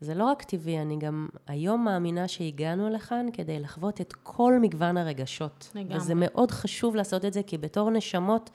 זה 0.00 0.14
לא 0.14 0.24
רק 0.24 0.42
טבעי, 0.42 0.82
אני 0.82 0.98
גם 0.98 1.28
היום 1.46 1.84
מאמינה 1.84 2.28
שהגענו 2.28 2.90
לכאן 2.90 3.26
כדי 3.32 3.60
לחוות 3.60 4.00
את 4.00 4.12
כל 4.22 4.58
מגוון 4.60 4.96
הרגשות. 4.96 5.70
לגמרי. 5.74 5.96
וזה 5.96 6.14
מאוד 6.16 6.50
חשוב 6.50 6.96
לעשות 6.96 7.24
את 7.24 7.32
זה, 7.32 7.42
כי 7.42 7.58
בתור 7.58 7.90
נשמות 7.90 8.50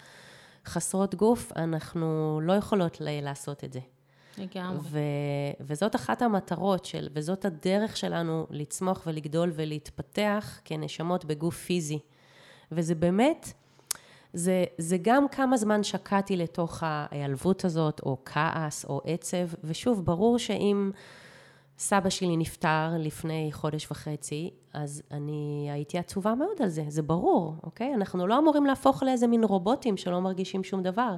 חסרות 0.66 1.16
גוף, 1.16 1.51
אנחנו 1.55 2.39
לא 2.43 2.53
יכולות 2.53 2.97
לעשות 3.01 3.64
את 3.64 3.74
זה. 3.74 3.80
לגמרי. 4.38 4.78
ו- 4.82 4.99
וזאת 5.62 5.95
אחת 5.95 6.22
המטרות 6.22 6.86
של, 6.86 7.07
וזאת 7.14 7.45
הדרך 7.45 7.97
שלנו 7.97 8.47
לצמוח 8.49 9.03
ולגדול 9.07 9.51
ולהתפתח 9.55 10.59
כנשמות 10.66 11.26
בגוף 11.26 11.57
פיזי. 11.57 11.99
וזה 12.72 12.95
באמת, 12.95 13.53
זה, 14.34 14.64
זה 14.78 14.97
גם 15.01 15.28
כמה 15.28 15.57
זמן 15.57 15.84
שקעתי 15.84 16.38
לתוך 16.38 16.84
ההיעלבות 16.86 17.66
הזאת, 17.66 18.01
או 18.05 18.18
כעס, 18.26 18.86
או 18.86 19.01
עצב, 19.05 19.47
ושוב, 19.64 20.05
ברור 20.05 20.39
שאם 20.39 20.91
סבא 21.82 22.09
שלי 22.09 22.38
נפטר 22.38 22.89
לפני 22.99 23.49
חודש 23.51 23.91
וחצי, 23.91 24.49
אז 24.73 25.03
אני 25.11 25.69
הייתי 25.71 25.97
עצובה 25.97 26.36
מאוד 26.36 26.61
על 26.61 26.69
זה, 26.69 26.84
זה 26.88 27.01
ברור, 27.01 27.55
אוקיי? 27.63 27.93
אנחנו 27.93 28.27
לא 28.27 28.38
אמורים 28.38 28.65
להפוך 28.65 29.03
לאיזה 29.03 29.27
מין 29.27 29.43
רובוטים 29.43 29.97
שלא 29.97 30.19
מרגישים 30.19 30.63
שום 30.63 30.84
דבר. 30.84 31.15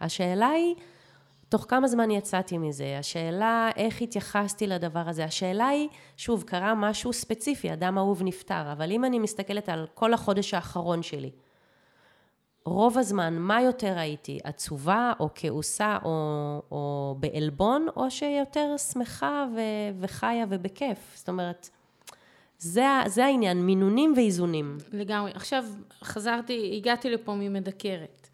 השאלה 0.00 0.48
היא, 0.48 0.74
תוך 1.48 1.66
כמה 1.68 1.88
זמן 1.88 2.10
יצאתי 2.10 2.58
מזה? 2.58 2.96
השאלה 2.98 3.70
איך 3.76 4.02
התייחסתי 4.02 4.66
לדבר 4.66 5.08
הזה? 5.08 5.24
השאלה 5.24 5.66
היא, 5.66 5.88
שוב, 6.16 6.42
קרה 6.42 6.74
משהו 6.74 7.12
ספציפי, 7.12 7.72
אדם 7.72 7.98
אהוב 7.98 8.22
נפטר, 8.22 8.72
אבל 8.72 8.92
אם 8.92 9.04
אני 9.04 9.18
מסתכלת 9.18 9.68
על 9.68 9.86
כל 9.94 10.14
החודש 10.14 10.54
האחרון 10.54 11.02
שלי, 11.02 11.30
רוב 12.66 12.98
הזמן, 12.98 13.38
מה 13.38 13.62
יותר 13.62 13.98
הייתי? 13.98 14.38
עצובה 14.44 15.12
או 15.20 15.28
כעוסה 15.34 15.98
או, 16.04 16.62
או 16.70 17.16
בעלבון, 17.20 17.86
או 17.96 18.10
שיותר 18.10 18.76
שמחה 18.76 19.46
ו, 19.56 19.60
וחיה 20.00 20.44
ובכיף? 20.48 20.98
זאת 21.14 21.28
אומרת, 21.28 21.70
זה, 22.58 22.84
זה 23.06 23.24
העניין, 23.24 23.66
מינונים 23.66 24.12
ואיזונים. 24.16 24.78
לגמרי. 24.92 25.30
עכשיו 25.34 25.64
חזרתי, 26.02 26.76
הגעתי 26.76 27.10
לפה 27.10 27.34
ממדקרת. 27.34 28.28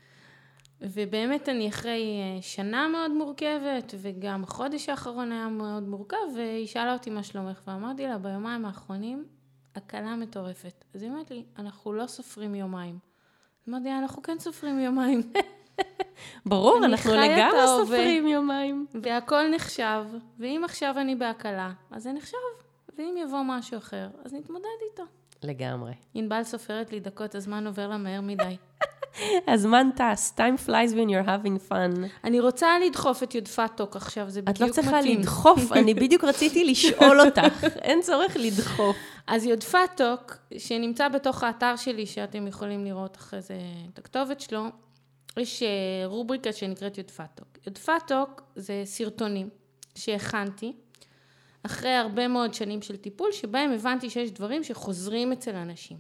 ובאמת 0.81 1.49
אני 1.49 1.69
אחרי 1.69 2.21
אה, 2.21 2.43
שנה 2.43 2.89
מאוד 2.89 3.11
מורכבת, 3.11 3.95
וגם 3.99 4.45
החודש 4.45 4.89
האחרון 4.89 5.33
היה 5.33 5.49
מאוד 5.49 5.83
מורכב, 5.83 6.17
והיא 6.37 6.67
שאלה 6.67 6.93
אותי 6.93 7.11
מה 7.11 7.23
שלומך, 7.23 7.61
ואמרתי 7.67 8.07
לה, 8.07 8.19
ביומיים 8.19 8.65
האחרונים, 8.65 9.25
הקלה 9.75 10.17
מטורפת. 10.17 10.85
אז 10.95 11.03
היא 11.03 11.11
אומרת 11.11 11.31
לי, 11.31 11.45
אנחנו 11.59 11.93
לא 11.93 12.07
סופרים 12.07 12.55
יומיים. 12.55 13.10
אמרתי 13.71 13.93
אנחנו 13.93 14.23
כן 14.23 14.39
סופרים 14.39 14.79
יומיים. 14.79 15.23
ברור, 16.47 16.85
אנחנו 16.85 17.11
לגמרי. 17.13 17.67
סופרים 17.67 18.27
יומיים. 18.27 18.87
והכל 19.03 19.49
נחשב, 19.55 20.05
ואם 20.39 20.63
עכשיו 20.65 20.95
אני 20.99 21.15
בהקלה, 21.17 21.73
אז 21.91 22.03
זה 22.03 22.13
נחשב, 22.13 22.37
ואם 22.99 23.15
יבוא 23.23 23.43
משהו 23.45 23.79
אחר, 23.79 24.09
אז 24.25 24.35
נתמודד 24.35 24.65
איתו. 24.91 25.03
לגמרי. 25.43 25.93
ענבל 26.15 26.43
סופרת 26.43 26.93
לי 26.93 27.01
דקות, 27.01 27.35
הזמן 27.35 27.67
עובר 27.67 27.89
לה 27.89 27.97
מהר 27.97 28.21
מדי. 28.21 28.57
הזמן 29.49 29.89
טס, 29.97 30.35
time 30.37 30.67
flies 30.67 30.93
when 30.93 31.09
you're 31.09 31.29
having 31.29 31.73
fun. 31.73 32.07
אני 32.25 32.41
רוצה 32.41 32.69
לדחוף 32.87 33.23
את 33.23 33.35
יודפת 33.35 33.71
Talk 33.77 33.97
עכשיו, 33.97 34.31
זה 34.31 34.43
בדיוק 34.43 34.57
את 34.57 34.61
לא 34.61 34.73
צריכה 34.73 34.99
מתאים. 34.99 35.21
לדחוף, 35.21 35.73
אני 35.73 35.95
בדיוק 35.95 36.25
רציתי 36.25 36.65
לשאול 36.65 37.21
אותך, 37.27 37.65
אין 37.65 38.03
צורך 38.03 38.37
לדחוף. 38.41 38.97
אז 39.27 39.47
יודפת 39.47 39.91
Talk, 39.97 40.37
שנמצא 40.59 41.09
בתוך 41.09 41.43
האתר 41.43 41.77
שלי, 41.77 42.07
שאתם 42.07 42.47
יכולים 42.47 42.85
לראות 42.85 43.17
אחרי 43.17 43.41
זה 43.41 43.55
את 43.93 43.99
הכתובת 43.99 44.41
שלו, 44.41 44.65
יש 45.37 45.63
אה, 45.63 45.69
רובריקה 46.05 46.53
שנקראת 46.53 46.99
יודפת 46.99 47.31
Talk. 47.35 47.49
יודפת 47.67 47.93
Talk 48.07 48.43
זה 48.57 48.83
סרטונים 48.85 49.49
שהכנתי 49.95 50.73
אחרי 51.63 51.91
הרבה 51.91 52.29
מאוד 52.29 52.55
שנים 52.55 52.83
של 52.83 52.97
טיפול, 52.97 53.33
שבהם 53.33 53.73
הבנתי 53.73 54.11
שיש 54.11 54.31
דברים 54.31 54.65
שחוזרים 54.65 55.33
אצל 55.33 55.55
אנשים. 55.55 55.97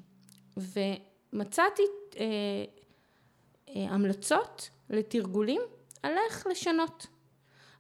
ומצאתי 0.56 1.82
אה, 2.20 2.24
המלצות 3.74 4.70
לתרגולים 4.90 5.60
על 6.02 6.12
איך 6.28 6.46
לשנות. 6.50 7.06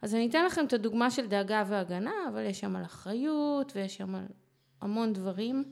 אז 0.02 0.14
אני 0.14 0.28
אתן 0.28 0.44
לכם 0.46 0.64
את 0.66 0.72
הדוגמה 0.72 1.10
של 1.10 1.26
דאגה 1.26 1.64
והגנה, 1.68 2.12
אבל 2.32 2.46
יש 2.46 2.60
שם 2.60 2.76
על 2.76 2.84
אחריות 2.84 3.72
ויש 3.76 3.96
שם 3.96 4.14
על 4.14 4.24
המון 4.80 5.12
דברים. 5.12 5.64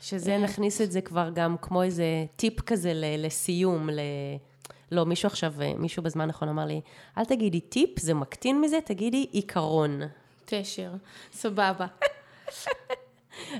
שזה 0.00 0.38
נכניס 0.38 0.80
את 0.80 0.92
זה 0.92 1.00
כבר 1.00 1.30
גם 1.34 1.56
כמו 1.62 1.82
איזה 1.82 2.04
טיפ 2.36 2.60
כזה 2.60 2.92
ל- 2.94 3.24
לסיום, 3.26 3.90
ל... 3.90 4.00
לא, 4.92 5.06
מישהו 5.06 5.26
עכשיו, 5.26 5.54
מישהו 5.78 6.02
בזמן 6.02 6.28
האחרון 6.28 6.48
אמר 6.48 6.64
לי, 6.64 6.80
אל 7.18 7.24
תגידי 7.24 7.60
טיפ, 7.60 7.98
זה 7.98 8.14
מקטין 8.14 8.60
מזה, 8.60 8.78
תגידי 8.84 9.26
עיקרון. 9.32 10.00
תשר, 10.44 10.90
סבבה. 11.32 11.86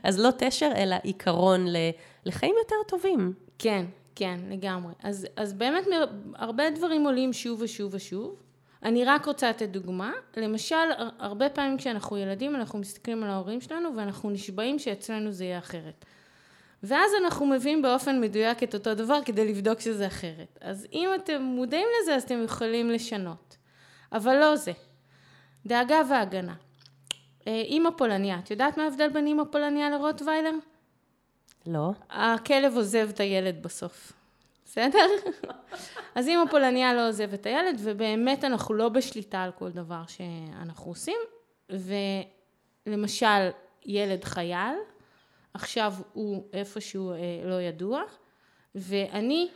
אז 0.03 0.19
לא 0.21 0.29
תשר, 0.39 0.71
אלא 0.77 0.97
עיקרון 1.03 1.67
ל- 1.67 1.77
לחיים 2.25 2.55
יותר 2.59 2.77
טובים. 2.89 3.33
כן, 3.59 3.87
כן, 4.17 4.41
לגמרי. 4.51 4.93
אז, 5.03 5.27
אז 5.37 5.53
באמת 5.53 5.85
הרבה 6.35 6.71
דברים 6.71 7.05
עולים 7.05 7.33
שוב 7.33 7.61
ושוב 7.63 7.95
ושוב. 7.95 8.43
אני 8.83 9.05
רק 9.05 9.27
רוצה 9.27 9.51
לתת 9.51 9.69
דוגמה. 9.69 10.13
למשל, 10.37 10.75
הר- 10.77 11.09
הרבה 11.19 11.49
פעמים 11.49 11.77
כשאנחנו 11.79 12.17
ילדים, 12.17 12.57
אנחנו 12.57 12.79
מסתכלים 12.79 13.23
על 13.25 13.31
ההורים 13.31 13.61
שלנו 13.61 13.97
ואנחנו 13.97 14.31
נשבעים 14.31 14.79
שאצלנו 14.79 15.33
זה 15.33 15.45
יהיה 15.45 15.59
אחרת. 15.59 16.05
ואז 16.83 17.11
אנחנו 17.25 17.47
מביאים 17.47 17.83
באופן 17.83 18.21
מדויק 18.21 18.63
את 18.63 18.75
אותו 18.75 18.95
דבר 18.95 19.19
כדי 19.25 19.49
לבדוק 19.49 19.81
שזה 19.81 20.07
אחרת. 20.07 20.59
אז 20.61 20.87
אם 20.93 21.09
אתם 21.15 21.43
מודעים 21.43 21.87
לזה, 22.03 22.15
אז 22.15 22.23
אתם 22.23 22.43
יכולים 22.45 22.91
לשנות. 22.91 23.57
אבל 24.13 24.37
לא 24.41 24.57
זה. 24.57 24.73
דאגה 25.67 26.03
והגנה. 26.11 26.55
אה, 27.47 27.61
אימא 27.67 27.91
פולניה, 27.97 28.39
את 28.39 28.51
יודעת 28.51 28.77
מה 28.79 28.85
ההבדל 28.85 29.09
בין 29.09 29.27
אימא 29.27 29.43
פולניה 29.53 29.91
לרוטוויילר? 29.91 30.51
לא? 31.67 31.91
הכלב 32.11 32.77
עוזב 32.77 33.09
את 33.09 33.21
הילד 33.21 33.63
בסוף. 33.63 34.13
בסדר? 34.65 35.07
אז 36.15 36.29
אם 36.29 36.39
הפולניה 36.49 36.95
לא 36.95 37.09
עוזב 37.09 37.33
את 37.33 37.47
הילד, 37.47 37.81
ובאמת 37.83 38.45
אנחנו 38.45 38.75
לא 38.75 38.89
בשליטה 38.89 39.43
על 39.43 39.51
כל 39.53 39.71
דבר 39.71 40.03
שאנחנו 40.07 40.91
עושים, 40.91 41.19
למשל, 42.87 43.49
ילד 43.87 44.25
חייל, 44.25 44.75
עכשיו 45.55 45.95
הוא 46.13 46.45
איפשהו 46.53 47.13
אה, 47.13 47.17
לא 47.45 47.61
ידוע, 47.61 48.03
ואני... 48.75 49.49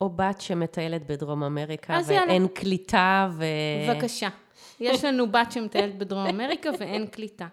או 0.00 0.08
בת 0.08 0.40
שמטיילת 0.40 1.06
בדרום 1.06 1.42
אמריקה, 1.42 1.98
ואין 2.06 2.30
יאללה. 2.30 2.48
קליטה, 2.48 3.28
ו... 3.32 3.44
בבקשה. 3.88 4.28
יש 4.80 5.04
לנו 5.04 5.32
בת 5.32 5.52
שמטיילת 5.52 5.98
בדרום 5.98 6.26
אמריקה 6.26 6.70
ואין 6.78 7.06
קליטה. 7.06 7.46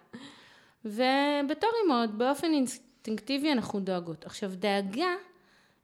ובתור 0.84 1.70
אימהות, 1.82 2.10
באופן 2.10 2.52
אינסטינקטיבי 3.08 3.52
אנחנו 3.52 3.80
דואגות. 3.80 4.24
עכשיו, 4.24 4.52
דאגה 4.54 5.14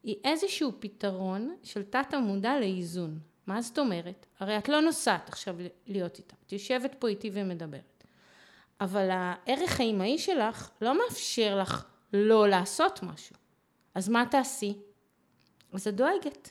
היא 0.03 0.17
איזשהו 0.25 0.73
פתרון 0.79 1.57
של 1.63 1.83
תת 1.83 2.15
המודע 2.15 2.61
לאיזון. 2.61 3.19
מה 3.47 3.63
זאת 3.63 3.79
אומרת? 3.79 4.27
הרי 4.41 4.59
את 4.59 4.69
לא 4.69 4.81
נוסעת 4.81 5.29
עכשיו 5.29 5.57
להיות 5.87 6.19
איתה, 6.19 6.35
את 6.47 6.53
יושבת 6.53 6.95
פה 6.99 7.09
איתי 7.09 7.31
ומדברת. 7.33 8.05
אבל 8.81 9.09
הערך 9.11 9.81
האימהי 9.81 10.19
שלך 10.19 10.71
לא 10.81 10.99
מאפשר 10.99 11.59
לך 11.61 11.85
לא 12.13 12.49
לעשות 12.49 13.03
משהו. 13.03 13.37
אז 13.95 14.09
מה 14.09 14.25
תעשי? 14.31 14.75
אז 15.73 15.89
את 15.89 15.95
דואגת. 15.95 16.51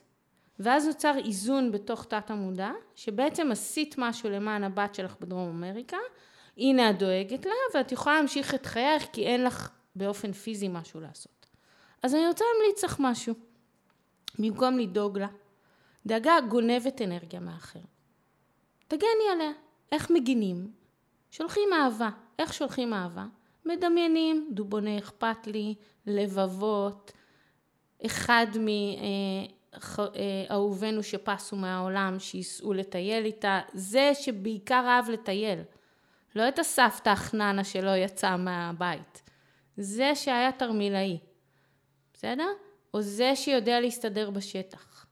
ואז 0.60 0.88
נוצר 0.88 1.14
איזון 1.26 1.72
בתוך 1.72 2.06
תת 2.06 2.32
המודע, 2.32 2.72
שבעצם 2.96 3.52
עשית 3.52 3.96
משהו 3.98 4.30
למען 4.30 4.64
הבת 4.64 4.96
שלך 4.96 5.16
בדרום 5.22 5.50
אמריקה, 5.50 5.98
הנה 6.58 6.90
את 6.90 7.00
דואגת 7.00 7.46
לה, 7.46 7.52
ואת 7.76 7.92
יכולה 7.92 8.16
להמשיך 8.16 8.56
את 8.56 8.66
חייך 8.66 9.08
כי 9.14 9.26
אין 9.26 9.44
לך 9.44 9.70
באופן 9.96 10.32
פיזי 10.32 10.68
משהו 10.68 11.00
לעשות. 11.00 11.46
אז 12.04 12.16
אני 12.16 12.28
רוצה 12.28 12.46
להמליץ 12.54 12.84
לך 12.84 12.98
משהו. 13.00 13.34
במקום 14.40 14.80
לדאוג 14.80 15.20
לה, 15.20 15.28
דאגה 16.06 16.34
גונבת 16.50 17.02
אנרגיה 17.02 17.40
מאחר. 17.40 17.80
תגני 18.88 19.30
עליה. 19.32 19.52
איך 19.92 20.12
מגינים? 20.12 20.72
שולחים 21.32 21.70
אהבה. 21.74 22.10
איך 22.40 22.54
שולחים 22.54 22.94
אהבה? 22.94 23.26
מדמיינים, 23.66 24.50
דובוני 24.52 25.00
אכפת 25.00 25.48
לי, 25.48 25.76
לבבות, 26.06 27.12
אחד 28.06 28.48
מאהובינו 30.50 31.04
שפסו 31.04 31.56
מהעולם, 31.56 32.20
שייסעו 32.20 32.74
לטייל 32.74 33.26
איתה, 33.26 33.62
זה 33.74 34.12
שבעיקר 34.14 34.86
אהב 34.88 35.10
לטייל. 35.10 35.60
לא 36.36 36.48
את 36.48 36.60
הסבתא 36.60 37.10
החננה 37.10 37.64
שלא 37.64 37.96
יצא 37.96 38.38
מהבית. 38.38 39.23
זה 39.78 40.16
שהיה 40.16 40.52
תרמילאי. 40.52 41.20
בסדר? 42.14 42.48
או 42.94 43.02
זה 43.02 43.36
שיודע 43.36 43.80
להסתדר 43.80 44.30
בשטח. 44.30 45.06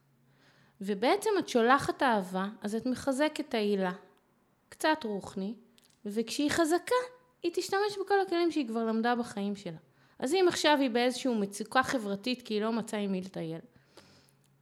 ובעצם 0.80 1.30
את 1.38 1.48
שולחת 1.48 2.02
אהבה, 2.02 2.46
אז 2.62 2.74
את 2.74 2.86
מחזקת 2.86 3.40
את 3.48 3.54
העילה. 3.54 3.92
קצת 4.68 4.98
רוחני, 5.04 5.54
וכשהיא 6.04 6.50
חזקה, 6.50 6.94
היא 7.42 7.52
תשתמש 7.54 7.98
בכל 8.04 8.20
הכלים 8.20 8.50
שהיא 8.50 8.68
כבר 8.68 8.84
למדה 8.84 9.14
בחיים 9.14 9.56
שלה. 9.56 9.78
אז 10.18 10.34
אם 10.34 10.44
עכשיו 10.48 10.78
היא 10.80 10.90
באיזושהי 10.90 11.34
מצוקה 11.34 11.82
חברתית 11.82 12.42
כי 12.42 12.54
היא 12.54 12.62
לא 12.62 12.72
מצאה 12.72 13.00
עם 13.00 13.12
מי 13.12 13.20
לטייל, 13.20 13.60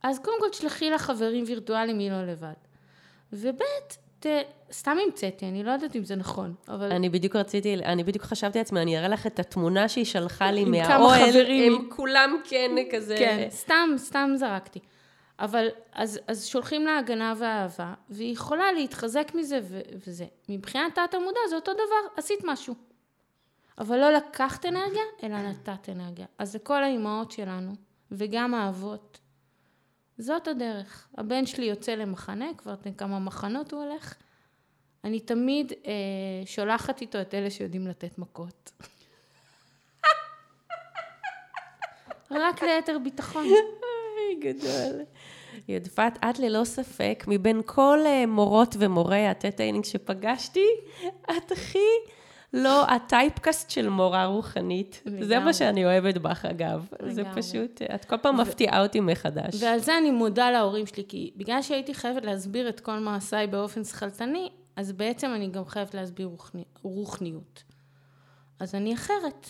אז 0.03 0.19
קודם 0.19 0.41
כל 0.41 0.49
תשלחי 0.49 0.91
לה 0.91 0.99
חברים 0.99 1.45
וירטואליים, 1.47 1.99
היא 1.99 2.11
לא 2.11 2.27
לבד. 2.27 2.53
וב' 3.33 3.61
ת... 4.21 4.27
סתם 4.73 4.97
המצאתי, 5.07 5.49
אני 5.49 5.63
לא 5.65 5.71
יודעת 5.71 5.97
אם 5.97 6.05
זה 6.05 6.17
נכון, 6.17 6.55
אבל... 6.69 6.93
אני 6.93 7.09
בדיוק 7.09 7.37
רציתי, 7.37 7.75
אני 7.75 8.05
בדיוק 8.05 8.25
חשבתי 8.25 8.59
לעצמי, 8.59 8.83
אני 8.83 8.99
אראה 8.99 9.09
לך 9.09 9.27
את 9.27 9.39
התמונה 9.39 9.89
שהיא 9.89 10.05
שלחה 10.05 10.51
לי 10.51 10.61
עם 10.61 10.85
כמה 10.85 10.99
מהאוהל, 10.99 11.31
חברים. 11.31 11.75
הם 11.75 11.91
כולם 11.91 12.37
כן 12.45 12.71
כזה. 12.93 13.15
כן, 13.19 13.49
סתם, 13.51 13.91
סתם 13.97 14.31
זרקתי. 14.37 14.79
אבל, 15.39 15.69
אז, 15.93 16.21
אז 16.29 16.47
שולחים 16.47 16.85
לה 16.85 16.99
הגנה 16.99 17.35
ואהבה, 17.39 17.95
והיא 18.11 18.33
יכולה 18.33 18.73
להתחזק 18.73 19.33
מזה 19.35 19.61
ו- 19.63 19.81
וזה. 20.07 20.25
מבחינת 20.49 20.95
תת 20.95 21.15
המודע 21.15 21.41
זה 21.51 21.57
אותו 21.57 21.73
דבר, 21.73 22.15
עשית 22.17 22.41
משהו. 22.45 22.75
אבל 23.79 23.99
לא 23.99 24.13
לקחת 24.13 24.67
אנרגיה, 24.67 25.03
אלא 25.23 25.37
נתת 25.37 25.89
אנרגיה. 25.89 26.27
אז 26.39 26.55
לכל 26.55 26.83
האימהות 26.83 27.31
שלנו, 27.31 27.73
וגם 28.11 28.55
האבות, 28.55 29.20
זאת 30.21 30.49
הדרך. 30.49 31.09
הבן 31.19 31.47
שלי 31.47 31.65
יוצא 31.65 31.93
למחנה, 31.93 32.47
כבר 32.59 32.75
אתם 32.75 32.93
כמה 32.93 33.19
מחנות 33.19 33.73
הוא 33.73 33.83
הולך. 33.83 34.15
אני 35.05 35.21
תמיד 35.21 35.73
אה, 35.87 35.93
שולחת 36.47 37.01
איתו 37.01 37.21
את 37.21 37.35
אלה 37.35 37.51
שיודעים 37.51 37.87
לתת 37.87 38.19
מכות. 38.19 38.73
רק 42.31 42.63
ליתר 42.63 42.99
ביטחון. 42.99 43.45
אוי, 43.45 44.53
גדול. 44.53 45.03
יודפת, 45.69 46.13
את 46.31 46.39
ללא 46.39 46.65
ספק, 46.65 47.25
מבין 47.27 47.63
כל 47.67 47.99
אה, 48.07 48.27
מורות 48.27 48.77
ומורי 48.79 49.27
ה 49.27 49.31
theta 49.31 49.53
healing 49.53 49.85
שפגשתי, 49.85 50.67
את 51.23 51.53
הכי 51.53 51.89
לא 52.53 52.87
ה 52.87 52.96
typecast 52.96 53.71
של 53.71 53.89
מורה 53.89 54.25
רוחנית. 54.25 55.03
זה 55.05 55.11
לגמרי. 55.17 55.39
מה 55.45 55.53
שאני 55.53 55.85
אוהבת 55.85 56.19
בך, 56.19 56.45
אגב. 56.45 56.89
זה 57.09 57.23
לגמרי. 57.23 57.43
פשוט, 57.43 57.83
את 57.95 58.05
כל 58.05 58.17
פעם 58.17 58.41
מפתיעה 58.41 58.83
אותי 58.83 59.01
מחדש. 59.01 59.63
ועל 59.63 59.79
זה 59.79 59.99
אני 59.99 60.11
מודה 60.11 60.51
להורים 60.51 60.87
שלי, 60.87 61.05
כי 61.09 61.31
בגלל 61.37 61.63
שהייתי 61.63 61.95
חייבת 61.95 62.25
להסביר 62.25 62.69
את 62.69 62.81
כל 62.81 62.99
מעשיי 62.99 63.47
באופן 63.47 63.85
שכלתני, 63.85 64.49
אז 64.77 64.93
בעצם 64.93 65.31
אני 65.35 65.49
גם 65.49 65.65
חייבת 65.65 65.95
להסביר 65.95 66.27
רוחני, 66.27 66.65
רוחניות. 66.83 67.63
אז 68.61 68.75
אני 68.75 68.95
אחרת. 68.95 69.47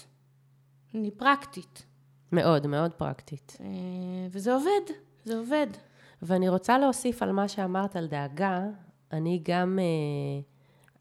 אני 0.94 1.10
פרקטית. 1.10 1.86
מאוד, 2.32 2.66
מאוד 2.66 2.94
פרקטית. 2.94 3.56
אה, 3.60 3.66
וזה 4.30 4.54
עובד, 4.54 4.94
זה 5.24 5.38
עובד. 5.38 5.66
ואני 6.22 6.48
רוצה 6.48 6.78
להוסיף 6.78 7.22
על 7.22 7.32
מה 7.32 7.48
שאמרת 7.48 7.96
על 7.96 8.06
דאגה, 8.06 8.62
אני 9.12 9.40
גם, 9.44 9.78
אה, 9.78 10.40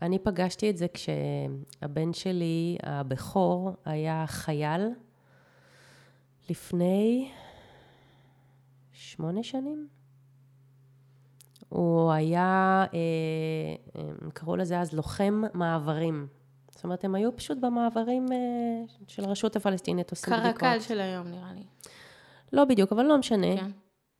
אני 0.02 0.20
פגשתי 0.20 0.70
את 0.70 0.78
זה 0.78 0.86
כשהבן 0.94 2.14
שלי, 2.14 2.78
הבכור, 2.84 3.72
היה 3.86 4.24
חייל 4.28 4.90
לפני 6.50 7.32
שמונה 8.92 9.44
שנים. 9.44 9.88
הוא 11.70 12.12
היה, 12.12 12.86
אה, 12.94 14.00
הם 14.22 14.30
קראו 14.34 14.56
לזה 14.56 14.80
אז 14.80 14.94
לוחם 14.94 15.42
מעברים. 15.54 16.28
זאת 16.72 16.84
אומרת, 16.84 17.04
הם 17.04 17.16
היו 17.16 17.36
פשוט 17.36 17.58
במעברים 17.62 18.26
אה, 18.32 18.38
של 19.08 19.26
הרשות 19.26 19.56
הפלסטינית, 19.56 20.12
עושים 20.12 20.34
בדיקות. 20.34 20.58
קרקל 20.58 20.80
של 20.80 21.00
היום 21.00 21.28
נראה 21.28 21.54
לי. 21.54 21.64
לא 22.54 22.66
בדיוק, 22.66 22.92
אבל 22.92 23.06
לא 23.06 23.18
משנה. 23.18 23.58
כן. 23.58 23.72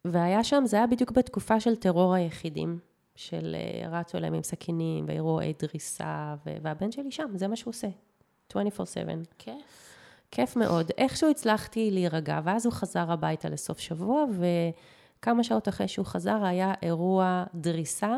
והיה 0.06 0.44
שם, 0.44 0.64
זה 0.66 0.78
היה 0.78 0.88
בדיוק 0.88 1.12
בתקופה 1.12 1.60
של 1.60 1.76
טרור 1.76 2.14
היחידים, 2.14 2.80
של 3.20 3.56
אה, 3.56 4.00
רצו 4.00 4.18
אליהם 4.18 4.34
עם 4.34 4.44
סכינים, 4.44 5.06
ואירועי 5.08 5.54
דריסה, 5.60 6.36
ו- 6.46 6.58
והבן 6.62 6.92
שלי 6.92 7.12
שם, 7.12 7.28
זה 7.36 7.48
מה 7.48 7.56
שהוא 7.56 7.72
עושה. 7.72 7.88
24/7. 8.54 8.56
כיף. 9.38 9.96
כיף 10.32 10.56
מאוד. 10.56 10.92
איכשהו 10.98 11.30
הצלחתי 11.30 11.92
להירגע, 11.92 12.40
ואז 12.44 12.66
הוא 12.66 12.74
חזר 12.74 13.12
הביתה 13.12 13.50
לסוף 13.50 13.80
שבוע, 13.80 14.26
וכמה 15.20 15.44
שעות 15.44 15.68
אחרי 15.68 15.88
שהוא 15.88 16.06
חזר, 16.06 16.44
היה 16.44 16.74
אירוע 16.82 17.44
דריסה 17.56 18.18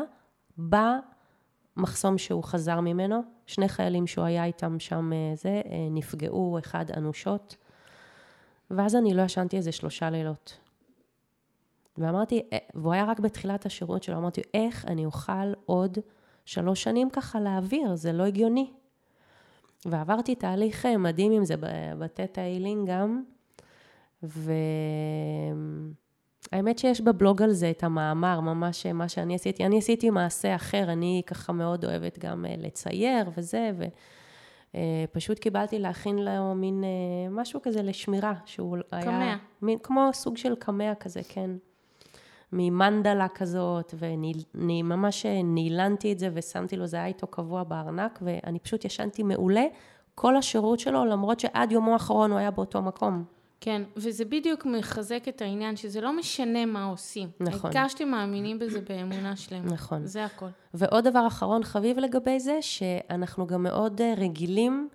במחסום 0.58 2.18
שהוא 2.18 2.44
חזר 2.44 2.80
ממנו. 2.80 3.22
שני 3.46 3.68
חיילים 3.68 4.06
שהוא 4.06 4.24
היה 4.24 4.44
איתם 4.44 4.80
שם, 4.80 5.12
אה, 5.12 5.34
זה, 5.34 5.48
אה, 5.48 5.60
נפגעו, 5.90 6.58
אחד 6.58 6.90
אנושות. 6.96 7.56
ואז 8.70 8.96
אני 8.96 9.14
לא 9.14 9.22
ישנתי 9.22 9.56
איזה 9.56 9.72
שלושה 9.72 10.10
לילות. 10.10 10.58
ואמרתי, 11.98 12.42
אה, 12.52 12.58
והוא 12.74 12.92
היה 12.92 13.04
רק 13.04 13.20
בתחילת 13.20 13.66
השירות 13.66 14.02
שלו, 14.02 14.16
אמרתי, 14.16 14.40
איך 14.54 14.84
אני 14.88 15.04
אוכל 15.04 15.52
עוד 15.66 15.98
שלוש 16.44 16.82
שנים 16.82 17.10
ככה 17.10 17.40
להעביר? 17.40 17.94
זה 17.94 18.12
לא 18.12 18.22
הגיוני. 18.22 18.70
ועברתי 19.86 20.34
תהליך 20.34 20.86
אה, 20.86 20.96
מדהים 20.96 21.32
עם 21.32 21.44
זה 21.44 21.54
בטטה 21.98 22.40
הילינג 22.40 22.90
גם, 22.90 23.22
והאמת 26.52 26.78
שיש 26.78 27.00
בבלוג 27.00 27.42
על 27.42 27.52
זה 27.52 27.70
את 27.70 27.84
המאמר, 27.84 28.40
ממש 28.40 28.86
אה, 28.86 28.92
מה 28.92 29.08
שאני 29.08 29.34
עשיתי. 29.34 29.66
אני 29.66 29.78
עשיתי 29.78 30.10
מעשה 30.10 30.54
אחר, 30.54 30.92
אני 30.92 31.22
ככה 31.26 31.52
מאוד 31.52 31.84
אוהבת 31.84 32.18
גם 32.18 32.44
לצייר 32.58 33.30
וזה, 33.36 33.70
ופשוט 34.74 35.38
קיבלתי 35.38 35.78
להכין 35.78 36.18
לו 36.18 36.54
מין 36.54 36.84
משהו 37.30 37.62
כזה 37.62 37.82
לשמירה, 37.82 38.34
שהוא 38.44 38.76
היה... 38.92 39.04
קמע. 39.04 39.36
מין, 39.62 39.78
כמו 39.82 40.10
סוג 40.12 40.36
של 40.36 40.54
קמע 40.54 40.94
כזה, 40.94 41.20
כן. 41.28 41.50
ממנדלה 42.52 43.28
כזאת, 43.28 43.94
ואני 43.98 44.82
ממש 44.82 45.26
נילנתי 45.44 46.12
את 46.12 46.18
זה 46.18 46.28
ושמתי 46.34 46.76
לו, 46.76 46.86
זה 46.86 46.96
היה 46.96 47.06
איתו 47.06 47.26
קבוע 47.26 47.62
בארנק, 47.64 48.18
ואני 48.22 48.58
פשוט 48.58 48.84
ישנתי 48.84 49.22
מעולה 49.22 49.64
כל 50.14 50.36
השירות 50.36 50.80
שלו, 50.80 51.04
למרות 51.04 51.40
שעד 51.40 51.72
יומו 51.72 51.92
האחרון 51.92 52.30
הוא 52.30 52.38
היה 52.38 52.50
באותו 52.50 52.82
מקום. 52.82 53.24
כן, 53.60 53.82
וזה 53.96 54.24
בדיוק 54.24 54.66
מחזק 54.66 55.28
את 55.28 55.42
העניין, 55.42 55.76
שזה 55.76 56.00
לא 56.00 56.16
משנה 56.16 56.66
מה 56.66 56.84
עושים. 56.84 57.28
נכון. 57.40 57.70
העיקר 57.70 57.88
שאתם 57.88 58.08
מאמינים 58.08 58.58
בזה 58.58 58.80
באמונה 58.88 59.36
שלמה. 59.36 59.72
נכון. 59.72 60.06
זה 60.06 60.24
הכל. 60.24 60.46
ועוד 60.74 61.08
דבר 61.08 61.26
אחרון 61.26 61.64
חביב 61.64 61.98
לגבי 61.98 62.40
זה, 62.40 62.58
שאנחנו 62.60 63.46
גם 63.46 63.62
מאוד 63.62 64.00
אה, 64.00 64.14
רגילים 64.16 64.88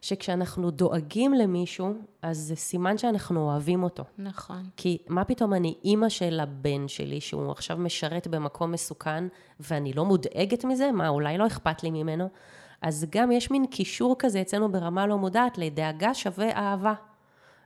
שכשאנחנו 0.00 0.70
דואגים 0.70 1.34
למישהו, 1.34 1.94
אז 2.22 2.38
זה 2.38 2.56
סימן 2.56 2.98
שאנחנו 2.98 3.40
אוהבים 3.40 3.82
אותו. 3.82 4.04
נכון. 4.18 4.62
כי 4.76 4.98
מה 5.08 5.24
פתאום 5.24 5.54
אני 5.54 5.74
אימא 5.84 6.08
של 6.08 6.40
הבן 6.40 6.88
שלי, 6.88 7.20
שהוא 7.20 7.50
עכשיו 7.50 7.76
משרת 7.76 8.26
במקום 8.26 8.72
מסוכן, 8.72 9.24
ואני 9.60 9.92
לא 9.92 10.04
מודאגת 10.04 10.64
מזה? 10.64 10.92
מה, 10.92 11.08
אולי 11.08 11.38
לא 11.38 11.46
אכפת 11.46 11.82
לי 11.82 11.90
ממנו? 11.90 12.28
אז 12.82 13.06
גם 13.10 13.32
יש 13.32 13.50
מין 13.50 13.66
קישור 13.66 14.16
כזה 14.18 14.40
אצלנו 14.40 14.72
ברמה 14.72 15.06
לא 15.06 15.18
מודעת 15.18 15.58
לדאגה 15.58 16.14
שווה 16.14 16.50
אהבה. 16.56 16.94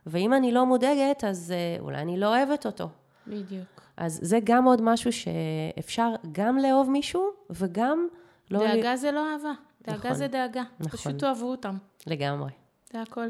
ואם 0.05 0.33
אני 0.33 0.51
לא 0.51 0.65
מודאגת, 0.65 1.23
אז 1.23 1.53
uh, 1.53 1.81
אולי 1.81 2.01
אני 2.01 2.19
לא 2.19 2.37
אוהבת 2.37 2.65
אותו. 2.65 2.89
בדיוק. 3.27 3.81
אז 3.97 4.19
זה 4.21 4.39
גם 4.43 4.65
עוד 4.65 4.81
משהו 4.81 5.11
שאפשר 5.11 6.09
גם 6.31 6.57
לאהוב 6.57 6.89
מישהו, 6.89 7.29
וגם 7.49 8.07
לא... 8.51 8.59
דאגה 8.59 8.93
ל... 8.93 8.95
זה 8.95 9.11
לא 9.11 9.33
אהבה. 9.33 9.51
דאגה 9.87 9.97
נכון. 9.97 10.13
זה 10.13 10.27
דאגה. 10.27 10.63
נכון. 10.79 10.97
פשוט 10.97 11.19
תאהבו 11.19 11.51
אותם. 11.51 11.77
לגמרי, 12.07 12.51
זה 12.91 13.01
הכל. 13.01 13.27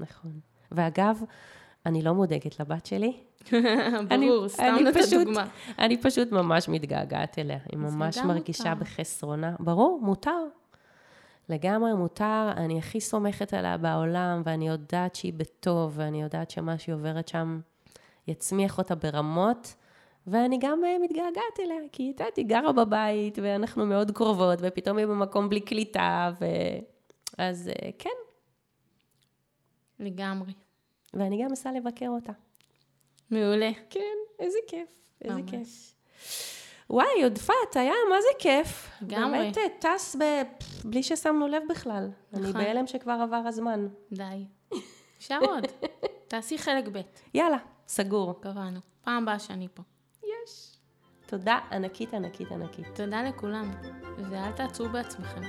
נכון. 0.00 0.40
ואגב, 0.72 1.22
אני 1.86 2.02
לא 2.02 2.14
מודאגת 2.14 2.60
לבת 2.60 2.86
שלי. 2.86 3.16
ברור, 4.08 4.48
סתם 4.48 4.76
נתת 4.84 5.00
דוגמה. 5.12 5.46
אני 5.78 5.96
פשוט 6.02 6.32
ממש 6.32 6.68
מתגעגעת 6.68 7.38
אליה. 7.38 7.58
היא 7.72 7.78
ממש 7.78 8.18
מרגישה 8.18 8.74
מותר. 8.74 8.80
בחסרונה. 8.80 9.56
ברור, 9.60 10.00
מותר. 10.02 10.44
לגמרי 11.48 11.94
מותר, 11.94 12.50
אני 12.56 12.78
הכי 12.78 13.00
סומכת 13.00 13.54
עליה 13.54 13.76
בעולם, 13.76 14.42
ואני 14.44 14.68
יודעת 14.68 15.14
שהיא 15.14 15.32
בטוב, 15.36 15.92
ואני 15.96 16.22
יודעת 16.22 16.50
שמה 16.50 16.78
שהיא 16.78 16.94
עוברת 16.94 17.28
שם 17.28 17.60
יצמיח 18.28 18.78
אותה 18.78 18.94
ברמות, 18.94 19.74
ואני 20.26 20.58
גם 20.60 20.84
אה, 20.84 20.96
מתגעגעת 21.02 21.60
אליה, 21.60 21.76
כי 21.92 22.12
את 22.14 22.20
יודעת, 22.20 22.36
היא 22.36 22.46
גרה 22.46 22.72
בבית, 22.72 23.38
ואנחנו 23.42 23.86
מאוד 23.86 24.10
קרובות, 24.10 24.58
ופתאום 24.62 24.98
היא 24.98 25.06
במקום 25.06 25.48
בלי 25.48 25.60
קליטה, 25.60 26.30
ו... 26.40 26.44
אז 27.40 27.68
אה, 27.68 27.90
כן, 27.98 28.10
לגמרי. 29.98 30.52
ואני 31.14 31.44
גם 31.44 31.52
אסע 31.52 31.72
לבקר 31.72 32.08
אותה. 32.08 32.32
מעולה. 33.30 33.70
כן, 33.90 34.16
איזה 34.38 34.58
כיף, 34.66 34.88
איזה 35.24 35.34
ממש. 35.36 35.50
כיף. 35.50 35.94
וואי, 36.90 37.06
יודפת, 37.22 37.74
היה, 37.74 37.92
מה 38.10 38.16
זה 38.20 38.28
כיף. 38.38 38.90
לגמרי. 39.02 39.38
באמת 39.38 39.58
אה, 39.58 39.62
טס 39.78 40.16
ב... 40.16 40.22
בלי 40.84 41.02
ששמנו 41.02 41.48
לב 41.48 41.62
בכלל. 41.70 42.10
אני 42.34 42.48
נכון. 42.48 42.64
בהלם 42.64 42.86
שכבר 42.86 43.18
עבר 43.22 43.42
הזמן. 43.46 43.88
די. 44.12 44.44
אפשר 45.18 45.38
עוד. 45.40 45.64
תעשי 46.28 46.58
חלק 46.58 46.88
ב', 46.92 47.00
יאללה, 47.34 47.58
סגור. 47.88 48.40
קבענו. 48.40 48.80
פעם 49.02 49.22
הבאה 49.22 49.38
שאני 49.38 49.68
פה. 49.74 49.82
יש. 50.22 50.76
תודה 51.26 51.58
ענקית, 51.72 52.14
ענקית, 52.14 52.52
ענקית. 52.52 52.86
תודה 52.94 53.22
לכולם, 53.22 53.70
ואל 54.30 54.52
תעצרו 54.52 54.88
בעצמכם. 54.88 55.42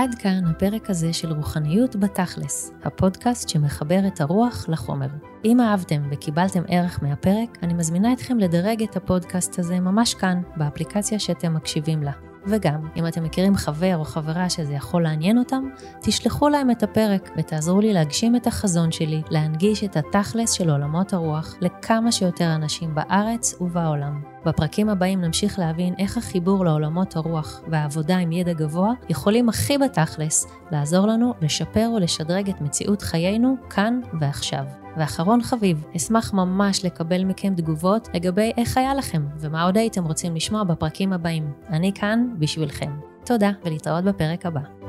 עד 0.00 0.14
כאן 0.14 0.44
הפרק 0.46 0.90
הזה 0.90 1.12
של 1.12 1.32
רוחניות 1.32 1.96
בתכלס, 1.96 2.72
הפודקאסט 2.84 3.48
שמחבר 3.48 4.00
את 4.06 4.20
הרוח 4.20 4.68
לחומר. 4.68 5.06
אם 5.44 5.60
אהבתם 5.60 6.02
וקיבלתם 6.10 6.62
ערך 6.68 7.02
מהפרק, 7.02 7.58
אני 7.62 7.74
מזמינה 7.74 8.12
אתכם 8.12 8.38
לדרג 8.38 8.82
את 8.82 8.96
הפודקאסט 8.96 9.58
הזה 9.58 9.80
ממש 9.80 10.14
כאן, 10.14 10.42
באפליקציה 10.56 11.18
שאתם 11.18 11.54
מקשיבים 11.54 12.02
לה. 12.02 12.12
וגם, 12.46 12.88
אם 12.96 13.06
אתם 13.06 13.24
מכירים 13.24 13.54
חבר 13.54 13.96
או 13.96 14.04
חברה 14.04 14.50
שזה 14.50 14.72
יכול 14.72 15.02
לעניין 15.02 15.38
אותם, 15.38 15.64
תשלחו 16.02 16.48
להם 16.48 16.70
את 16.70 16.82
הפרק 16.82 17.30
ותעזרו 17.36 17.80
לי 17.80 17.92
להגשים 17.92 18.36
את 18.36 18.46
החזון 18.46 18.92
שלי, 18.92 19.22
להנגיש 19.30 19.84
את 19.84 19.96
התכלס 19.96 20.52
של 20.52 20.70
עולמות 20.70 21.12
הרוח 21.12 21.56
לכמה 21.60 22.12
שיותר 22.12 22.54
אנשים 22.54 22.94
בארץ 22.94 23.54
ובעולם. 23.60 24.29
בפרקים 24.46 24.88
הבאים 24.88 25.20
נמשיך 25.20 25.58
להבין 25.58 25.94
איך 25.98 26.16
החיבור 26.16 26.64
לעולמות 26.64 27.16
הרוח 27.16 27.60
והעבודה 27.68 28.16
עם 28.16 28.32
ידע 28.32 28.52
גבוה 28.52 28.92
יכולים 29.08 29.48
הכי 29.48 29.78
בתכלס 29.78 30.46
לעזור 30.72 31.06
לנו 31.06 31.34
לשפר 31.42 31.90
ולשדרג 31.96 32.48
את 32.48 32.60
מציאות 32.60 33.02
חיינו 33.02 33.56
כאן 33.70 34.00
ועכשיו. 34.20 34.64
ואחרון 34.96 35.42
חביב, 35.42 35.84
אשמח 35.96 36.32
ממש 36.34 36.84
לקבל 36.84 37.24
מכם 37.24 37.54
תגובות 37.54 38.08
לגבי 38.14 38.52
איך 38.56 38.76
היה 38.76 38.94
לכם 38.94 39.22
ומה 39.38 39.62
עוד 39.62 39.76
הייתם 39.76 40.04
רוצים 40.04 40.36
לשמוע 40.36 40.64
בפרקים 40.64 41.12
הבאים. 41.12 41.52
אני 41.68 41.92
כאן 41.94 42.26
בשבילכם. 42.38 42.90
תודה 43.24 43.50
ולהתראות 43.64 44.04
בפרק 44.04 44.46
הבא. 44.46 44.79